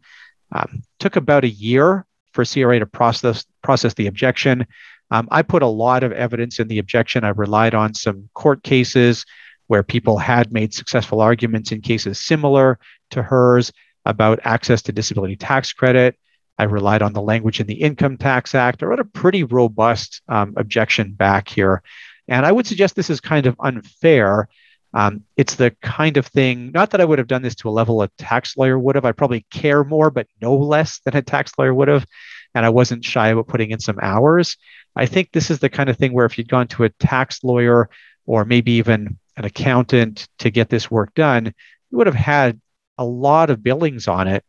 Um, 0.51 0.83
took 0.99 1.15
about 1.15 1.43
a 1.43 1.49
year 1.49 2.05
for 2.33 2.45
CRA 2.45 2.79
to 2.79 2.85
process 2.85 3.45
process 3.61 3.93
the 3.93 4.07
objection. 4.07 4.65
Um, 5.11 5.27
I 5.31 5.41
put 5.41 5.63
a 5.63 5.67
lot 5.67 6.03
of 6.03 6.11
evidence 6.13 6.59
in 6.59 6.67
the 6.67 6.79
objection. 6.79 7.23
I 7.23 7.29
relied 7.29 7.75
on 7.75 7.93
some 7.93 8.29
court 8.33 8.63
cases 8.63 9.25
where 9.67 9.83
people 9.83 10.17
had 10.17 10.51
made 10.51 10.73
successful 10.73 11.21
arguments 11.21 11.71
in 11.71 11.81
cases 11.81 12.21
similar 12.21 12.79
to 13.11 13.21
hers 13.21 13.71
about 14.05 14.39
access 14.43 14.81
to 14.83 14.91
disability 14.91 15.35
tax 15.35 15.73
credit. 15.73 16.17
I 16.57 16.63
relied 16.65 17.01
on 17.01 17.13
the 17.13 17.21
language 17.21 17.59
in 17.59 17.67
the 17.67 17.81
Income 17.81 18.17
Tax 18.17 18.53
Act. 18.53 18.83
I 18.83 18.85
wrote 18.85 18.99
a 18.99 19.05
pretty 19.05 19.43
robust 19.43 20.21
um, 20.27 20.53
objection 20.57 21.13
back 21.13 21.47
here. 21.47 21.81
And 22.27 22.45
I 22.45 22.51
would 22.51 22.67
suggest 22.67 22.95
this 22.95 23.09
is 23.09 23.19
kind 23.19 23.45
of 23.45 23.55
unfair. 23.59 24.47
Um, 24.93 25.23
it's 25.37 25.55
the 25.55 25.71
kind 25.81 26.17
of 26.17 26.27
thing, 26.27 26.71
not 26.73 26.91
that 26.91 27.01
I 27.01 27.05
would 27.05 27.19
have 27.19 27.27
done 27.27 27.41
this 27.41 27.55
to 27.55 27.69
a 27.69 27.71
level 27.71 28.01
a 28.01 28.09
tax 28.17 28.57
lawyer 28.57 28.77
would 28.77 28.95
have. 28.95 29.05
I 29.05 29.13
probably 29.13 29.45
care 29.49 29.83
more, 29.83 30.09
but 30.11 30.27
no 30.41 30.55
less 30.55 30.99
than 31.05 31.15
a 31.15 31.21
tax 31.21 31.53
lawyer 31.57 31.73
would 31.73 31.87
have. 31.87 32.05
And 32.53 32.65
I 32.65 32.69
wasn't 32.69 33.05
shy 33.05 33.29
about 33.29 33.47
putting 33.47 33.71
in 33.71 33.79
some 33.79 33.99
hours. 34.01 34.57
I 34.95 35.05
think 35.05 35.31
this 35.31 35.49
is 35.49 35.59
the 35.59 35.69
kind 35.69 35.89
of 35.89 35.97
thing 35.97 36.11
where 36.11 36.25
if 36.25 36.37
you'd 36.37 36.49
gone 36.49 36.67
to 36.69 36.83
a 36.83 36.89
tax 36.89 37.43
lawyer 37.43 37.89
or 38.25 38.43
maybe 38.43 38.73
even 38.73 39.17
an 39.37 39.45
accountant 39.45 40.27
to 40.39 40.51
get 40.51 40.69
this 40.69 40.91
work 40.91 41.13
done, 41.13 41.45
you 41.45 41.97
would 41.97 42.07
have 42.07 42.15
had 42.15 42.59
a 42.97 43.05
lot 43.05 43.49
of 43.49 43.63
billings 43.63 44.09
on 44.09 44.27
it 44.27 44.43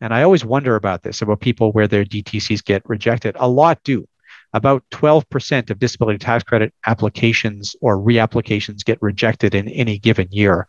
and 0.00 0.14
I 0.14 0.22
always 0.22 0.44
wonder 0.44 0.76
about 0.76 1.02
this 1.02 1.20
about 1.20 1.40
people 1.40 1.72
where 1.72 1.86
their 1.86 2.04
DTCs 2.04 2.64
get 2.64 2.88
rejected. 2.88 3.36
A 3.38 3.48
lot 3.48 3.82
do. 3.84 4.06
About 4.52 4.84
12% 4.90 5.70
of 5.70 5.78
disability 5.78 6.18
tax 6.18 6.42
credit 6.42 6.74
applications 6.86 7.76
or 7.80 7.96
reapplications 7.96 8.84
get 8.84 9.00
rejected 9.00 9.54
in 9.54 9.68
any 9.68 9.98
given 9.98 10.28
year. 10.30 10.66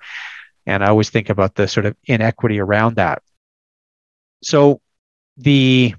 And 0.65 0.83
I 0.83 0.89
always 0.89 1.09
think 1.09 1.29
about 1.29 1.55
the 1.55 1.67
sort 1.67 1.85
of 1.85 1.95
inequity 2.05 2.59
around 2.59 2.95
that. 2.97 3.23
So 4.43 4.81
the 5.37 5.95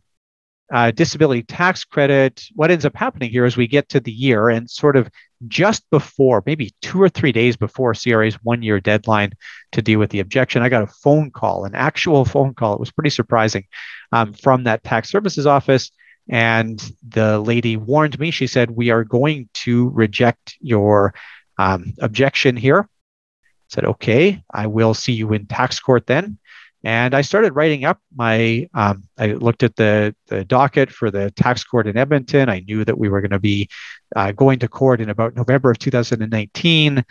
uh, 0.73 0.91
disability 0.91 1.43
tax 1.43 1.85
credit, 1.85 2.45
what 2.55 2.71
ends 2.71 2.87
up 2.87 2.97
happening 2.97 3.31
here 3.31 3.45
is 3.45 3.57
we 3.57 3.67
get 3.67 3.91
to 3.91 4.01
the 4.01 4.13
year 4.13 4.49
and 4.49 4.71
sort 4.71 4.97
of 4.97 5.09
just 5.49 5.89
before, 5.91 6.43
maybe 6.47 6.73
two 6.81 7.03
or 7.03 7.09
three 7.09 7.33
days 7.33 7.57
before 7.57 7.95
CRA's 7.95 8.37
one 8.43 8.63
year 8.63 8.81
deadline 8.81 9.33
to 9.73 9.83
deal 9.83 9.99
with 9.99 10.11
the 10.11 10.21
objection, 10.21 10.63
I 10.63 10.71
got 10.71 10.83
a 10.83 10.87
phone 10.87 11.31
call, 11.31 11.65
an 11.65 11.75
actual 11.75 12.25
phone 12.25 12.55
call. 12.55 12.75
It 12.75 12.81
was 12.81 12.91
pretty 12.91 13.11
surprising 13.11 13.67
um, 14.13 14.33
from 14.33 14.65
that 14.65 14.83
tax 14.83 15.11
services 15.11 15.47
office. 15.47 15.91
And 16.29 16.81
the 17.07 17.41
lady 17.41 17.77
warned 17.77 18.19
me. 18.19 18.31
She 18.31 18.47
said, 18.47 18.71
We 18.71 18.91
are 18.91 19.05
going 19.05 19.49
to 19.55 19.89
reject 19.91 20.57
your 20.61 21.15
um, 21.59 21.95
objection 22.01 22.57
here. 22.57 22.81
I 22.81 23.49
said, 23.69 23.85
Okay, 23.85 24.43
I 24.53 24.67
will 24.67 24.95
see 24.95 25.13
you 25.13 25.33
in 25.33 25.47
tax 25.47 25.81
court 25.81 26.07
then. 26.07 26.39
And 26.85 27.15
I 27.15 27.21
started 27.21 27.55
writing 27.55 27.85
up 27.85 28.01
my, 28.15 28.69
um, 28.75 29.05
I 29.17 29.35
looked 29.35 29.63
at 29.63 29.77
the, 29.77 30.17
the 30.27 30.45
docket 30.45 30.91
for 30.91 31.13
the 31.13 31.31
tax 31.31 31.63
court 31.63 31.87
in 31.87 31.97
Edmonton. 31.97 32.49
I 32.49 32.61
knew 32.61 32.85
that 32.85 32.99
we 32.99 33.09
were 33.09 33.21
going 33.21 33.31
to 33.31 33.39
be 33.39 33.69
uh, 34.17 34.33
going 34.33 34.59
to 34.61 34.69
court 34.69 35.01
in 35.01 35.09
about 35.09 35.37
November 35.37 35.71
of 35.71 35.79
2019. 35.79 37.05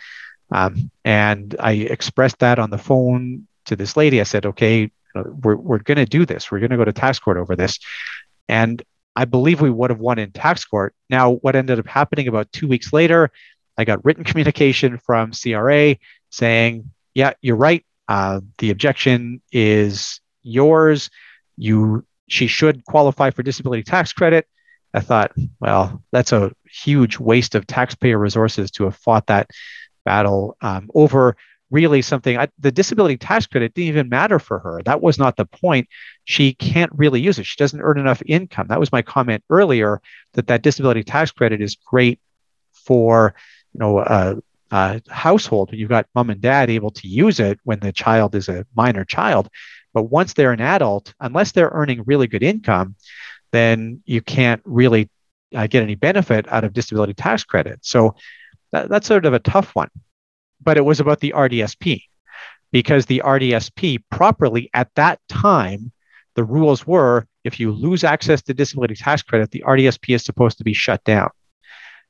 Um, 0.50 0.90
and 1.04 1.56
I 1.58 1.72
expressed 1.72 2.38
that 2.40 2.58
on 2.58 2.68
the 2.68 2.76
phone 2.76 3.46
to 3.64 3.76
this 3.76 3.96
lady. 3.96 4.20
I 4.20 4.24
said, 4.24 4.44
okay, 4.44 4.90
we're, 5.14 5.56
we're 5.56 5.78
going 5.78 5.96
to 5.96 6.04
do 6.04 6.26
this. 6.26 6.50
We're 6.50 6.60
going 6.60 6.70
to 6.70 6.76
go 6.76 6.84
to 6.84 6.92
tax 6.92 7.18
court 7.18 7.38
over 7.38 7.56
this. 7.56 7.78
And 8.48 8.82
I 9.14 9.24
believe 9.24 9.60
we 9.60 9.70
would 9.70 9.90
have 9.90 10.00
won 10.00 10.18
in 10.18 10.32
tax 10.32 10.64
court. 10.64 10.94
Now, 11.10 11.32
what 11.32 11.56
ended 11.56 11.78
up 11.78 11.86
happening 11.86 12.28
about 12.28 12.50
two 12.52 12.66
weeks 12.66 12.92
later, 12.92 13.30
I 13.76 13.84
got 13.84 14.04
written 14.04 14.24
communication 14.24 14.98
from 14.98 15.32
CRA 15.32 15.96
saying, 16.30 16.90
yeah, 17.14 17.32
you're 17.42 17.56
right. 17.56 17.84
Uh, 18.08 18.40
the 18.58 18.70
objection 18.70 19.42
is 19.52 20.20
yours. 20.42 21.10
You 21.56 22.04
she 22.28 22.46
should 22.46 22.84
qualify 22.84 23.30
for 23.30 23.42
disability 23.42 23.82
tax 23.82 24.12
credit. 24.12 24.46
I 24.94 25.00
thought, 25.00 25.32
well, 25.60 26.02
that's 26.12 26.32
a 26.32 26.52
huge 26.70 27.18
waste 27.18 27.54
of 27.54 27.66
taxpayer 27.66 28.18
resources 28.18 28.70
to 28.72 28.84
have 28.84 28.96
fought 28.96 29.26
that 29.26 29.50
battle 30.04 30.56
um, 30.60 30.90
over 30.94 31.36
really 31.72 32.02
something. 32.02 32.38
I, 32.38 32.48
the 32.58 32.70
disability 32.70 33.16
tax 33.16 33.46
credit 33.46 33.74
didn't 33.74 33.88
even 33.88 34.08
matter 34.08 34.38
for 34.38 34.58
her. 34.60 34.82
That 34.84 35.00
was 35.00 35.18
not 35.18 35.36
the 35.36 35.46
point. 35.46 35.88
She 36.24 36.52
can't 36.52 36.92
really 36.94 37.20
use 37.20 37.38
it. 37.38 37.46
She 37.46 37.56
doesn't 37.56 37.80
earn 37.80 37.98
enough 37.98 38.22
income. 38.26 38.68
That 38.68 38.78
was 38.78 38.92
my 38.92 39.02
comment 39.02 39.42
earlier 39.50 40.00
that 40.34 40.46
that 40.46 40.62
disability 40.62 41.02
tax 41.02 41.32
credit 41.32 41.60
is 41.60 41.76
great 41.76 42.20
for 42.72 43.34
you 43.72 43.80
know 43.80 43.98
a, 43.98 44.36
uh, 44.70 45.00
household 45.08 45.70
when 45.70 45.80
you've 45.80 45.88
got 45.88 46.06
mom 46.14 46.30
and 46.30 46.40
dad 46.40 46.70
able 46.70 46.90
to 46.90 47.08
use 47.08 47.40
it 47.40 47.58
when 47.64 47.80
the 47.80 47.92
child 47.92 48.34
is 48.34 48.48
a 48.48 48.66
minor 48.74 49.04
child. 49.04 49.48
But 49.92 50.04
once 50.04 50.32
they're 50.32 50.52
an 50.52 50.60
adult, 50.60 51.12
unless 51.20 51.52
they're 51.52 51.70
earning 51.72 52.02
really 52.06 52.26
good 52.26 52.42
income, 52.42 52.96
then 53.50 54.02
you 54.06 54.22
can't 54.22 54.62
really 54.64 55.10
uh, 55.54 55.66
get 55.66 55.82
any 55.82 55.94
benefit 55.94 56.50
out 56.50 56.64
of 56.64 56.72
disability 56.72 57.12
tax 57.12 57.44
credit. 57.44 57.80
So 57.82 58.14
that, 58.72 58.88
that's 58.88 59.06
sort 59.06 59.26
of 59.26 59.34
a 59.34 59.38
tough 59.38 59.74
one. 59.74 59.90
But 60.62 60.76
it 60.76 60.84
was 60.84 61.00
about 61.00 61.20
the 61.20 61.32
RDSP 61.32 62.02
because 62.70 63.06
the 63.06 63.22
RDSP 63.24 64.02
properly 64.10 64.70
at 64.74 64.94
that 64.94 65.20
time, 65.28 65.92
the 66.34 66.44
rules 66.44 66.86
were 66.86 67.26
if 67.44 67.58
you 67.58 67.72
lose 67.72 68.04
access 68.04 68.42
to 68.42 68.54
disability 68.54 68.94
tax 68.94 69.22
credit, 69.22 69.50
the 69.50 69.64
RDSP 69.66 70.14
is 70.14 70.24
supposed 70.24 70.58
to 70.58 70.64
be 70.64 70.72
shut 70.72 71.02
down. 71.04 71.30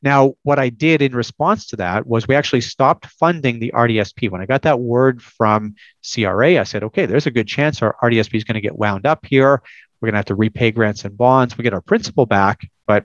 Now, 0.03 0.35
what 0.43 0.59
I 0.59 0.69
did 0.69 1.01
in 1.01 1.15
response 1.15 1.67
to 1.69 1.77
that 1.77 2.07
was 2.07 2.27
we 2.27 2.35
actually 2.35 2.61
stopped 2.61 3.07
funding 3.07 3.61
the 3.61 3.73
RDSP. 3.73 4.31
When 4.31 4.41
I 4.41 4.47
got 4.47 4.63
that 4.63 4.81
word 4.81 5.23
from 5.23 5.77
CRA, 6.03 6.59
I 6.59 6.65
said, 6.65 6.83
okay, 6.83 7.07
there's 7.07 7.27
a 7.27 7.31
good 7.31 7.47
chance 7.47 7.81
our 7.81 7.97
RDSP 8.03 8.35
is 8.35 8.45
going 8.45 8.57
to 8.57 8.61
get 8.61 8.77
wound 8.77 9.07
up 9.07 9.25
here. 9.25 9.63
We're 10.01 10.07
going 10.07 10.15
to 10.15 10.19
have 10.19 10.25
to 10.27 10.35
repay 10.35 10.73
grants 10.73 11.05
and 11.05 11.17
bonds. 11.17 11.57
We 11.57 11.63
get 11.63 11.73
our 11.73 11.81
principal 11.81 12.27
back, 12.27 12.69
but 12.87 13.05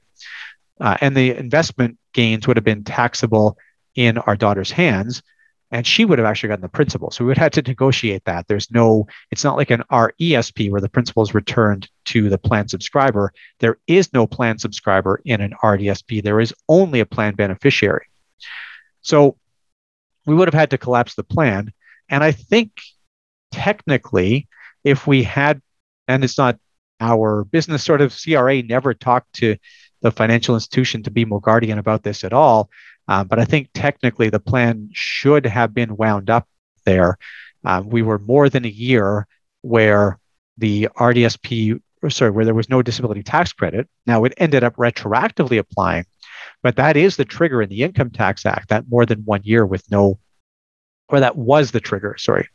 uh, 0.81 0.97
and 0.99 1.15
the 1.15 1.35
investment 1.35 1.97
gains 2.13 2.47
would 2.47 2.57
have 2.57 2.63
been 2.63 2.83
taxable 2.83 3.57
in 3.95 4.17
our 4.17 4.35
daughter's 4.35 4.71
hands 4.71 5.21
and 5.71 5.85
she 5.85 6.05
would 6.05 6.17
have 6.19 6.25
actually 6.25 6.49
gotten 6.49 6.61
the 6.61 6.69
principal. 6.69 7.11
So 7.11 7.23
we 7.23 7.29
would 7.29 7.37
have 7.37 7.51
to 7.51 7.61
negotiate 7.61 8.23
that. 8.25 8.47
There's 8.47 8.71
no, 8.71 9.07
it's 9.31 9.43
not 9.43 9.57
like 9.57 9.69
an 9.69 9.83
RESP 9.91 10.71
where 10.71 10.81
the 10.81 10.89
principal 10.89 11.23
is 11.23 11.33
returned 11.33 11.89
to 12.05 12.29
the 12.29 12.37
plan 12.37 12.67
subscriber. 12.67 13.33
There 13.59 13.77
is 13.87 14.13
no 14.13 14.27
plan 14.27 14.57
subscriber 14.59 15.21
in 15.25 15.41
an 15.41 15.53
RDSP. 15.61 16.23
There 16.23 16.39
is 16.39 16.53
only 16.69 17.01
a 17.01 17.05
plan 17.05 17.35
beneficiary. 17.35 18.07
So 19.01 19.37
we 20.25 20.35
would 20.35 20.47
have 20.47 20.53
had 20.53 20.69
to 20.71 20.77
collapse 20.77 21.15
the 21.15 21.23
plan. 21.23 21.73
And 22.09 22.23
I 22.23 22.31
think 22.31 22.71
technically, 23.51 24.47
if 24.83 25.05
we 25.05 25.23
had, 25.23 25.61
and 26.07 26.23
it's 26.23 26.37
not 26.37 26.57
our 27.01 27.43
business 27.43 27.83
sort 27.83 28.01
of 28.01 28.15
CRA 28.15 28.63
never 28.63 28.93
talked 28.93 29.33
to 29.33 29.57
the 30.01 30.11
financial 30.11 30.55
institution 30.55 31.03
to 31.03 31.11
BMO 31.11 31.41
Guardian 31.41 31.79
about 31.79 32.03
this 32.03 32.23
at 32.23 32.33
all. 32.33 32.69
Uh, 33.07 33.23
but 33.23 33.39
I 33.39 33.45
think 33.45 33.69
technically 33.73 34.29
the 34.29 34.39
plan 34.39 34.89
should 34.93 35.45
have 35.45 35.73
been 35.73 35.95
wound 35.95 36.29
up 36.29 36.47
there. 36.85 37.17
Uh, 37.63 37.83
we 37.85 38.01
were 38.01 38.19
more 38.19 38.49
than 38.49 38.65
a 38.65 38.69
year 38.69 39.27
where 39.61 40.19
the 40.57 40.89
RDSP, 40.97 41.79
sorry, 42.09 42.31
where 42.31 42.45
there 42.45 42.53
was 42.53 42.69
no 42.69 42.81
disability 42.81 43.23
tax 43.23 43.53
credit. 43.53 43.87
Now 44.05 44.23
it 44.23 44.33
ended 44.37 44.63
up 44.63 44.75
retroactively 44.75 45.59
applying, 45.59 46.05
but 46.61 46.75
that 46.75 46.97
is 46.97 47.15
the 47.15 47.25
trigger 47.25 47.61
in 47.61 47.69
the 47.69 47.83
Income 47.83 48.11
Tax 48.11 48.45
Act, 48.45 48.69
that 48.69 48.89
more 48.89 49.05
than 49.05 49.19
one 49.23 49.41
year 49.43 49.65
with 49.65 49.89
no, 49.91 50.19
or 51.09 51.19
that 51.19 51.37
was 51.37 51.71
the 51.71 51.79
trigger, 51.79 52.15
sorry, 52.17 52.49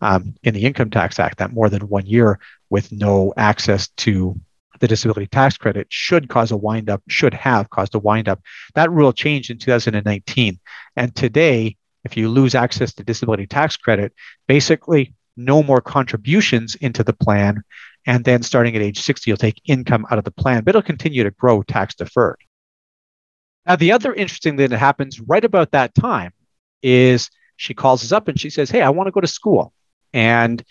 um, 0.00 0.34
in 0.42 0.54
the 0.54 0.64
Income 0.64 0.90
Tax 0.90 1.18
Act, 1.18 1.38
that 1.38 1.52
more 1.52 1.68
than 1.68 1.88
one 1.88 2.06
year 2.06 2.38
with 2.70 2.92
no 2.92 3.32
access 3.36 3.88
to 3.88 4.38
the 4.80 4.88
disability 4.88 5.26
tax 5.26 5.56
credit 5.56 5.86
should 5.90 6.28
cause 6.28 6.50
a 6.50 6.56
windup, 6.56 7.02
should 7.08 7.34
have 7.34 7.70
caused 7.70 7.94
a 7.94 7.98
windup. 7.98 8.40
That 8.74 8.90
rule 8.90 9.12
changed 9.12 9.50
in 9.50 9.58
2019. 9.58 10.58
And 10.96 11.14
today, 11.14 11.76
if 12.04 12.16
you 12.16 12.28
lose 12.28 12.54
access 12.54 12.94
to 12.94 13.04
disability 13.04 13.46
tax 13.46 13.76
credit, 13.76 14.12
basically 14.46 15.14
no 15.36 15.62
more 15.62 15.80
contributions 15.80 16.74
into 16.76 17.04
the 17.04 17.12
plan. 17.12 17.62
And 18.06 18.24
then 18.24 18.42
starting 18.42 18.74
at 18.76 18.82
age 18.82 19.00
60, 19.00 19.30
you'll 19.30 19.36
take 19.36 19.60
income 19.66 20.06
out 20.10 20.18
of 20.18 20.24
the 20.24 20.30
plan, 20.30 20.64
but 20.64 20.70
it'll 20.70 20.82
continue 20.82 21.24
to 21.24 21.30
grow 21.30 21.62
tax 21.62 21.94
deferred. 21.94 22.38
Now, 23.66 23.76
the 23.76 23.92
other 23.92 24.14
interesting 24.14 24.56
thing 24.56 24.70
that 24.70 24.78
happens 24.78 25.20
right 25.20 25.44
about 25.44 25.72
that 25.72 25.94
time 25.94 26.32
is 26.82 27.30
she 27.56 27.74
calls 27.74 28.02
us 28.02 28.12
up 28.12 28.28
and 28.28 28.40
she 28.40 28.50
says, 28.50 28.70
Hey, 28.70 28.80
I 28.80 28.90
want 28.90 29.08
to 29.08 29.12
go 29.12 29.20
to 29.20 29.26
school. 29.26 29.72
And 30.12 30.64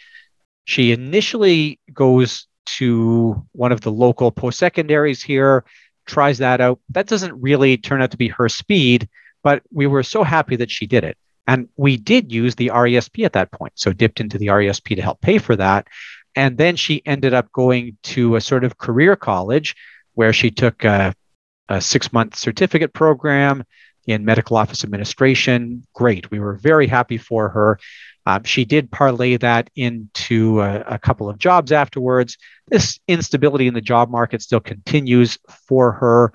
she 0.66 0.92
initially 0.92 1.80
goes 1.94 2.48
to 2.78 3.46
one 3.54 3.72
of 3.72 3.82
the 3.82 3.92
local 3.92 4.32
post 4.32 4.60
secondaries 4.60 5.24
here, 5.24 5.66
tries 6.06 6.38
that 6.40 6.62
out. 6.62 6.80
That 6.90 7.08
doesn't 7.08 7.40
really 7.40 7.78
turn 7.78 8.02
out 8.02 8.12
to 8.12 8.18
be 8.18 8.30
her 8.30 8.50
speed, 8.50 9.10
but 9.44 9.62
we 9.72 9.88
were 9.88 10.04
so 10.04 10.24
happy 10.24 10.56
that 10.58 10.72
she 10.72 10.88
did 10.88 11.04
it. 11.04 11.18
And 11.48 11.70
we 11.78 11.96
did 11.98 12.32
use 12.32 12.56
the 12.56 12.70
RESP 12.70 13.24
at 13.24 13.34
that 13.34 13.52
point. 13.52 13.74
So 13.76 13.94
dipped 13.94 14.20
into 14.20 14.38
the 14.38 14.48
RESP 14.48 14.96
to 14.96 15.02
help 15.02 15.22
pay 15.22 15.38
for 15.38 15.56
that. 15.56 15.88
And 16.36 16.58
then 16.58 16.76
she 16.76 17.02
ended 17.06 17.34
up 17.34 17.52
going 17.52 17.98
to 18.04 18.36
a 18.36 18.42
sort 18.42 18.64
of 18.64 18.78
career 18.78 19.16
college 19.16 19.76
where 20.14 20.34
she 20.34 20.52
took 20.52 20.84
a, 20.84 21.14
a 21.70 21.80
six 21.82 22.12
month 22.12 22.36
certificate 22.36 22.94
program 22.94 23.64
in 24.08 24.26
medical 24.26 24.58
office 24.58 24.84
administration. 24.84 25.86
Great. 25.94 26.32
We 26.32 26.40
were 26.40 26.56
very 26.56 26.88
happy 26.88 27.18
for 27.18 27.50
her. 27.50 27.80
Um, 28.26 28.44
she 28.44 28.66
did 28.66 28.92
parlay 28.92 29.38
that 29.38 29.70
into 29.76 30.62
a, 30.62 30.82
a, 30.82 31.00
couple 31.00 31.30
of 31.30 31.38
jobs 31.38 31.72
afterwards. 31.72 32.38
This 32.68 33.00
instability 33.08 33.68
in 33.68 33.74
the 33.74 33.80
job 33.80 34.10
market 34.10 34.42
still 34.42 34.60
continues 34.60 35.38
for 35.68 35.94
her, 35.94 36.34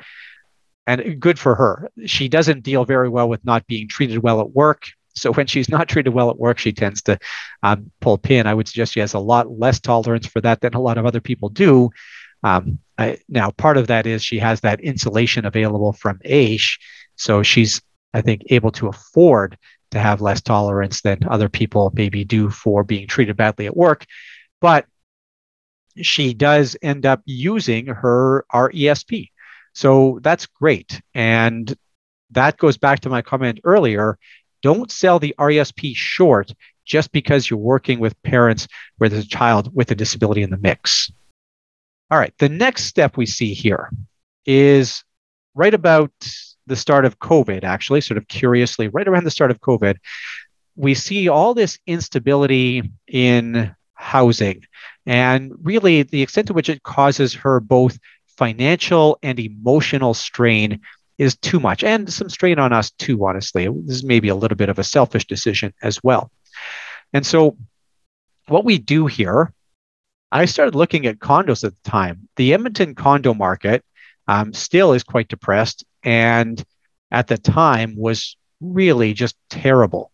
and 0.86 1.20
good 1.20 1.38
for 1.38 1.54
her. 1.54 1.90
She 2.06 2.28
doesn't 2.28 2.62
deal 2.62 2.86
very 2.86 3.10
well 3.10 3.28
with 3.28 3.44
not 3.44 3.66
being 3.66 3.88
treated 3.88 4.22
well 4.22 4.40
at 4.40 4.52
work. 4.52 4.88
So 5.14 5.32
when 5.32 5.46
she's 5.46 5.68
not 5.68 5.88
treated 5.88 6.14
well 6.14 6.30
at 6.30 6.38
work, 6.38 6.58
she 6.58 6.72
tends 6.72 7.02
to 7.02 7.18
um, 7.62 7.90
pull 8.00 8.16
pin. 8.16 8.46
I 8.46 8.54
would 8.54 8.68
suggest 8.68 8.94
she 8.94 9.00
has 9.00 9.12
a 9.12 9.18
lot 9.18 9.58
less 9.58 9.78
tolerance 9.78 10.26
for 10.26 10.40
that 10.40 10.62
than 10.62 10.72
a 10.72 10.80
lot 10.80 10.96
of 10.96 11.04
other 11.04 11.20
people 11.20 11.50
do. 11.50 11.90
Um, 12.42 12.78
I, 12.98 13.18
now, 13.28 13.50
part 13.50 13.76
of 13.76 13.88
that 13.88 14.06
is 14.06 14.24
she 14.24 14.38
has 14.38 14.60
that 14.60 14.80
insulation 14.80 15.44
available 15.44 15.92
from 15.92 16.20
AISH, 16.24 16.78
so 17.22 17.40
she's 17.44 17.80
I 18.14 18.20
think 18.20 18.42
able 18.50 18.72
to 18.72 18.88
afford 18.88 19.56
to 19.92 20.00
have 20.00 20.20
less 20.20 20.42
tolerance 20.42 21.02
than 21.02 21.20
other 21.28 21.48
people 21.48 21.92
maybe 21.94 22.24
do 22.24 22.50
for 22.50 22.82
being 22.82 23.06
treated 23.06 23.36
badly 23.36 23.66
at 23.66 23.76
work. 23.76 24.04
But 24.60 24.86
she 26.00 26.34
does 26.34 26.76
end 26.82 27.06
up 27.06 27.22
using 27.24 27.86
her 27.86 28.44
RESP. 28.52 29.30
So 29.72 30.18
that's 30.22 30.46
great. 30.46 31.00
And 31.14 31.72
that 32.32 32.56
goes 32.56 32.76
back 32.76 33.00
to 33.00 33.08
my 33.08 33.22
comment 33.22 33.60
earlier. 33.62 34.18
Don't 34.62 34.90
sell 34.90 35.20
the 35.20 35.34
RESP 35.38 35.94
short 35.94 36.52
just 36.84 37.12
because 37.12 37.48
you're 37.48 37.58
working 37.58 38.00
with 38.00 38.20
parents 38.24 38.66
where 38.98 39.08
there's 39.08 39.26
a 39.26 39.28
child 39.28 39.70
with 39.72 39.92
a 39.92 39.94
disability 39.94 40.42
in 40.42 40.50
the 40.50 40.58
mix. 40.58 41.12
All 42.10 42.18
right, 42.18 42.34
the 42.38 42.48
next 42.48 42.84
step 42.84 43.16
we 43.16 43.26
see 43.26 43.54
here 43.54 43.90
is 44.44 45.04
right 45.54 45.72
about 45.72 46.10
the 46.66 46.76
start 46.76 47.04
of 47.04 47.18
COVID, 47.18 47.64
actually, 47.64 48.00
sort 48.00 48.18
of 48.18 48.28
curiously, 48.28 48.88
right 48.88 49.08
around 49.08 49.24
the 49.24 49.30
start 49.30 49.50
of 49.50 49.60
COVID, 49.60 49.96
we 50.76 50.94
see 50.94 51.28
all 51.28 51.54
this 51.54 51.78
instability 51.86 52.90
in 53.06 53.74
housing 53.94 54.62
and 55.06 55.52
really 55.62 56.02
the 56.02 56.22
extent 56.22 56.46
to 56.48 56.52
which 56.52 56.68
it 56.68 56.82
causes 56.82 57.34
her 57.34 57.60
both 57.60 57.98
financial 58.36 59.18
and 59.22 59.38
emotional 59.38 60.14
strain 60.14 60.80
is 61.18 61.36
too 61.36 61.60
much 61.60 61.84
and 61.84 62.12
some 62.12 62.28
strain 62.28 62.58
on 62.58 62.72
us 62.72 62.90
too, 62.92 63.24
honestly. 63.24 63.68
This 63.68 63.96
is 63.96 64.04
maybe 64.04 64.28
a 64.28 64.34
little 64.34 64.56
bit 64.56 64.68
of 64.68 64.78
a 64.78 64.84
selfish 64.84 65.26
decision 65.26 65.72
as 65.82 66.02
well. 66.02 66.30
And 67.12 67.24
so, 67.26 67.56
what 68.48 68.64
we 68.64 68.78
do 68.78 69.06
here, 69.06 69.52
I 70.32 70.46
started 70.46 70.74
looking 70.74 71.06
at 71.06 71.18
condos 71.18 71.62
at 71.62 71.74
the 71.74 71.90
time. 71.90 72.28
The 72.36 72.54
Edmonton 72.54 72.94
condo 72.94 73.34
market 73.34 73.84
um, 74.26 74.52
still 74.52 74.94
is 74.94 75.04
quite 75.04 75.28
depressed 75.28 75.84
and 76.02 76.62
at 77.10 77.28
the 77.28 77.38
time 77.38 77.94
was 77.96 78.36
really 78.60 79.12
just 79.12 79.36
terrible. 79.50 80.10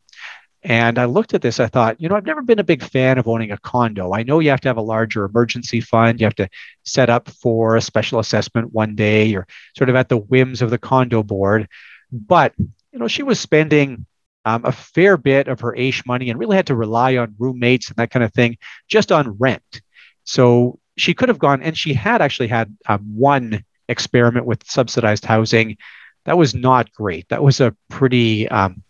And 0.62 0.98
I 0.98 1.04
looked 1.04 1.34
at 1.34 1.42
this, 1.42 1.60
I 1.60 1.68
thought, 1.68 2.00
you 2.00 2.08
know, 2.08 2.16
I've 2.16 2.26
never 2.26 2.42
been 2.42 2.58
a 2.58 2.64
big 2.64 2.82
fan 2.82 3.16
of 3.16 3.28
owning 3.28 3.52
a 3.52 3.58
condo. 3.58 4.12
I 4.12 4.24
know 4.24 4.40
you 4.40 4.50
have 4.50 4.60
to 4.62 4.68
have 4.68 4.76
a 4.76 4.82
larger 4.82 5.24
emergency 5.24 5.80
fund, 5.80 6.20
you 6.20 6.26
have 6.26 6.34
to 6.36 6.48
set 6.84 7.08
up 7.08 7.28
for 7.28 7.76
a 7.76 7.80
special 7.80 8.18
assessment 8.18 8.72
one 8.72 8.96
day, 8.96 9.26
you're 9.26 9.46
sort 9.76 9.88
of 9.88 9.96
at 9.96 10.08
the 10.08 10.16
whims 10.16 10.60
of 10.60 10.70
the 10.70 10.78
condo 10.78 11.22
board. 11.22 11.68
But, 12.10 12.54
you 12.58 12.98
know, 12.98 13.06
she 13.06 13.22
was 13.22 13.38
spending 13.38 14.04
um, 14.44 14.64
a 14.64 14.72
fair 14.72 15.16
bit 15.16 15.46
of 15.46 15.60
her 15.60 15.76
AISH 15.76 16.04
money 16.06 16.28
and 16.28 16.40
really 16.40 16.56
had 16.56 16.66
to 16.66 16.74
rely 16.74 17.16
on 17.18 17.36
roommates 17.38 17.88
and 17.88 17.96
that 17.96 18.10
kind 18.10 18.24
of 18.24 18.32
thing 18.32 18.58
just 18.88 19.12
on 19.12 19.36
rent. 19.38 19.82
So 20.24 20.80
she 20.96 21.14
could 21.14 21.28
have 21.28 21.38
gone, 21.38 21.62
and 21.62 21.78
she 21.78 21.94
had 21.94 22.20
actually 22.20 22.48
had 22.48 22.76
um, 22.88 23.00
one 23.14 23.64
experiment 23.88 24.46
with 24.46 24.68
subsidized 24.68 25.24
housing. 25.24 25.76
That 26.24 26.38
was 26.38 26.54
not 26.54 26.92
great. 26.92 27.28
That 27.28 27.42
was 27.42 27.60
a 27.60 27.74
pretty 27.88 28.48
um, 28.48 28.82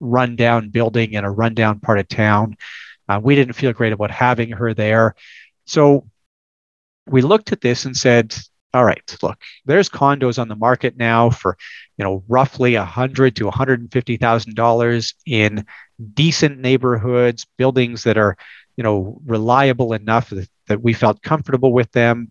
rundown 0.00 0.70
building 0.70 1.12
in 1.12 1.24
a 1.24 1.30
rundown 1.30 1.80
part 1.80 1.98
of 1.98 2.08
town. 2.08 2.56
Uh, 3.08 3.20
we 3.22 3.34
didn't 3.34 3.54
feel 3.54 3.72
great 3.72 3.92
about 3.92 4.10
having 4.10 4.50
her 4.52 4.72
there. 4.72 5.14
So 5.66 6.08
we 7.06 7.22
looked 7.22 7.52
at 7.52 7.60
this 7.60 7.84
and 7.84 7.96
said, 7.96 8.34
all 8.72 8.84
right, 8.84 9.16
look, 9.20 9.36
there's 9.66 9.88
condos 9.88 10.38
on 10.38 10.48
the 10.48 10.54
market 10.54 10.96
now 10.96 11.28
for, 11.28 11.58
you 11.98 12.04
know, 12.04 12.22
roughly 12.28 12.76
a 12.76 12.84
hundred 12.84 13.34
to 13.36 13.46
one 13.46 13.52
hundred 13.52 13.80
and 13.80 13.92
fifty 13.92 14.16
thousand 14.16 14.54
dollars 14.54 15.14
in 15.26 15.66
decent 16.14 16.60
neighborhoods, 16.60 17.46
buildings 17.58 18.04
that 18.04 18.16
are, 18.16 18.36
you 18.76 18.84
know, 18.84 19.20
reliable 19.26 19.92
enough 19.92 20.30
that, 20.30 20.48
that 20.68 20.80
we 20.80 20.92
felt 20.92 21.20
comfortable 21.20 21.72
with 21.72 21.90
them. 21.90 22.30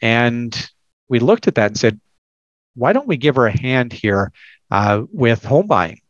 And 0.00 0.70
we 1.08 1.18
looked 1.18 1.48
at 1.48 1.54
that 1.56 1.68
and 1.68 1.78
said, 1.78 2.00
why 2.74 2.92
don't 2.92 3.08
we 3.08 3.16
give 3.16 3.36
her 3.36 3.46
a 3.46 3.58
hand 3.58 3.92
here 3.92 4.32
uh, 4.70 5.02
with 5.12 5.44
home 5.44 5.66
buying? 5.66 6.00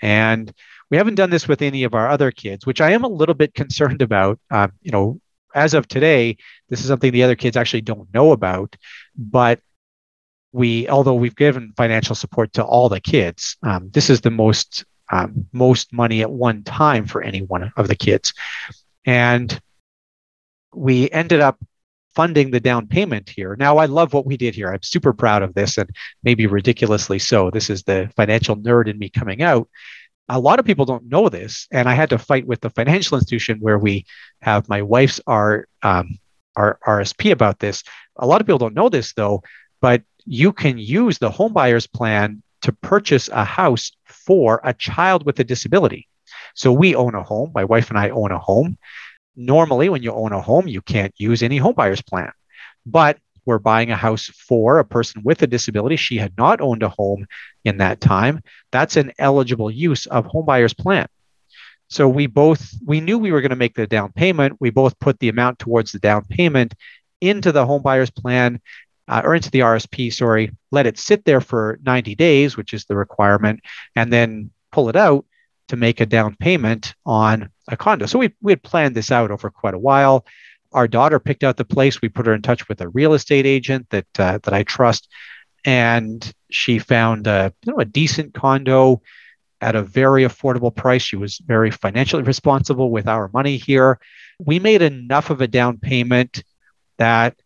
And 0.00 0.52
we 0.90 0.96
haven't 0.96 1.14
done 1.14 1.30
this 1.30 1.48
with 1.48 1.62
any 1.62 1.84
of 1.84 1.94
our 1.94 2.08
other 2.08 2.30
kids, 2.30 2.66
which 2.66 2.80
I 2.80 2.90
am 2.90 3.04
a 3.04 3.08
little 3.08 3.34
bit 3.34 3.54
concerned 3.54 4.02
about. 4.02 4.38
Um, 4.50 4.72
you 4.82 4.90
know, 4.90 5.20
as 5.54 5.74
of 5.74 5.88
today, 5.88 6.36
this 6.68 6.80
is 6.80 6.86
something 6.86 7.12
the 7.12 7.22
other 7.22 7.36
kids 7.36 7.56
actually 7.56 7.80
don't 7.82 8.12
know 8.12 8.32
about. 8.32 8.76
But 9.16 9.60
we, 10.52 10.88
although 10.88 11.14
we've 11.14 11.36
given 11.36 11.72
financial 11.76 12.14
support 12.14 12.52
to 12.54 12.64
all 12.64 12.88
the 12.88 13.00
kids, 13.00 13.56
um, 13.62 13.90
this 13.90 14.10
is 14.10 14.20
the 14.20 14.30
most 14.30 14.84
um, 15.10 15.46
most 15.52 15.92
money 15.92 16.22
at 16.22 16.30
one 16.30 16.62
time 16.62 17.06
for 17.06 17.22
any 17.22 17.42
one 17.42 17.72
of 17.76 17.88
the 17.88 17.94
kids, 17.94 18.32
and 19.04 19.60
we 20.74 21.10
ended 21.10 21.40
up 21.40 21.58
funding 22.14 22.50
the 22.50 22.60
down 22.60 22.86
payment 22.86 23.28
here. 23.28 23.56
Now, 23.58 23.78
I 23.78 23.86
love 23.86 24.12
what 24.12 24.26
we 24.26 24.36
did 24.36 24.54
here. 24.54 24.72
I'm 24.72 24.82
super 24.82 25.12
proud 25.12 25.42
of 25.42 25.54
this 25.54 25.78
and 25.78 25.90
maybe 26.22 26.46
ridiculously 26.46 27.18
so. 27.18 27.50
This 27.50 27.70
is 27.70 27.82
the 27.82 28.10
financial 28.16 28.56
nerd 28.56 28.88
in 28.88 28.98
me 28.98 29.08
coming 29.08 29.42
out. 29.42 29.68
A 30.28 30.38
lot 30.38 30.58
of 30.58 30.64
people 30.64 30.84
don't 30.84 31.08
know 31.08 31.28
this, 31.28 31.66
and 31.70 31.88
I 31.88 31.94
had 31.94 32.10
to 32.10 32.18
fight 32.18 32.46
with 32.46 32.60
the 32.60 32.70
financial 32.70 33.18
institution 33.18 33.58
where 33.60 33.78
we 33.78 34.06
have 34.40 34.68
my 34.68 34.82
wife's 34.82 35.20
R, 35.26 35.66
um, 35.82 36.18
RSP 36.56 37.32
about 37.32 37.58
this. 37.58 37.82
A 38.16 38.26
lot 38.26 38.40
of 38.40 38.46
people 38.46 38.58
don't 38.58 38.74
know 38.74 38.88
this 38.88 39.12
though, 39.14 39.42
but 39.80 40.02
you 40.24 40.52
can 40.52 40.78
use 40.78 41.18
the 41.18 41.30
home 41.30 41.52
buyers 41.52 41.86
plan 41.86 42.42
to 42.62 42.72
purchase 42.72 43.28
a 43.28 43.44
house 43.44 43.92
for 44.04 44.60
a 44.62 44.72
child 44.72 45.26
with 45.26 45.40
a 45.40 45.44
disability. 45.44 46.08
So 46.54 46.72
we 46.72 46.94
own 46.94 47.14
a 47.14 47.22
home. 47.22 47.50
My 47.54 47.64
wife 47.64 47.90
and 47.90 47.98
I 47.98 48.10
own 48.10 48.30
a 48.30 48.38
home 48.38 48.78
normally 49.36 49.88
when 49.88 50.02
you 50.02 50.12
own 50.12 50.32
a 50.32 50.40
home, 50.40 50.68
you 50.68 50.82
can't 50.82 51.14
use 51.16 51.42
any 51.42 51.56
home 51.56 51.74
buyer's 51.74 52.02
plan. 52.02 52.32
But 52.84 53.18
we're 53.44 53.58
buying 53.58 53.90
a 53.90 53.96
house 53.96 54.26
for 54.26 54.78
a 54.78 54.84
person 54.84 55.22
with 55.24 55.42
a 55.42 55.46
disability. 55.46 55.96
She 55.96 56.16
had 56.16 56.36
not 56.36 56.60
owned 56.60 56.82
a 56.82 56.88
home 56.88 57.26
in 57.64 57.78
that 57.78 58.00
time. 58.00 58.42
That's 58.70 58.96
an 58.96 59.12
eligible 59.18 59.70
use 59.70 60.06
of 60.06 60.26
home 60.26 60.46
buyer's 60.46 60.74
plan. 60.74 61.08
So 61.88 62.08
we 62.08 62.26
both 62.26 62.72
we 62.86 63.00
knew 63.00 63.18
we 63.18 63.32
were 63.32 63.40
going 63.40 63.50
to 63.50 63.56
make 63.56 63.74
the 63.74 63.86
down 63.86 64.12
payment. 64.12 64.56
We 64.60 64.70
both 64.70 64.98
put 64.98 65.18
the 65.18 65.28
amount 65.28 65.58
towards 65.58 65.92
the 65.92 65.98
down 65.98 66.24
payment 66.24 66.74
into 67.20 67.52
the 67.52 67.66
home 67.66 67.82
buyer's 67.82 68.10
plan 68.10 68.60
uh, 69.08 69.22
or 69.24 69.34
into 69.34 69.50
the 69.50 69.60
RSP, 69.60 70.12
sorry, 70.12 70.52
let 70.70 70.86
it 70.86 70.98
sit 70.98 71.24
there 71.24 71.40
for 71.40 71.78
90 71.82 72.14
days, 72.14 72.56
which 72.56 72.72
is 72.72 72.84
the 72.84 72.96
requirement, 72.96 73.60
and 73.94 74.12
then 74.12 74.50
pull 74.70 74.88
it 74.88 74.96
out 74.96 75.26
to 75.68 75.76
make 75.76 76.00
a 76.00 76.06
down 76.06 76.36
payment 76.36 76.94
on 77.06 77.50
a 77.68 77.76
condo. 77.76 78.06
So 78.06 78.18
we, 78.18 78.32
we 78.40 78.52
had 78.52 78.62
planned 78.62 78.94
this 78.94 79.10
out 79.10 79.30
over 79.30 79.50
quite 79.50 79.74
a 79.74 79.78
while. 79.78 80.26
Our 80.72 80.88
daughter 80.88 81.18
picked 81.18 81.44
out 81.44 81.56
the 81.56 81.64
place. 81.64 82.00
We 82.00 82.08
put 82.08 82.26
her 82.26 82.34
in 82.34 82.42
touch 82.42 82.68
with 82.68 82.80
a 82.80 82.88
real 82.88 83.14
estate 83.14 83.46
agent 83.46 83.88
that 83.90 84.06
uh, 84.18 84.38
that 84.42 84.54
I 84.54 84.62
trust, 84.62 85.08
and 85.64 86.32
she 86.50 86.78
found 86.78 87.26
a 87.26 87.52
you 87.64 87.72
know 87.72 87.78
a 87.78 87.84
decent 87.84 88.34
condo 88.34 89.02
at 89.60 89.76
a 89.76 89.82
very 89.82 90.24
affordable 90.24 90.74
price. 90.74 91.02
She 91.02 91.16
was 91.16 91.38
very 91.38 91.70
financially 91.70 92.22
responsible 92.22 92.90
with 92.90 93.06
our 93.06 93.30
money 93.32 93.58
here. 93.58 94.00
We 94.38 94.58
made 94.58 94.82
enough 94.82 95.30
of 95.30 95.40
a 95.40 95.46
down 95.46 95.78
payment 95.78 96.42
that 96.98 97.36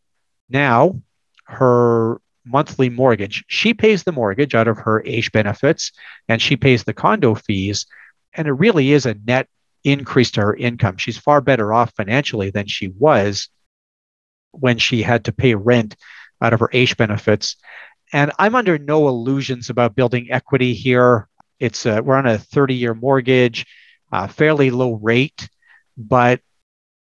now 0.48 1.00
her 1.44 2.20
monthly 2.46 2.88
mortgage, 2.88 3.44
she 3.48 3.74
pays 3.74 4.04
the 4.04 4.12
mortgage 4.12 4.54
out 4.54 4.68
of 4.68 4.78
her 4.78 5.02
AISH 5.04 5.30
benefits 5.30 5.92
and 6.28 6.40
she 6.40 6.56
pays 6.56 6.84
the 6.84 6.94
condo 6.94 7.34
fees. 7.34 7.86
And 8.36 8.46
it 8.46 8.52
really 8.52 8.92
is 8.92 9.06
a 9.06 9.16
net 9.26 9.48
increase 9.82 10.30
to 10.32 10.42
her 10.42 10.54
income. 10.54 10.96
She's 10.96 11.18
far 11.18 11.40
better 11.40 11.72
off 11.72 11.92
financially 11.96 12.50
than 12.50 12.66
she 12.66 12.88
was 12.88 13.48
when 14.52 14.78
she 14.78 15.02
had 15.02 15.24
to 15.24 15.32
pay 15.32 15.54
rent 15.54 15.96
out 16.40 16.52
of 16.52 16.60
her 16.60 16.70
AISH 16.72 16.94
benefits. 16.94 17.56
And 18.12 18.32
I'm 18.38 18.54
under 18.54 18.78
no 18.78 19.08
illusions 19.08 19.70
about 19.70 19.94
building 19.94 20.28
equity 20.30 20.74
here. 20.74 21.28
It's 21.58 21.86
a, 21.86 22.02
we're 22.02 22.16
on 22.16 22.26
a 22.26 22.38
30 22.38 22.74
year 22.74 22.94
mortgage, 22.94 23.66
uh, 24.12 24.26
fairly 24.26 24.70
low 24.70 24.94
rate, 24.94 25.48
but 25.96 26.40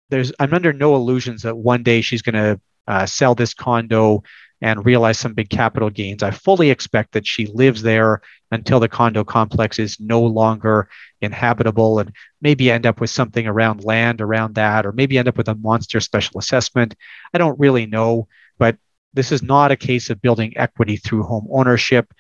there's 0.10 0.32
I'm 0.40 0.54
under 0.54 0.74
no 0.74 0.96
illusions 0.96 1.44
that 1.44 1.56
one 1.56 1.84
day 1.84 2.02
she's 2.02 2.22
going 2.24 2.36
to 2.36 2.60
uh, 2.88 3.06
sell 3.06 3.36
this 3.36 3.54
condo 3.54 4.24
and 4.62 4.86
realize 4.86 5.18
some 5.18 5.34
big 5.34 5.50
capital 5.50 5.90
gains. 5.90 6.22
I 6.22 6.32
fully 6.32 6.70
expect 6.70 7.14
that 7.14 7.26
she 7.26 7.46
lives 7.48 7.82
there 7.82 8.22
until 8.52 8.80
the 8.80 8.90
condo 8.90 9.24
complex 9.24 9.80
is 9.80 10.00
no 10.00 10.22
longer 10.22 10.90
inhabitable 11.22 12.00
and 12.00 12.12
maybe 12.42 12.72
end 12.72 12.86
up 12.86 13.00
with 13.00 13.10
something 13.10 13.48
around 13.48 13.84
land 13.84 14.22
around 14.22 14.56
that, 14.56 14.86
or 14.86 14.92
maybe 14.92 15.18
end 15.18 15.28
up 15.28 15.38
with 15.38 15.48
a 15.48 15.56
monster 15.56 16.00
special 16.00 16.40
assessment. 16.40 16.96
I 17.34 17.38
don't 17.38 17.60
really 17.60 17.86
know, 17.86 18.28
but 18.58 18.78
this 19.14 19.32
is 19.32 19.42
not 19.42 19.72
a 19.72 19.78
case 19.78 20.10
of 20.10 20.22
building 20.22 20.58
equity 20.58 20.98
through 20.98 21.24
home 21.24 21.48
ownership. 21.52 22.12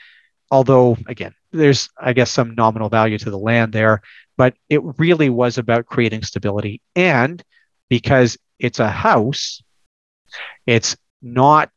Although, 0.52 0.98
again, 1.08 1.34
there's, 1.52 1.90
I 2.00 2.14
guess, 2.14 2.32
some 2.32 2.56
nominal 2.56 2.90
value 2.90 3.18
to 3.20 3.30
the 3.30 3.38
land 3.38 3.74
there, 3.74 4.02
but 4.38 4.56
it 4.70 4.82
really 4.98 5.30
was 5.30 5.58
about 5.58 5.86
creating 5.86 6.24
stability. 6.24 6.82
And 6.96 7.44
because 7.90 8.38
it's 8.60 8.80
a 8.80 8.90
house, 8.90 9.62
it's 10.66 10.96
not 11.22 11.72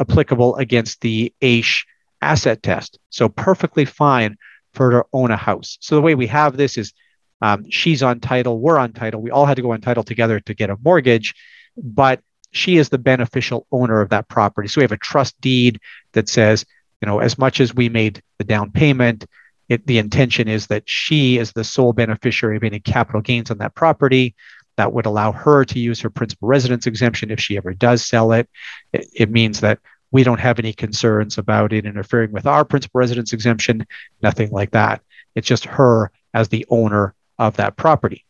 applicable 0.00 0.56
against 0.56 1.00
the 1.00 1.32
AISH 1.40 1.86
asset 2.20 2.62
test. 2.62 2.98
So 3.10 3.28
perfectly 3.28 3.84
fine 3.84 4.36
for 4.74 4.90
her 4.90 5.02
to 5.02 5.08
own 5.12 5.30
a 5.30 5.36
house. 5.36 5.78
So 5.80 5.94
the 5.94 6.02
way 6.02 6.14
we 6.14 6.26
have 6.28 6.56
this 6.56 6.76
is 6.76 6.92
um, 7.40 7.70
she's 7.70 8.02
on 8.02 8.20
title, 8.20 8.58
we're 8.58 8.78
on 8.78 8.92
title. 8.92 9.20
We 9.20 9.30
all 9.30 9.46
had 9.46 9.56
to 9.56 9.62
go 9.62 9.72
on 9.72 9.80
title 9.80 10.02
together 10.02 10.40
to 10.40 10.54
get 10.54 10.70
a 10.70 10.76
mortgage, 10.82 11.34
but 11.76 12.20
she 12.50 12.78
is 12.78 12.88
the 12.88 12.98
beneficial 12.98 13.66
owner 13.70 14.00
of 14.00 14.08
that 14.08 14.28
property. 14.28 14.68
So 14.68 14.80
we 14.80 14.84
have 14.84 14.92
a 14.92 14.96
trust 14.96 15.40
deed 15.40 15.80
that 16.12 16.28
says, 16.28 16.64
you 17.00 17.06
know, 17.06 17.20
as 17.20 17.38
much 17.38 17.60
as 17.60 17.74
we 17.74 17.88
made 17.88 18.22
the 18.38 18.44
down 18.44 18.72
payment, 18.72 19.26
it, 19.68 19.86
the 19.86 19.98
intention 19.98 20.48
is 20.48 20.66
that 20.68 20.88
she 20.88 21.38
is 21.38 21.52
the 21.52 21.62
sole 21.62 21.92
beneficiary 21.92 22.56
of 22.56 22.64
any 22.64 22.80
capital 22.80 23.20
gains 23.20 23.50
on 23.50 23.58
that 23.58 23.74
property. 23.74 24.34
That 24.78 24.92
would 24.92 25.06
allow 25.06 25.32
her 25.32 25.64
to 25.64 25.78
use 25.78 26.00
her 26.00 26.08
principal 26.08 26.48
residence 26.48 26.86
exemption 26.86 27.32
if 27.32 27.40
she 27.40 27.56
ever 27.56 27.74
does 27.74 28.06
sell 28.06 28.32
it. 28.32 28.48
It, 28.92 29.08
it 29.12 29.30
means 29.30 29.60
that 29.60 29.80
we 30.12 30.22
don't 30.22 30.40
have 30.40 30.58
any 30.58 30.72
concerns 30.72 31.36
about 31.36 31.72
it 31.72 31.84
interfering 31.84 32.30
with 32.30 32.46
our 32.46 32.64
principal 32.64 33.00
residence 33.00 33.32
exemption, 33.32 33.84
nothing 34.22 34.50
like 34.50 34.70
that. 34.70 35.02
It's 35.34 35.48
just 35.48 35.64
her 35.64 36.12
as 36.32 36.48
the 36.48 36.64
owner 36.70 37.14
of 37.38 37.56
that 37.56 37.76
property. 37.76 38.24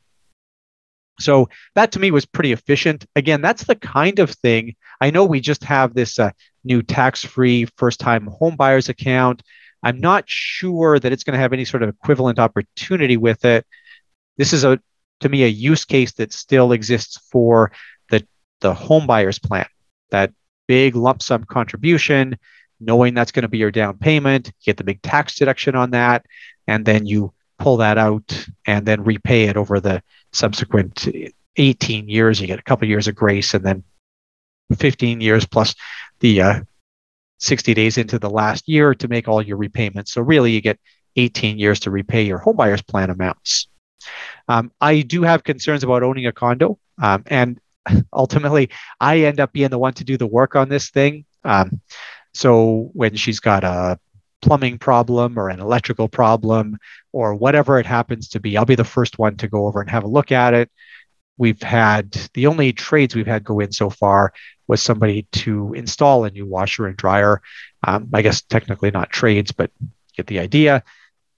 So 1.21 1.51
that 1.75 1.93
to 1.93 2.01
me 2.01 2.11
was 2.11 2.25
pretty 2.25 2.53
efficient. 2.53 3.05
Again, 3.15 3.43
that's 3.43 3.65
the 3.65 3.77
kind 3.77 4.19
of 4.19 4.31
thing. 4.31 4.75
I 5.01 5.11
know 5.11 5.25
we 5.25 5.41
just 5.41 5.65
have 5.65 5.93
this 5.93 6.19
uh, 6.19 6.31
new 6.65 6.83
tax 6.83 7.25
free 7.25 7.67
first 7.77 8.01
time 8.01 8.27
home 8.27 8.57
buyers 8.57 8.89
account. 8.89 9.43
I'm 9.83 10.01
not 10.01 10.25
sure 10.27 10.99
that 10.99 11.13
it's 11.13 11.25
going 11.25 11.35
to 11.35 11.41
have 11.41 11.53
any 11.53 11.65
sort 11.65 11.83
of 11.83 11.91
equivalent 11.91 12.39
opportunity 12.39 13.17
with 13.17 13.45
it. 13.45 13.67
This 14.37 14.53
is 14.53 14.65
a 14.65 14.81
to 15.21 15.29
me 15.29 15.45
a 15.45 15.49
use 15.49 15.85
case 15.85 16.13
that 16.13 16.33
still 16.33 16.73
exists 16.73 17.19
for 17.31 17.73
the 18.11 18.27
the 18.61 18.75
home 18.75 19.07
buyers 19.07 19.39
plan 19.39 19.67
that 20.11 20.33
big 20.67 20.95
lump 20.97 21.23
sum 21.23 21.45
contribution 21.45 22.37
knowing 22.81 23.15
that's 23.15 23.33
going 23.33 23.43
to 23.43 23.49
be 23.49 23.59
your 23.59 23.71
down 23.71 23.99
payment. 23.99 24.53
Get 24.65 24.77
the 24.77 24.85
big 24.85 25.03
tax 25.03 25.37
deduction 25.37 25.75
on 25.75 25.91
that, 25.91 26.27
and 26.67 26.85
then 26.85 27.07
you 27.07 27.33
pull 27.59 27.79
that 27.79 27.99
out 27.99 28.47
and 28.67 28.87
then 28.87 29.03
repay 29.03 29.45
it 29.45 29.57
over 29.57 29.81
the 29.81 30.03
subsequent 30.33 31.09
18 31.57 32.09
years. 32.09 32.41
You 32.41 32.47
get 32.47 32.59
a 32.59 32.63
couple 32.63 32.87
of 32.87 32.91
years 32.91 33.09
of 33.09 33.15
grace, 33.15 33.55
and 33.55 33.65
then 33.65 33.85
15 34.77 35.21
years 35.21 35.45
plus 35.45 35.75
the 36.21 36.43
uh, 36.43 36.61
60 37.39 37.75
days 37.75 37.99
into 37.99 38.19
the 38.19 38.31
last 38.31 38.69
year 38.69 38.95
to 38.95 39.09
make 39.09 39.29
all 39.29 39.43
your 39.43 39.57
repayments. 39.57 40.13
So 40.13 40.23
really, 40.23 40.53
you 40.53 40.61
get 40.61 40.79
18 41.17 41.59
years 41.59 41.81
to 41.81 41.91
repay 41.91 42.23
your 42.23 42.39
homebuyer's 42.39 42.83
plan 42.83 43.11
amounts. 43.11 43.67
Um, 44.49 44.73
I 44.81 45.03
do 45.03 45.23
have 45.23 45.45
concerns 45.45 45.85
about 45.85 46.03
owning 46.03 46.27
a 46.27 46.33
condo, 46.33 46.79
um, 47.01 47.25
and 47.27 47.61
ultimately, 48.13 48.71
I 49.01 49.21
end 49.21 49.41
up 49.41 49.53
being 49.53 49.71
the 49.71 49.79
one 49.79 49.95
to 49.95 50.05
do 50.05 50.17
the 50.17 50.27
work 50.27 50.57
on 50.57 50.69
this 50.69 50.91
thing. 50.91 51.25
Um, 51.45 51.81
so 52.35 52.91
when 52.93 53.17
she's 53.17 53.41
got 53.41 53.65
a 53.65 53.99
plumbing 54.41 54.79
problem 54.79 55.39
or 55.39 55.49
an 55.49 55.61
electrical 55.61 56.09
problem 56.09 56.79
or 57.13 57.35
whatever 57.35 57.79
it 57.79 57.87
happens 57.87 58.29
to 58.31 58.41
be, 58.41 58.57
I'll 58.57 58.65
be 58.65 58.75
the 58.75 58.85
first 58.85 59.19
one 59.19 59.37
to 59.39 59.49
go 59.49 59.67
over 59.67 59.81
and 59.81 59.91
have 59.91 60.05
a 60.05 60.09
look 60.09 60.31
at 60.31 60.55
it. 60.55 60.71
We've 61.37 61.61
had 61.63 62.13
the 62.35 62.47
only 62.47 62.73
trades 62.73 63.15
we've 63.15 63.27
had 63.27 63.45
go 63.45 63.61
in 63.61 63.73
so 63.73 63.91
far 63.91 64.33
was 64.67 64.83
somebody 64.83 65.27
to 65.33 65.73
install 65.75 66.25
a 66.25 66.31
new 66.31 66.47
washer 66.47 66.87
and 66.87 66.97
dryer. 66.97 67.41
Um, 67.87 68.09
I 68.13 68.23
guess 68.23 68.43
technically 68.43 68.91
not 68.91 69.11
trades, 69.11 69.53
but 69.53 69.71
get 70.17 70.27
the 70.27 70.41
idea. 70.41 70.83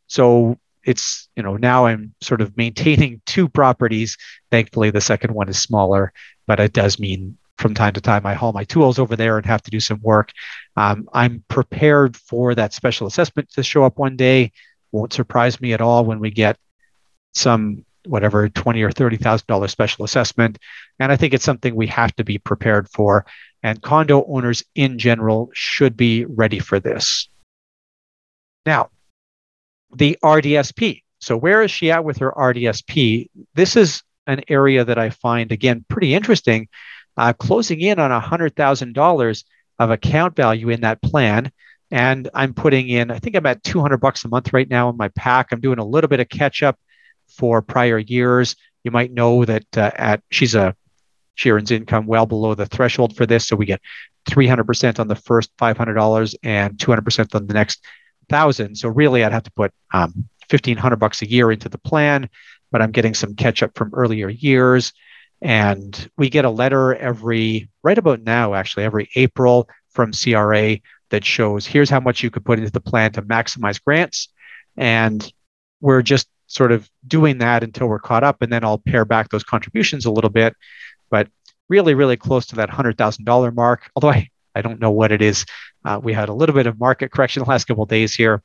So 0.06 0.58
it's 0.84 1.28
you 1.36 1.42
know 1.42 1.56
now 1.56 1.86
i'm 1.86 2.14
sort 2.20 2.40
of 2.40 2.56
maintaining 2.56 3.20
two 3.26 3.48
properties. 3.48 4.16
Thankfully 4.50 4.90
the 4.90 5.00
second 5.00 5.34
one 5.34 5.48
is 5.48 5.60
smaller 5.60 6.12
but 6.46 6.60
it 6.60 6.72
does 6.72 6.98
mean 6.98 7.36
from 7.58 7.74
time 7.74 7.92
to 7.92 8.00
time 8.00 8.24
i 8.24 8.34
haul 8.34 8.52
my 8.52 8.64
tools 8.64 8.98
over 8.98 9.16
there 9.16 9.36
and 9.36 9.46
have 9.46 9.62
to 9.62 9.70
do 9.70 9.80
some 9.80 10.00
work. 10.02 10.32
Um, 10.76 11.08
i'm 11.12 11.44
prepared 11.48 12.16
for 12.16 12.54
that 12.54 12.72
special 12.72 13.06
assessment 13.06 13.50
to 13.50 13.62
show 13.62 13.84
up 13.84 13.98
one 13.98 14.16
day. 14.16 14.52
Won't 14.92 15.12
surprise 15.12 15.60
me 15.60 15.72
at 15.72 15.80
all 15.80 16.04
when 16.04 16.20
we 16.20 16.30
get 16.30 16.56
some 17.34 17.84
whatever 18.06 18.48
20 18.48 18.82
or 18.82 18.90
30 18.90 19.16
thousand 19.18 19.46
dollar 19.46 19.68
special 19.68 20.04
assessment. 20.04 20.58
And 20.98 21.12
i 21.12 21.16
think 21.16 21.34
it's 21.34 21.44
something 21.44 21.74
we 21.74 21.86
have 21.88 22.14
to 22.16 22.24
be 22.24 22.38
prepared 22.38 22.88
for. 22.88 23.26
And 23.62 23.82
condo 23.82 24.24
owners 24.26 24.64
in 24.74 24.98
general 24.98 25.50
should 25.52 25.94
be 25.96 26.24
ready 26.24 26.58
for 26.58 26.80
this. 26.80 27.28
Now 28.64 28.90
the 29.94 30.18
RDSP. 30.22 31.02
So, 31.20 31.36
where 31.36 31.62
is 31.62 31.70
she 31.70 31.90
at 31.90 32.04
with 32.04 32.18
her 32.18 32.32
RDSP? 32.32 33.28
This 33.54 33.76
is 33.76 34.02
an 34.26 34.42
area 34.48 34.84
that 34.84 34.98
I 34.98 35.10
find, 35.10 35.52
again, 35.52 35.84
pretty 35.88 36.14
interesting. 36.14 36.68
Uh, 37.16 37.32
closing 37.32 37.80
in 37.80 37.98
on 37.98 38.10
$100,000 38.10 39.44
of 39.78 39.90
account 39.90 40.36
value 40.36 40.68
in 40.70 40.82
that 40.82 41.02
plan. 41.02 41.50
And 41.90 42.30
I'm 42.34 42.54
putting 42.54 42.88
in, 42.88 43.10
I 43.10 43.18
think 43.18 43.34
I'm 43.34 43.46
at 43.46 43.64
200 43.64 43.98
bucks 43.98 44.24
a 44.24 44.28
month 44.28 44.52
right 44.52 44.68
now 44.68 44.88
in 44.88 44.96
my 44.96 45.08
PAC. 45.08 45.48
I'm 45.50 45.60
doing 45.60 45.78
a 45.78 45.84
little 45.84 46.08
bit 46.08 46.20
of 46.20 46.28
catch 46.28 46.62
up 46.62 46.78
for 47.28 47.62
prior 47.62 47.98
years. 47.98 48.56
You 48.84 48.90
might 48.90 49.12
know 49.12 49.44
that 49.44 49.64
uh, 49.76 49.90
at 49.96 50.22
she's 50.30 50.54
a 50.54 50.74
she 51.34 51.50
earns 51.50 51.70
income 51.70 52.06
well 52.06 52.26
below 52.26 52.54
the 52.54 52.66
threshold 52.66 53.16
for 53.16 53.24
this, 53.24 53.46
so 53.46 53.56
we 53.56 53.64
get 53.64 53.80
300% 54.28 54.98
on 54.98 55.08
the 55.08 55.14
first 55.14 55.56
$500 55.56 56.34
and 56.42 56.76
200% 56.76 57.34
on 57.34 57.46
the 57.46 57.54
next 57.54 57.82
thousand. 58.30 58.76
So 58.76 58.88
really, 58.88 59.22
I'd 59.24 59.32
have 59.32 59.42
to 59.42 59.52
put 59.52 59.72
um, 59.92 60.28
fifteen 60.48 60.78
hundred 60.78 60.96
bucks 60.96 61.20
a 61.22 61.28
year 61.28 61.52
into 61.52 61.68
the 61.68 61.78
plan, 61.78 62.30
but 62.72 62.80
I'm 62.80 62.92
getting 62.92 63.14
some 63.14 63.34
catch 63.34 63.62
up 63.62 63.76
from 63.76 63.90
earlier 63.92 64.28
years. 64.28 64.92
And 65.42 66.10
we 66.18 66.28
get 66.28 66.44
a 66.44 66.50
letter 66.50 66.94
every 66.94 67.70
right 67.82 67.98
about 67.98 68.22
now, 68.22 68.54
actually 68.54 68.84
every 68.84 69.08
April 69.14 69.68
from 69.90 70.12
CRA 70.12 70.78
that 71.10 71.24
shows 71.24 71.66
here's 71.66 71.90
how 71.90 72.00
much 72.00 72.22
you 72.22 72.30
could 72.30 72.44
put 72.44 72.58
into 72.58 72.70
the 72.70 72.80
plan 72.80 73.12
to 73.12 73.22
maximize 73.22 73.82
grants. 73.82 74.28
And 74.76 75.30
we're 75.80 76.02
just 76.02 76.28
sort 76.46 76.72
of 76.72 76.88
doing 77.06 77.38
that 77.38 77.62
until 77.62 77.86
we're 77.88 77.98
caught 78.00 78.24
up, 78.24 78.42
and 78.42 78.52
then 78.52 78.64
I'll 78.64 78.78
pare 78.78 79.04
back 79.04 79.30
those 79.30 79.44
contributions 79.44 80.04
a 80.04 80.10
little 80.10 80.30
bit. 80.30 80.54
But 81.10 81.28
really, 81.68 81.94
really 81.94 82.16
close 82.16 82.46
to 82.46 82.56
that 82.56 82.70
hundred 82.70 82.98
thousand 82.98 83.24
dollar 83.24 83.50
mark. 83.50 83.90
Although 83.96 84.10
I 84.10 84.28
I 84.54 84.62
don't 84.62 84.80
know 84.80 84.90
what 84.90 85.12
it 85.12 85.22
is. 85.22 85.44
Uh, 85.84 86.00
we 86.02 86.12
had 86.12 86.28
a 86.28 86.34
little 86.34 86.54
bit 86.54 86.66
of 86.66 86.78
market 86.78 87.10
correction 87.10 87.42
the 87.42 87.48
last 87.48 87.66
couple 87.66 87.86
days 87.86 88.14
here. 88.14 88.42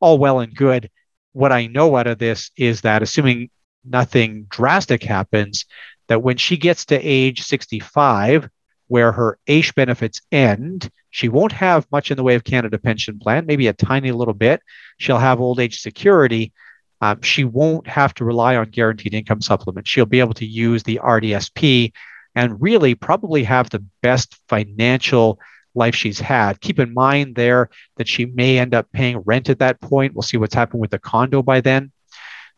All 0.00 0.18
well 0.18 0.40
and 0.40 0.54
good. 0.54 0.90
What 1.32 1.52
I 1.52 1.66
know 1.66 1.96
out 1.96 2.06
of 2.06 2.18
this 2.18 2.50
is 2.56 2.82
that 2.82 3.02
assuming 3.02 3.50
nothing 3.84 4.46
drastic 4.48 5.02
happens, 5.02 5.64
that 6.08 6.22
when 6.22 6.36
she 6.36 6.56
gets 6.56 6.86
to 6.86 6.96
age 7.00 7.42
65, 7.42 8.48
where 8.88 9.12
her 9.12 9.38
AISH 9.46 9.72
benefits 9.72 10.20
end, 10.30 10.90
she 11.10 11.28
won't 11.28 11.52
have 11.52 11.86
much 11.90 12.10
in 12.10 12.16
the 12.16 12.22
way 12.22 12.34
of 12.34 12.44
Canada 12.44 12.78
Pension 12.78 13.18
Plan, 13.18 13.46
maybe 13.46 13.66
a 13.66 13.72
tiny 13.72 14.12
little 14.12 14.34
bit. 14.34 14.60
She'll 14.98 15.18
have 15.18 15.40
old 15.40 15.60
age 15.60 15.80
security. 15.80 16.52
Um, 17.00 17.22
she 17.22 17.44
won't 17.44 17.86
have 17.86 18.14
to 18.14 18.24
rely 18.24 18.56
on 18.56 18.70
guaranteed 18.70 19.14
income 19.14 19.40
supplement. 19.40 19.88
She'll 19.88 20.06
be 20.06 20.20
able 20.20 20.34
to 20.34 20.46
use 20.46 20.82
the 20.82 21.00
RDSP 21.02 21.92
and 22.34 22.60
really 22.60 22.94
probably 22.94 23.44
have 23.44 23.70
the 23.70 23.84
best 24.02 24.38
financial 24.48 25.38
life 25.74 25.94
she's 25.94 26.20
had. 26.20 26.60
Keep 26.60 26.78
in 26.78 26.92
mind 26.92 27.34
there 27.34 27.70
that 27.96 28.08
she 28.08 28.26
may 28.26 28.58
end 28.58 28.74
up 28.74 28.90
paying 28.92 29.18
rent 29.18 29.48
at 29.48 29.58
that 29.60 29.80
point. 29.80 30.14
We'll 30.14 30.22
see 30.22 30.36
what's 30.36 30.54
happened 30.54 30.80
with 30.80 30.90
the 30.90 30.98
condo 30.98 31.42
by 31.42 31.60
then. 31.60 31.92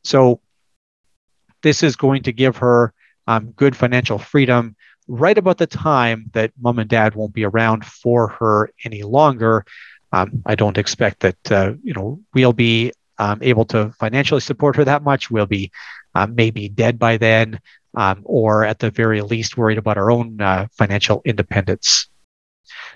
So, 0.02 0.40
this 1.62 1.82
is 1.82 1.96
going 1.96 2.22
to 2.24 2.32
give 2.32 2.58
her 2.58 2.92
um, 3.26 3.52
good 3.52 3.74
financial 3.74 4.18
freedom 4.18 4.76
right 5.08 5.36
about 5.36 5.58
the 5.58 5.66
time 5.66 6.30
that 6.32 6.52
mom 6.60 6.78
and 6.78 6.88
dad 6.88 7.14
won't 7.14 7.32
be 7.32 7.44
around 7.44 7.84
for 7.84 8.28
her 8.28 8.70
any 8.84 9.02
longer. 9.02 9.64
Um, 10.12 10.42
I 10.46 10.54
don't 10.54 10.78
expect 10.78 11.20
that 11.20 11.52
uh, 11.52 11.72
you 11.82 11.94
know 11.94 12.20
we'll 12.34 12.52
be 12.52 12.92
um, 13.18 13.38
able 13.42 13.64
to 13.66 13.92
financially 13.98 14.40
support 14.40 14.76
her 14.76 14.84
that 14.84 15.02
much. 15.02 15.30
We'll 15.30 15.46
be 15.46 15.72
uh, 16.14 16.26
maybe 16.26 16.68
dead 16.68 16.98
by 16.98 17.16
then 17.16 17.60
um, 17.96 18.20
or 18.24 18.64
at 18.64 18.78
the 18.78 18.90
very 18.90 19.20
least 19.22 19.56
worried 19.56 19.78
about 19.78 19.98
our 19.98 20.10
own 20.10 20.40
uh, 20.40 20.66
financial 20.72 21.22
independence. 21.24 22.08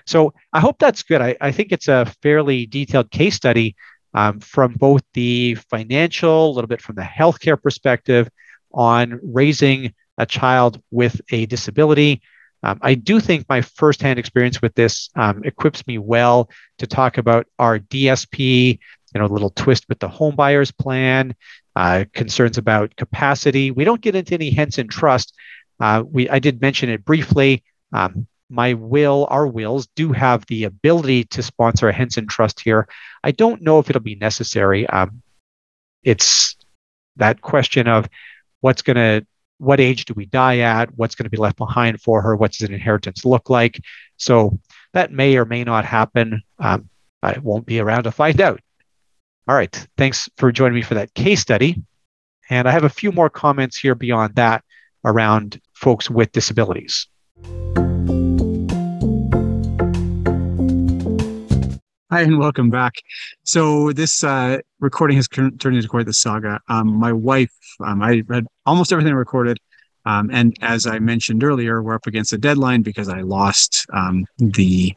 So 0.05 0.33
I 0.53 0.59
hope 0.59 0.79
that's 0.79 1.03
good. 1.03 1.21
I, 1.21 1.35
I, 1.39 1.51
think 1.51 1.71
it's 1.71 1.87
a 1.87 2.11
fairly 2.21 2.65
detailed 2.65 3.11
case 3.11 3.35
study 3.35 3.75
um, 4.13 4.39
from 4.39 4.73
both 4.73 5.01
the 5.13 5.55
financial, 5.69 6.49
a 6.49 6.53
little 6.53 6.67
bit 6.67 6.81
from 6.81 6.95
the 6.95 7.03
healthcare 7.03 7.61
perspective 7.61 8.29
on 8.73 9.19
raising 9.23 9.93
a 10.17 10.25
child 10.25 10.81
with 10.91 11.21
a 11.31 11.45
disability. 11.45 12.21
Um, 12.61 12.79
I 12.81 12.95
do 12.95 13.19
think 13.19 13.47
my 13.47 13.61
firsthand 13.61 14.19
experience 14.19 14.61
with 14.61 14.75
this 14.75 15.09
um, 15.15 15.43
equips 15.43 15.85
me 15.87 15.97
well 15.97 16.49
to 16.79 16.87
talk 16.87 17.17
about 17.17 17.47
RDSP, 17.59 18.79
you 19.13 19.19
know, 19.19 19.25
a 19.25 19.27
little 19.27 19.51
twist 19.51 19.85
with 19.87 19.99
the 19.99 20.09
home 20.09 20.35
buyers 20.35 20.71
plan, 20.71 21.35
uh, 21.79 22.03
concerns 22.13 22.57
about 22.57 22.93
capacity. 22.97 23.71
We 23.71 23.85
don't 23.85 24.01
get 24.01 24.13
into 24.13 24.33
any 24.33 24.49
Henson 24.49 24.89
trust. 24.89 25.33
Uh, 25.79 26.03
we 26.05 26.29
I 26.29 26.39
did 26.39 26.59
mention 26.59 26.89
it 26.89 27.05
briefly. 27.05 27.63
Um, 27.93 28.27
my 28.49 28.73
will, 28.73 29.27
our 29.29 29.47
wills 29.47 29.87
do 29.95 30.11
have 30.11 30.45
the 30.47 30.65
ability 30.65 31.23
to 31.25 31.41
sponsor 31.41 31.87
a 31.87 31.93
Henson 31.93 32.27
trust 32.27 32.59
here. 32.59 32.89
I 33.23 33.31
don't 33.31 33.61
know 33.61 33.79
if 33.79 33.89
it'll 33.89 34.01
be 34.01 34.15
necessary. 34.15 34.87
Um, 34.87 35.21
it's 36.03 36.57
that 37.15 37.39
question 37.39 37.87
of 37.87 38.09
what's 38.59 38.81
going 38.81 38.97
to 38.97 39.25
what 39.59 39.79
age 39.79 40.03
do 40.03 40.13
we 40.13 40.25
die 40.25 40.59
at 40.59 40.89
what's 40.97 41.15
going 41.15 41.25
to 41.25 41.29
be 41.29 41.37
left 41.37 41.57
behind 41.57 42.01
for 42.01 42.21
her 42.21 42.35
what 42.35 42.51
does 42.51 42.67
an 42.67 42.73
inheritance 42.73 43.25
look 43.25 43.49
like 43.49 43.81
so 44.15 44.57
that 44.93 45.11
may 45.11 45.35
or 45.35 45.43
may 45.43 45.65
not 45.65 45.83
happen 45.83 46.41
um, 46.59 46.89
i 47.21 47.37
won't 47.39 47.65
be 47.65 47.79
around 47.81 48.03
to 48.03 48.11
find 48.11 48.39
out 48.39 48.61
all 49.49 49.55
right. 49.55 49.87
Thanks 49.97 50.29
for 50.37 50.51
joining 50.51 50.75
me 50.75 50.83
for 50.83 50.93
that 50.93 51.11
case 51.15 51.41
study. 51.41 51.81
And 52.51 52.67
I 52.67 52.71
have 52.71 52.83
a 52.83 52.89
few 52.89 53.11
more 53.11 53.31
comments 53.31 53.75
here 53.79 53.95
beyond 53.95 54.35
that 54.35 54.63
around 55.03 55.59
folks 55.73 56.07
with 56.07 56.31
disabilities. 56.33 57.07
Hi, 62.11 62.21
and 62.21 62.37
welcome 62.37 62.69
back. 62.69 62.93
So 63.43 63.91
this 63.91 64.23
uh, 64.23 64.59
recording 64.79 65.17
has 65.17 65.27
turned 65.27 65.63
into 65.65 65.87
quite 65.87 66.05
the 66.05 66.13
saga. 66.13 66.59
Um, 66.67 66.87
my 66.87 67.11
wife, 67.11 67.49
um, 67.79 68.03
I 68.03 68.21
read 68.27 68.45
almost 68.67 68.91
everything 68.91 69.13
I 69.13 69.15
recorded. 69.15 69.57
Um, 70.05 70.29
and 70.31 70.55
as 70.61 70.85
I 70.85 70.99
mentioned 70.99 71.43
earlier, 71.43 71.81
we're 71.81 71.95
up 71.95 72.05
against 72.05 72.33
a 72.33 72.37
deadline 72.37 72.83
because 72.83 73.09
I 73.09 73.21
lost 73.21 73.87
um, 73.93 74.27
the 74.37 74.93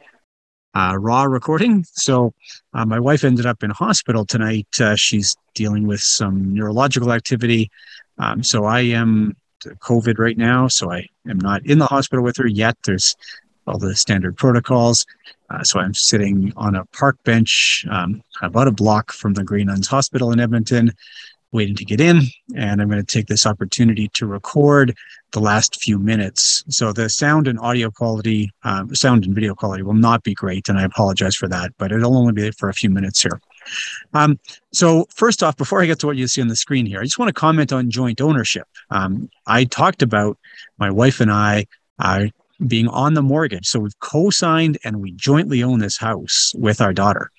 uh, 0.75 0.95
raw 0.99 1.23
recording. 1.23 1.85
So 1.91 2.33
uh, 2.73 2.85
my 2.85 2.99
wife 2.99 3.23
ended 3.23 3.45
up 3.45 3.63
in 3.63 3.69
hospital 3.69 4.25
tonight. 4.25 4.67
Uh, 4.79 4.95
she's 4.95 5.35
dealing 5.53 5.87
with 5.87 6.01
some 6.01 6.53
neurological 6.53 7.11
activity. 7.11 7.69
Um, 8.17 8.43
so 8.43 8.65
I 8.65 8.81
am 8.81 9.35
COVID 9.63 10.17
right 10.19 10.37
now. 10.37 10.67
So 10.67 10.91
I 10.91 11.07
am 11.27 11.39
not 11.39 11.65
in 11.65 11.79
the 11.79 11.85
hospital 11.85 12.23
with 12.23 12.37
her 12.37 12.47
yet. 12.47 12.77
There's 12.85 13.15
all 13.67 13.77
the 13.77 13.95
standard 13.95 14.35
protocols. 14.35 15.05
Uh, 15.49 15.63
so 15.63 15.79
I'm 15.79 15.93
sitting 15.93 16.51
on 16.57 16.75
a 16.75 16.85
park 16.87 17.17
bench 17.23 17.85
um, 17.89 18.21
about 18.41 18.67
a 18.67 18.71
block 18.71 19.11
from 19.11 19.33
the 19.35 19.43
Grey 19.43 19.63
Nuns 19.63 19.87
Hospital 19.87 20.31
in 20.31 20.39
Edmonton. 20.39 20.91
Waiting 21.53 21.75
to 21.75 21.85
get 21.85 22.01
in, 22.01 22.21
and 22.55 22.81
I'm 22.81 22.89
going 22.89 23.03
to 23.03 23.05
take 23.05 23.27
this 23.27 23.45
opportunity 23.45 24.09
to 24.15 24.25
record 24.25 24.95
the 25.31 25.39
last 25.39 25.81
few 25.81 25.97
minutes. 25.99 26.63
So 26.67 26.91
the 26.91 27.09
sound 27.09 27.47
and 27.47 27.59
audio 27.59 27.89
quality, 27.89 28.51
um, 28.63 28.93
sound 28.93 29.25
and 29.25 29.33
video 29.33 29.55
quality 29.55 29.83
will 29.83 29.93
not 29.93 30.23
be 30.23 30.33
great, 30.33 30.67
and 30.67 30.77
I 30.77 30.83
apologize 30.83 31.35
for 31.35 31.47
that, 31.47 31.71
but 31.77 31.91
it'll 31.91 32.17
only 32.17 32.33
be 32.33 32.51
for 32.51 32.69
a 32.69 32.73
few 32.73 32.89
minutes 32.89 33.21
here. 33.21 33.39
Um, 34.13 34.39
so 34.73 35.05
first 35.13 35.41
off, 35.43 35.55
before 35.55 35.81
I 35.81 35.85
get 35.85 35.99
to 35.99 36.07
what 36.07 36.17
you 36.17 36.27
see 36.27 36.41
on 36.41 36.47
the 36.47 36.55
screen 36.55 36.85
here, 36.85 36.99
I 36.99 37.03
just 37.03 37.19
want 37.19 37.29
to 37.29 37.33
comment 37.33 37.71
on 37.71 37.89
joint 37.89 38.19
ownership. 38.19 38.67
Um, 38.89 39.29
I 39.47 39.63
talked 39.63 40.01
about 40.01 40.37
my 40.77 40.91
wife 40.91 41.21
and 41.21 41.31
I 41.31 41.67
uh, 41.99 42.25
being 42.67 42.87
on 42.87 43.13
the 43.13 43.21
mortgage. 43.21 43.67
So 43.67 43.79
we've 43.79 43.99
co-signed 43.99 44.77
and 44.83 45.01
we 45.01 45.11
jointly 45.13 45.63
own 45.63 45.79
this 45.79 45.97
house 45.97 46.53
with 46.55 46.81
our 46.81 46.93
daughter. 46.93 47.31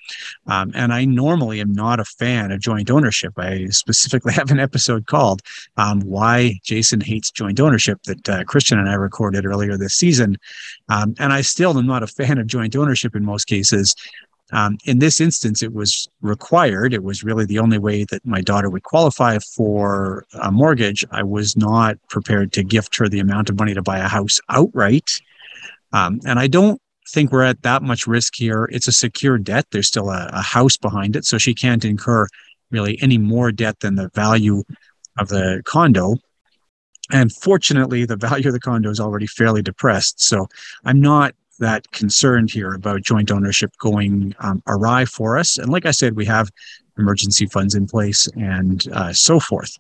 Um, 0.47 0.73
and 0.75 0.93
I 0.93 1.05
normally 1.05 1.61
am 1.61 1.73
not 1.73 2.01
a 2.01 2.05
fan 2.05 2.51
of 2.51 2.61
joint 2.61 2.91
ownership. 2.91 3.33
I 3.39 3.67
specifically 3.67 4.33
have 4.35 4.51
an 4.51 4.61
episode 4.61 5.07
called 5.07 5.41
um, 5.77 6.01
"Why 6.01 6.59
Jason 6.63 7.01
Hates 7.01 7.31
Joint 7.31 7.61
Ownership" 7.61 8.03
that 8.05 8.29
uh, 8.29 8.45
Christian 8.45 8.79
and 8.79 8.89
I 8.89 8.95
recorded 8.95 9.47
earlier 9.47 9.77
this 9.77 9.95
season. 9.95 10.37
Um, 10.89 11.15
and 11.19 11.33
I 11.33 11.41
still 11.41 11.79
am 11.79 11.87
not 11.87 12.03
a 12.03 12.07
fan 12.07 12.39
of 12.39 12.47
joint 12.47 12.77
ownership 12.77 13.17
in 13.17 13.25
most 13.25 13.47
cases. 13.47 13.95
Um, 14.53 14.79
in 14.85 14.99
this 14.99 15.21
instance, 15.21 15.63
it 15.63 15.73
was 15.73 16.09
required. 16.21 16.93
It 16.93 17.03
was 17.03 17.25
really 17.25 17.47
the 17.47 17.59
only 17.59 17.79
way 17.79 18.05
that 18.05 18.25
my 18.27 18.41
daughter 18.41 18.69
would 18.69 18.83
qualify 18.83 19.39
for 19.39 20.27
a 20.41 20.53
mortgage. 20.53 21.05
I 21.11 21.23
was 21.23 21.57
not 21.57 21.97
prepared 22.09 22.53
to 22.53 22.63
gift 22.63 22.97
her 22.97 23.09
the 23.09 23.21
amount 23.21 23.49
of 23.49 23.59
money 23.59 23.75
to 23.75 23.83
buy 23.83 23.99
a 23.99 24.09
house 24.09 24.41
outright. 24.51 25.11
Um, 25.93 26.21
and 26.27 26.39
I 26.39 26.47
don't 26.47 26.81
think 27.09 27.33
we're 27.33 27.43
at 27.43 27.63
that 27.63 27.83
much 27.83 28.07
risk 28.07 28.35
here. 28.37 28.69
It's 28.71 28.89
a 28.89 28.93
secure 28.93 29.39
debt. 29.39 29.67
There's 29.71 29.87
still 29.87 30.11
a, 30.11 30.29
a 30.33 30.43
house 30.43 30.77
behind 30.77 31.17
it. 31.17 31.25
So 31.25 31.39
she 31.39 31.55
can't 31.55 31.85
incur 31.85 32.27
really 32.71 32.99
any 33.01 33.19
more 33.19 33.53
debt 33.53 33.81
than 33.81 33.95
the 33.95 34.11
value 34.15 34.63
of 35.19 35.29
the 35.29 35.63
condo. 35.65 36.17
And 37.13 37.33
fortunately, 37.33 38.05
the 38.07 38.17
value 38.17 38.49
of 38.49 38.55
the 38.55 38.61
condo 38.61 38.91
is 38.91 39.01
already 39.01 39.27
fairly 39.27 39.63
depressed. 39.63 40.23
So 40.23 40.49
I'm 40.85 41.01
not 41.01 41.35
that 41.59 41.91
concerned 41.93 42.51
here 42.51 42.75
about 42.75 43.03
joint 43.03 43.31
ownership 43.31 43.73
going 43.79 44.35
um, 44.41 44.63
awry 44.67 45.05
for 45.05 45.39
us. 45.39 45.59
And 45.59 45.71
like 45.71 45.87
I 45.87 45.91
said, 45.91 46.17
we 46.17 46.25
have 46.27 46.51
emergency 46.99 47.47
funds 47.47 47.75
in 47.75 47.87
place 47.87 48.29
and 48.37 48.87
uh, 48.93 49.13
so 49.13 49.41
forth. 49.41 49.77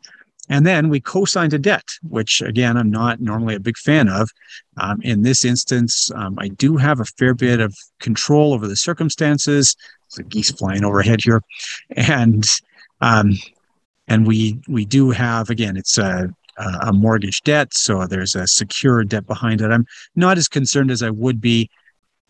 And 0.49 0.67
then 0.67 0.91
we 0.91 1.01
co-signed 1.01 1.55
a 1.55 1.59
debt, 1.59 1.85
which 2.03 2.43
again, 2.43 2.77
I'm 2.77 2.91
not 2.91 3.21
normally 3.21 3.55
a 3.55 3.61
big 3.61 3.79
fan 3.79 4.09
of. 4.09 4.29
Um, 4.77 5.01
in 5.03 5.23
this 5.23 5.45
instance, 5.45 6.11
um, 6.15 6.37
I 6.39 6.49
do 6.49 6.77
have 6.77 7.01
a 7.01 7.07
fair 7.07 7.35
bit 7.35 7.61
of 7.61 7.75
control 8.01 8.53
over 8.53 8.67
the 8.67 8.77
circumstances. 8.77 9.75
There's 10.11 10.27
a 10.27 10.29
geese 10.29 10.51
flying 10.51 10.85
overhead 10.85 11.23
here. 11.23 11.43
And 11.97 12.47
um, 13.01 13.39
and 14.07 14.27
we 14.27 14.61
we 14.69 14.85
do 14.85 15.11
have 15.11 15.49
again, 15.49 15.77
it's 15.79 15.97
a 15.97 16.29
a 16.57 16.93
mortgage 16.93 17.43
debt, 17.43 17.75
so 17.75 18.07
there's 18.07 18.35
a 18.35 18.47
secure 18.47 19.05
debt 19.05 19.27
behind 19.27 19.61
it. 19.61 19.71
I'm 19.71 19.87
not 20.15 20.39
as 20.39 20.49
concerned 20.49 20.91
as 20.91 21.03
I 21.03 21.11
would 21.11 21.41
be 21.41 21.71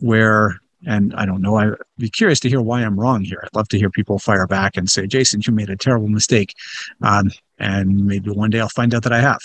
where, 0.01 0.59
and 0.87 1.14
I 1.14 1.27
don't 1.27 1.43
know, 1.43 1.57
I'd 1.57 1.75
be 1.99 2.11
curious 2.11 2.41
to 2.41 2.49
hear 2.49 2.61
why 2.61 2.83
I'm 2.83 2.99
wrong 2.99 3.22
here. 3.22 3.41
I'd 3.43 3.55
love 3.55 3.68
to 3.68 3.79
hear 3.79 3.91
people 3.91 4.18
fire 4.18 4.47
back 4.47 4.77
and 4.77 4.91
say, 4.91 5.07
Jason, 5.07 5.41
you 5.47 5.53
made 5.53 5.70
a 5.70 5.77
terrible 5.77 6.09
mistake. 6.09 6.55
Um, 7.03 7.31
and 7.59 8.07
maybe 8.07 8.31
one 8.31 8.51
day 8.51 8.61
I'll 8.61 8.68
find 8.68 8.95
out 8.95 9.03
that 9.05 9.12
I 9.12 9.20
have. 9.20 9.41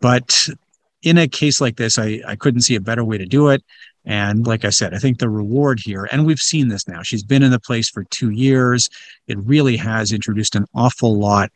But 0.00 0.48
in 1.02 1.18
a 1.18 1.28
case 1.28 1.60
like 1.60 1.76
this, 1.76 1.98
I, 1.98 2.20
I 2.26 2.36
couldn't 2.36 2.62
see 2.62 2.74
a 2.74 2.80
better 2.80 3.04
way 3.04 3.18
to 3.18 3.26
do 3.26 3.48
it. 3.48 3.62
And 4.06 4.46
like 4.46 4.64
I 4.64 4.70
said, 4.70 4.92
I 4.92 4.98
think 4.98 5.18
the 5.18 5.30
reward 5.30 5.80
here, 5.82 6.08
and 6.12 6.26
we've 6.26 6.38
seen 6.38 6.68
this 6.68 6.86
now, 6.86 7.02
she's 7.02 7.24
been 7.24 7.42
in 7.42 7.50
the 7.50 7.60
place 7.60 7.88
for 7.88 8.04
two 8.04 8.30
years. 8.30 8.90
It 9.28 9.38
really 9.38 9.76
has 9.76 10.12
introduced 10.12 10.56
an 10.56 10.66
awful 10.74 11.18
lot 11.18 11.50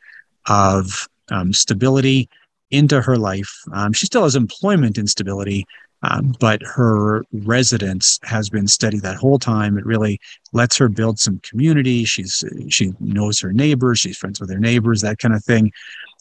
of 0.46 1.08
um, 1.30 1.52
stability 1.52 2.28
into 2.70 3.00
her 3.00 3.16
life. 3.16 3.52
Um, 3.72 3.92
she 3.92 4.06
still 4.06 4.24
has 4.24 4.36
employment 4.36 4.98
instability, 4.98 5.66
um, 6.02 6.34
but 6.38 6.62
her 6.62 7.24
residence 7.32 8.18
has 8.22 8.48
been 8.48 8.68
steady 8.68 9.00
that 9.00 9.16
whole 9.16 9.38
time. 9.38 9.78
It 9.78 9.86
really 9.86 10.20
lets 10.52 10.76
her 10.76 10.88
build 10.88 11.18
some 11.18 11.40
community. 11.40 12.04
She's 12.04 12.44
she 12.68 12.92
knows 13.00 13.40
her 13.40 13.52
neighbors. 13.52 14.00
She's 14.00 14.18
friends 14.18 14.40
with 14.40 14.50
her 14.50 14.58
neighbors. 14.58 15.00
That 15.00 15.18
kind 15.18 15.34
of 15.34 15.44
thing. 15.44 15.72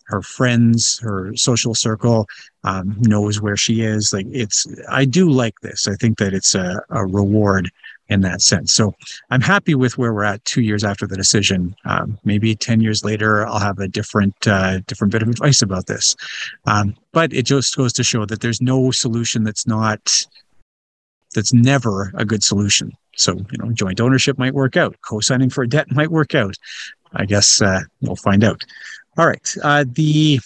Her 0.05 0.21
friends, 0.21 0.99
her 0.99 1.35
social 1.35 1.75
circle 1.75 2.27
um, 2.63 2.95
knows 3.01 3.41
where 3.41 3.57
she 3.57 3.81
is. 3.81 4.13
Like 4.13 4.25
it's, 4.31 4.65
I 4.89 5.03
do 5.03 5.29
like 5.29 5.55
this. 5.61 5.85
I 5.85 5.95
think 5.95 6.17
that 6.19 6.33
it's 6.33 6.55
a, 6.55 6.81
a 6.89 7.05
reward 7.05 7.69
in 8.09 8.21
that 8.21 8.41
sense. 8.41 8.73
So 8.73 8.93
I'm 9.29 9.41
happy 9.41 9.75
with 9.75 9.97
where 9.97 10.13
we're 10.13 10.23
at 10.23 10.43
two 10.45 10.61
years 10.61 10.83
after 10.83 11.05
the 11.05 11.17
decision. 11.17 11.75
Um, 11.85 12.17
maybe 12.23 12.55
10 12.55 12.81
years 12.81 13.03
later, 13.03 13.45
I'll 13.45 13.59
have 13.59 13.79
a 13.79 13.87
different, 13.87 14.35
uh, 14.47 14.79
different 14.87 15.11
bit 15.11 15.21
of 15.21 15.29
advice 15.29 15.61
about 15.61 15.87
this. 15.87 16.15
Um, 16.65 16.95
but 17.11 17.33
it 17.33 17.43
just 17.43 17.75
goes 17.75 17.93
to 17.93 18.03
show 18.03 18.25
that 18.25 18.41
there's 18.41 18.61
no 18.61 18.91
solution 18.91 19.43
that's 19.43 19.67
not, 19.67 20.25
that's 21.35 21.53
never 21.53 22.11
a 22.15 22.25
good 22.25 22.43
solution. 22.43 22.91
So, 23.17 23.33
you 23.33 23.57
know, 23.57 23.71
joint 23.71 23.99
ownership 23.99 24.37
might 24.37 24.53
work 24.53 24.77
out. 24.77 24.95
Co-signing 25.01 25.49
for 25.49 25.63
a 25.63 25.69
debt 25.69 25.91
might 25.91 26.11
work 26.11 26.35
out. 26.35 26.55
I 27.13 27.25
guess 27.25 27.61
uh, 27.61 27.81
we'll 28.01 28.15
find 28.15 28.43
out. 28.43 28.63
All 29.17 29.27
right. 29.27 29.55
Uh, 29.63 29.85
the 29.87 30.39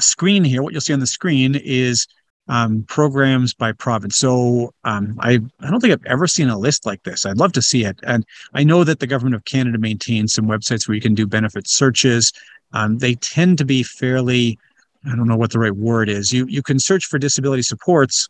screen 0.00 0.44
here, 0.44 0.62
what 0.62 0.72
you'll 0.72 0.80
see 0.80 0.92
on 0.92 1.00
the 1.00 1.06
screen 1.06 1.54
is 1.54 2.06
um, 2.48 2.84
programs 2.88 3.52
by 3.54 3.72
province. 3.72 4.16
So 4.16 4.72
um, 4.84 5.16
I, 5.20 5.40
I 5.60 5.70
don't 5.70 5.80
think 5.80 5.92
I've 5.92 6.06
ever 6.06 6.26
seen 6.26 6.48
a 6.48 6.58
list 6.58 6.86
like 6.86 7.02
this. 7.02 7.26
I'd 7.26 7.36
love 7.36 7.52
to 7.52 7.62
see 7.62 7.84
it. 7.84 8.00
And 8.02 8.24
I 8.54 8.64
know 8.64 8.84
that 8.84 9.00
the 9.00 9.06
government 9.06 9.36
of 9.36 9.44
Canada 9.44 9.78
maintains 9.78 10.32
some 10.32 10.46
websites 10.46 10.88
where 10.88 10.94
you 10.94 11.00
can 11.00 11.14
do 11.14 11.26
benefit 11.26 11.68
searches. 11.68 12.32
Um, 12.72 12.98
they 12.98 13.14
tend 13.14 13.58
to 13.58 13.64
be 13.64 13.82
fairly, 13.82 14.58
I 15.04 15.14
don't 15.14 15.28
know 15.28 15.36
what 15.36 15.52
the 15.52 15.58
right 15.58 15.76
word 15.76 16.08
is. 16.08 16.32
You 16.32 16.46
you 16.46 16.62
can 16.62 16.78
search 16.78 17.06
for 17.06 17.18
disability 17.18 17.62
supports, 17.62 18.28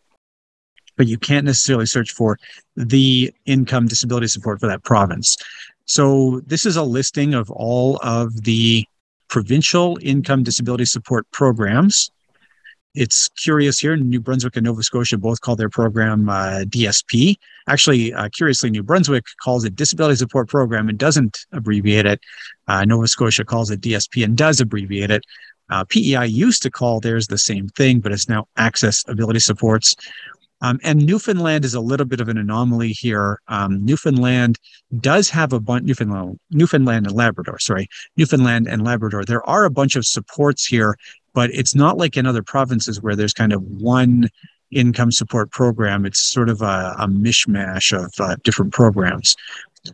but 0.96 1.06
you 1.06 1.18
can't 1.18 1.46
necessarily 1.46 1.86
search 1.86 2.12
for 2.12 2.38
the 2.76 3.32
income 3.46 3.86
disability 3.86 4.26
support 4.26 4.60
for 4.60 4.66
that 4.66 4.84
province. 4.84 5.36
So 5.86 6.40
this 6.46 6.66
is 6.66 6.76
a 6.76 6.82
listing 6.82 7.34
of 7.34 7.50
all 7.50 7.98
of 8.02 8.44
the 8.44 8.84
provincial 9.28 9.98
income 10.02 10.42
disability 10.42 10.84
support 10.84 11.26
programs 11.30 12.10
it's 12.94 13.28
curious 13.28 13.78
here. 13.78 13.96
New 13.96 14.20
Brunswick 14.20 14.56
and 14.56 14.64
Nova 14.64 14.82
Scotia 14.82 15.18
both 15.18 15.40
call 15.40 15.56
their 15.56 15.68
program 15.68 16.28
uh, 16.28 16.64
DSP. 16.66 17.36
Actually, 17.68 18.12
uh, 18.14 18.28
curiously, 18.30 18.70
New 18.70 18.82
Brunswick 18.82 19.24
calls 19.42 19.64
it 19.64 19.76
Disability 19.76 20.16
Support 20.16 20.48
Program 20.48 20.88
and 20.88 20.98
doesn't 20.98 21.46
abbreviate 21.52 22.06
it. 22.06 22.20
Uh, 22.66 22.84
Nova 22.84 23.06
Scotia 23.06 23.44
calls 23.44 23.70
it 23.70 23.80
DSP 23.80 24.24
and 24.24 24.36
does 24.36 24.60
abbreviate 24.60 25.10
it. 25.10 25.24
Uh, 25.70 25.84
PEI 25.84 26.24
used 26.24 26.62
to 26.62 26.70
call 26.70 26.98
theirs 26.98 27.26
the 27.26 27.36
same 27.38 27.68
thing, 27.68 28.00
but 28.00 28.10
it's 28.10 28.28
now 28.28 28.48
Access 28.56 29.04
Ability 29.06 29.40
Supports. 29.40 29.94
Um, 30.60 30.80
and 30.82 31.04
Newfoundland 31.04 31.64
is 31.64 31.74
a 31.74 31.80
little 31.80 32.06
bit 32.06 32.20
of 32.20 32.28
an 32.28 32.36
anomaly 32.36 32.90
here. 32.90 33.40
Um, 33.48 33.84
Newfoundland 33.84 34.58
does 34.98 35.30
have 35.30 35.52
a 35.52 35.60
bunch, 35.60 35.84
Newfoundland, 35.84 36.40
Newfoundland 36.50 37.06
and 37.06 37.14
Labrador, 37.14 37.58
sorry, 37.60 37.88
Newfoundland 38.16 38.66
and 38.66 38.84
Labrador. 38.84 39.24
There 39.24 39.48
are 39.48 39.64
a 39.64 39.70
bunch 39.70 39.94
of 39.94 40.04
supports 40.04 40.66
here 40.66 40.96
but 41.38 41.54
it's 41.54 41.72
not 41.72 41.98
like 41.98 42.16
in 42.16 42.26
other 42.26 42.42
provinces 42.42 43.00
where 43.00 43.14
there's 43.14 43.32
kind 43.32 43.52
of 43.52 43.62
one 43.62 44.28
income 44.72 45.12
support 45.12 45.52
program. 45.52 46.04
It's 46.04 46.18
sort 46.18 46.48
of 46.48 46.62
a, 46.62 46.96
a 46.98 47.06
mishmash 47.06 47.96
of 47.96 48.12
uh, 48.18 48.34
different 48.42 48.72
programs. 48.72 49.36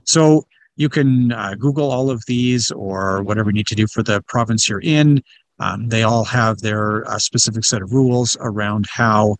So 0.05 0.47
you 0.76 0.88
can 0.88 1.32
uh, 1.32 1.55
Google 1.59 1.90
all 1.90 2.09
of 2.09 2.24
these 2.24 2.70
or 2.70 3.22
whatever 3.24 3.51
you 3.51 3.57
need 3.57 3.66
to 3.66 3.74
do 3.74 3.86
for 3.86 4.03
the 4.03 4.22
province 4.22 4.70
you're 4.70 4.80
in. 4.80 5.22
Um, 5.59 5.90
they 5.90 6.03
all 6.03 6.24
have 6.24 6.61
their 6.61 7.07
uh, 7.11 7.18
specific 7.18 7.66
set 7.66 7.82
of 7.82 7.92
rules 7.92 8.38
around 8.40 8.86
how 8.88 9.36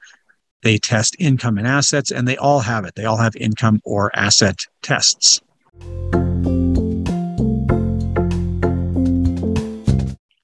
they 0.63 0.77
test 0.77 1.17
income 1.19 1.57
and 1.57 1.67
assets, 1.67 2.11
and 2.11 2.29
they 2.29 2.37
all 2.37 2.61
have 2.61 2.85
it. 2.85 2.97
They 2.97 3.07
all 3.07 3.17
have 3.17 3.35
income 3.37 3.81
or 3.83 4.15
asset 4.15 4.59
tests. 4.83 5.41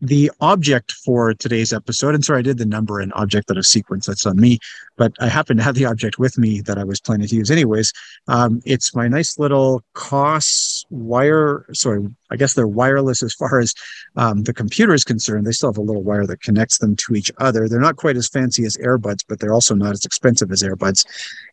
The 0.03 0.31
object 0.41 0.93
for 0.93 1.35
today's 1.35 1.75
episode, 1.75 2.15
and 2.15 2.25
sorry, 2.25 2.39
I 2.39 2.43
did 2.43 2.57
the 2.57 2.65
number 2.65 3.01
and 3.01 3.13
object 3.15 3.51
out 3.51 3.59
of 3.59 3.67
sequence. 3.67 4.07
That's 4.07 4.25
on 4.25 4.41
me, 4.41 4.59
but 4.97 5.13
I 5.21 5.29
happen 5.29 5.59
to 5.59 5.63
have 5.63 5.75
the 5.75 5.85
object 5.85 6.19
with 6.19 6.39
me 6.39 6.63
that 6.63 6.79
I 6.79 6.85
was 6.85 7.01
planning 7.01 7.29
to 7.29 7.37
use 7.37 7.51
anyways. 7.51 7.93
Um, 8.27 8.63
it's 8.65 8.95
my 8.95 9.09
nice 9.09 9.39
little 9.39 9.85
Koss 9.95 10.87
wire. 10.89 11.67
Sorry, 11.75 12.03
I 12.31 12.37
guess 12.37 12.55
they're 12.55 12.67
wireless 12.67 13.23
as 13.23 13.35
far 13.35 13.59
as 13.59 13.75
um, 14.17 14.45
the 14.45 14.55
computer 14.55 14.95
is 14.95 15.05
concerned. 15.05 15.47
They 15.47 15.53
still 15.53 15.71
have 15.71 15.77
a 15.77 15.83
little 15.83 16.03
wire 16.03 16.27
that 16.27 16.41
connects 16.41 16.79
them 16.79 16.97
to 16.97 17.15
each 17.15 17.31
other. 17.37 17.69
They're 17.69 17.79
not 17.79 17.97
quite 17.97 18.17
as 18.17 18.27
fancy 18.27 18.65
as 18.65 18.79
earbuds, 18.79 19.23
but 19.29 19.39
they're 19.39 19.53
also 19.53 19.75
not 19.75 19.93
as 19.93 20.07
expensive 20.07 20.51
as 20.51 20.63
earbuds. 20.63 21.05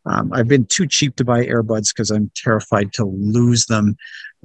Um, 0.06 0.32
I've 0.32 0.48
been 0.48 0.66
too 0.66 0.88
cheap 0.88 1.18
to 1.18 1.26
buy 1.26 1.46
earbuds 1.46 1.94
because 1.94 2.12
I'm 2.12 2.32
terrified 2.34 2.94
to 2.94 3.04
lose 3.04 3.66
them. 3.66 3.98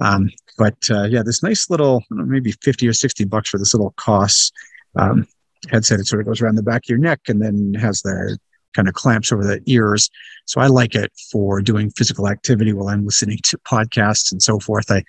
Um, 0.03 0.29
but 0.57 0.75
uh, 0.91 1.03
yeah, 1.03 1.23
this 1.23 1.41
nice 1.41 1.69
little, 1.69 2.03
maybe 2.11 2.51
50 2.51 2.87
or 2.87 2.93
60 2.93 3.23
bucks 3.25 3.49
for 3.49 3.57
this 3.57 3.73
little 3.73 3.93
Koss 3.93 4.51
um, 4.95 5.25
headset. 5.71 5.99
It 5.99 6.07
sort 6.07 6.21
of 6.21 6.27
goes 6.27 6.41
around 6.41 6.55
the 6.55 6.63
back 6.63 6.85
of 6.85 6.89
your 6.89 6.99
neck 6.99 7.21
and 7.27 7.41
then 7.41 7.73
has 7.75 8.01
the 8.01 8.37
kind 8.73 8.87
of 8.87 8.93
clamps 8.93 9.31
over 9.31 9.43
the 9.43 9.61
ears. 9.65 10.09
So 10.45 10.59
I 10.59 10.67
like 10.67 10.93
it 10.93 11.11
for 11.31 11.61
doing 11.61 11.89
physical 11.91 12.27
activity 12.27 12.73
while 12.73 12.89
I'm 12.89 13.05
listening 13.05 13.39
to 13.45 13.57
podcasts 13.59 14.31
and 14.31 14.41
so 14.41 14.59
forth. 14.59 14.91
I 14.91 15.03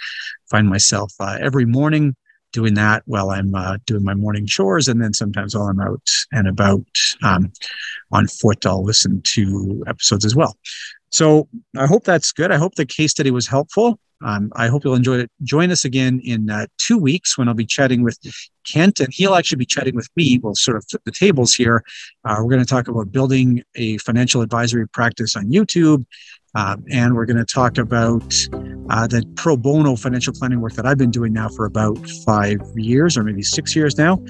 find 0.51 0.69
myself 0.69 1.13
uh, 1.19 1.39
every 1.41 1.65
morning 1.65 2.15
doing 2.53 2.75
that 2.75 3.03
while 3.07 3.31
I'm 3.31 3.53
uh, 3.53 3.79
doing 3.85 4.05
my 4.05 4.15
morning 4.15 4.47
chores, 4.47 4.87
and 4.87 5.03
then 5.03 5.13
sometimes 5.13 5.57
while 5.57 5.67
I'm 5.67 5.81
out 5.81 6.09
and 6.31 6.47
about 6.47 6.87
um, 7.25 7.53
on 8.13 8.29
foot, 8.29 8.65
I'll 8.65 8.85
listen 8.85 9.21
to 9.35 9.83
episodes 9.89 10.25
as 10.25 10.37
well. 10.37 10.57
So 11.15 11.49
I 11.79 11.87
hope 11.87 12.03
that's 12.03 12.33
good. 12.33 12.51
I 12.51 12.57
hope 12.57 12.75
the 12.75 12.85
case 12.85 13.13
study 13.13 13.31
was 13.31 13.47
helpful. 13.47 14.01
Um, 14.25 14.51
I 14.57 14.67
hope 14.67 14.83
you'll 14.85 14.97
enjoy 14.97 15.19
it. 15.19 15.31
Join 15.45 15.71
us 15.71 15.85
again 15.85 16.21
in 16.25 16.51
uh, 16.51 16.67
two 16.79 16.99
weeks 16.99 17.39
when 17.39 17.47
I'll 17.47 17.55
be 17.55 17.67
chatting 17.67 18.03
with 18.03 18.19
Kent, 18.67 18.99
and 18.99 19.13
he'll 19.13 19.37
actually 19.37 19.59
be 19.59 19.67
chatting 19.67 19.95
with 19.95 20.09
me. 20.17 20.41
We'll 20.43 20.57
sort 20.57 20.77
of 20.77 20.85
flip 20.91 21.03
the 21.05 21.13
tables 21.13 21.55
here. 21.55 21.85
Uh, 22.25 22.37
we're 22.39 22.51
going 22.51 22.65
to 22.65 22.69
talk 22.69 22.89
about 22.89 23.13
building 23.13 23.63
a 23.77 23.99
financial 23.99 24.43
advisory 24.43 24.89
practice 24.89 25.37
on 25.37 25.53
YouTube, 25.53 26.05
um, 26.55 26.85
and 26.91 27.15
we're 27.15 27.27
going 27.27 27.39
to 27.39 27.45
talk 27.45 27.79
about 27.79 28.35
uh, 28.91 29.07
the 29.07 29.25
pro 29.37 29.57
bono 29.57 29.97
financial 29.97 30.33
planning 30.33 30.61
work 30.61 30.75
that 30.75 30.87
I've 30.87 30.99
been 30.99 31.11
doing 31.11 31.33
now 31.33 31.49
for 31.49 31.65
about 31.65 31.99
five 32.25 32.61
years 32.77 33.17
or 33.17 33.25
maybe 33.25 33.43
six 33.43 33.75
years 33.75 33.97
now. 33.97 34.23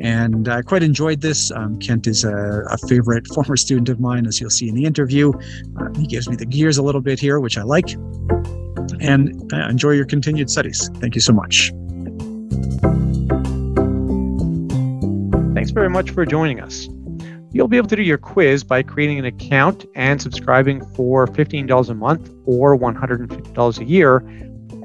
And 0.00 0.48
I 0.48 0.62
quite 0.62 0.82
enjoyed 0.82 1.20
this. 1.20 1.50
Um, 1.50 1.78
Kent 1.78 2.06
is 2.06 2.24
a, 2.24 2.62
a, 2.70 2.78
favorite 2.88 3.26
former 3.34 3.56
student 3.56 3.88
of 3.88 4.00
mine, 4.00 4.26
as 4.26 4.40
you'll 4.40 4.50
see 4.50 4.68
in 4.68 4.74
the 4.74 4.84
interview. 4.84 5.32
Uh, 5.78 5.88
he 5.96 6.06
gives 6.06 6.28
me 6.28 6.36
the 6.36 6.46
gears 6.46 6.78
a 6.78 6.82
little 6.82 7.00
bit 7.00 7.20
here, 7.20 7.40
which 7.40 7.58
I 7.58 7.62
like 7.62 7.90
and 9.00 9.52
uh, 9.52 9.68
enjoy 9.68 9.92
your 9.92 10.06
continued 10.06 10.50
studies. 10.50 10.90
Thank 10.96 11.14
you 11.14 11.20
so 11.20 11.32
much. 11.32 11.72
Thanks 15.54 15.70
very 15.70 15.90
much 15.90 16.10
for 16.10 16.24
joining 16.24 16.60
us. 16.60 16.88
You'll 17.58 17.66
be 17.66 17.76
able 17.76 17.88
to 17.88 17.96
do 17.96 18.02
your 18.02 18.18
quiz 18.18 18.62
by 18.62 18.84
creating 18.84 19.18
an 19.18 19.24
account 19.24 19.84
and 19.96 20.22
subscribing 20.22 20.86
for 20.94 21.26
$15 21.26 21.90
a 21.90 21.94
month 21.94 22.32
or 22.46 22.78
$150 22.78 23.78
a 23.78 23.84
year 23.84 24.18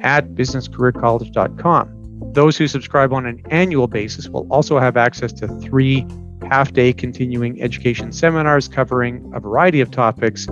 at 0.01 0.29
businesscareercollege.com. 0.29 2.31
Those 2.33 2.57
who 2.57 2.67
subscribe 2.67 3.13
on 3.13 3.27
an 3.27 3.43
annual 3.51 3.87
basis 3.87 4.27
will 4.27 4.51
also 4.51 4.79
have 4.79 4.97
access 4.97 5.31
to 5.33 5.47
three 5.59 6.07
half 6.49 6.73
day 6.73 6.93
continuing 6.93 7.61
education 7.61 8.11
seminars 8.11 8.67
covering 8.67 9.31
a 9.35 9.39
variety 9.39 9.79
of 9.79 9.91
topics 9.91 10.47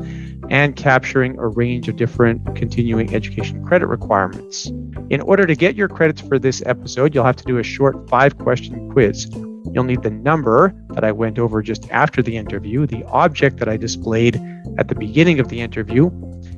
and 0.52 0.76
capturing 0.76 1.40
a 1.40 1.48
range 1.48 1.90
of 1.90 1.96
different 1.96 2.56
continuing 2.56 3.16
education 3.16 3.66
credit 3.66 3.88
requirements. 3.88 4.68
In 5.10 5.22
order 5.22 5.48
to 5.48 5.56
get 5.56 5.76
your 5.76 5.88
credits 5.88 6.22
for 6.22 6.38
this 6.38 6.62
episode, 6.68 7.16
you'll 7.16 7.26
have 7.26 7.38
to 7.38 7.46
do 7.46 7.58
a 7.58 7.64
short 7.64 8.08
five 8.08 8.38
question 8.38 8.92
quiz. 8.92 9.28
You'll 9.74 9.86
need 9.86 10.04
the 10.04 10.10
number 10.10 10.74
that 10.90 11.04
I 11.04 11.12
went 11.12 11.40
over 11.40 11.62
just 11.62 11.90
after 11.92 12.22
the 12.22 12.38
interview, 12.38 12.86
the 12.86 13.04
object 13.06 13.58
that 13.58 13.70
I 13.70 13.78
displayed 13.78 14.42
at 14.78 14.88
the 14.88 14.96
beginning 14.96 15.40
of 15.40 15.50
the 15.50 15.62
interview, 15.62 16.10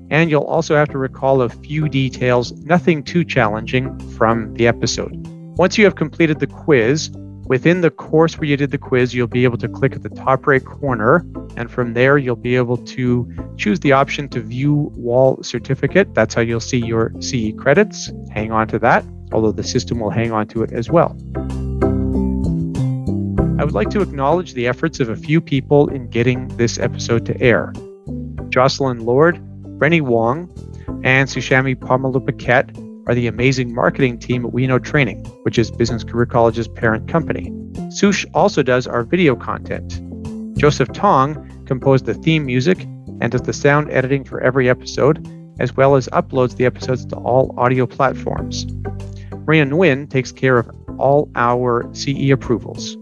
and 0.10 0.30
you'll 0.30 0.44
also 0.44 0.76
have 0.76 0.90
to 0.90 0.98
recall 0.98 1.42
a 1.42 1.50
few 1.50 1.90
details, 1.90 2.52
nothing 2.64 3.04
too 3.04 3.24
challenging, 3.24 3.98
from 4.12 4.54
the 4.56 4.68
episode. 4.68 5.12
Once 5.58 5.78
you 5.78 5.84
have 5.86 5.96
completed 5.96 6.40
the 6.40 6.48
quiz, 6.48 7.12
Within 7.46 7.82
the 7.82 7.92
course 7.92 8.38
where 8.38 8.48
you 8.48 8.56
did 8.56 8.72
the 8.72 8.78
quiz, 8.78 9.14
you'll 9.14 9.28
be 9.28 9.44
able 9.44 9.58
to 9.58 9.68
click 9.68 9.94
at 9.94 10.02
the 10.02 10.10
top 10.10 10.48
right 10.48 10.64
corner, 10.64 11.26
and 11.58 11.70
from 11.70 11.94
there, 11.94 12.18
you'll 12.18 12.38
be 12.38 12.56
able 12.56 12.78
to 12.78 13.30
choose 13.58 13.82
the 13.82 13.92
option 13.92 14.30
to 14.30 14.40
view 14.40 14.92
wall 14.96 15.44
certificate. 15.44 16.14
That's 16.14 16.34
how 16.34 16.42
you'll 16.42 16.62
see 16.62 16.78
your 16.78 17.12
CE 17.20 17.52
credits. 17.58 18.12
Hang 18.32 18.54
on 18.54 18.70
to 18.70 18.80
that, 18.80 19.04
although 19.34 19.52
the 19.52 19.64
system 19.64 20.00
will 20.00 20.10
hang 20.10 20.32
on 20.32 20.48
to 20.48 20.64
it 20.64 20.72
as 20.72 20.90
well. 20.90 21.18
I 23.64 23.66
would 23.66 23.74
like 23.74 23.92
to 23.92 24.02
acknowledge 24.02 24.56
the 24.56 24.68
efforts 24.68 25.00
of 25.00 25.08
a 25.08 25.16
few 25.16 25.40
people 25.40 25.88
in 25.88 26.10
getting 26.10 26.50
this 26.58 26.78
episode 26.78 27.26
to 27.28 27.42
air 27.42 27.72
Jocelyn 28.50 29.06
Lord, 29.06 29.40
Rennie 29.80 30.02
Wong, 30.02 30.50
and 31.06 31.30
Sushami 31.30 31.74
Pamalupaket 31.74 33.08
are 33.08 33.16
the 33.16 33.28
amazing 33.28 33.74
marketing 33.74 34.20
team 34.20 34.46
at 34.46 34.52
We 34.52 34.68
Know 34.68 34.80
Training, 34.80 35.24
which 35.44 35.58
is 35.58 35.72
Business 35.72 36.04
Career 36.04 36.26
College's 36.26 36.68
parent 36.68 37.08
company. 37.08 37.54
Sush 37.90 38.26
also 38.34 38.64
does 38.64 38.86
our 38.86 39.04
video 39.04 39.34
content. 39.34 40.02
Joseph 40.58 40.92
Tong 40.92 41.66
composed 41.66 42.06
the 42.06 42.16
theme 42.16 42.46
music 42.46 42.84
and 43.22 43.32
does 43.32 43.44
the 43.44 43.54
sound 43.54 43.90
editing 43.92 44.26
for 44.26 44.42
every 44.42 44.70
episode, 44.70 45.26
as 45.62 45.74
well 45.74 45.96
as 45.96 46.10
uploads 46.10 46.58
the 46.58 46.66
episodes 46.66 47.06
to 47.06 47.16
all 47.16 47.56
audio 47.58 47.86
platforms. 47.86 48.66
Maria 49.46 49.66
Nguyen 49.66 50.10
takes 50.10 50.34
care 50.34 50.58
of 50.58 50.70
all 51.00 51.30
our 51.36 51.90
CE 51.94 52.30
approvals. 52.30 52.98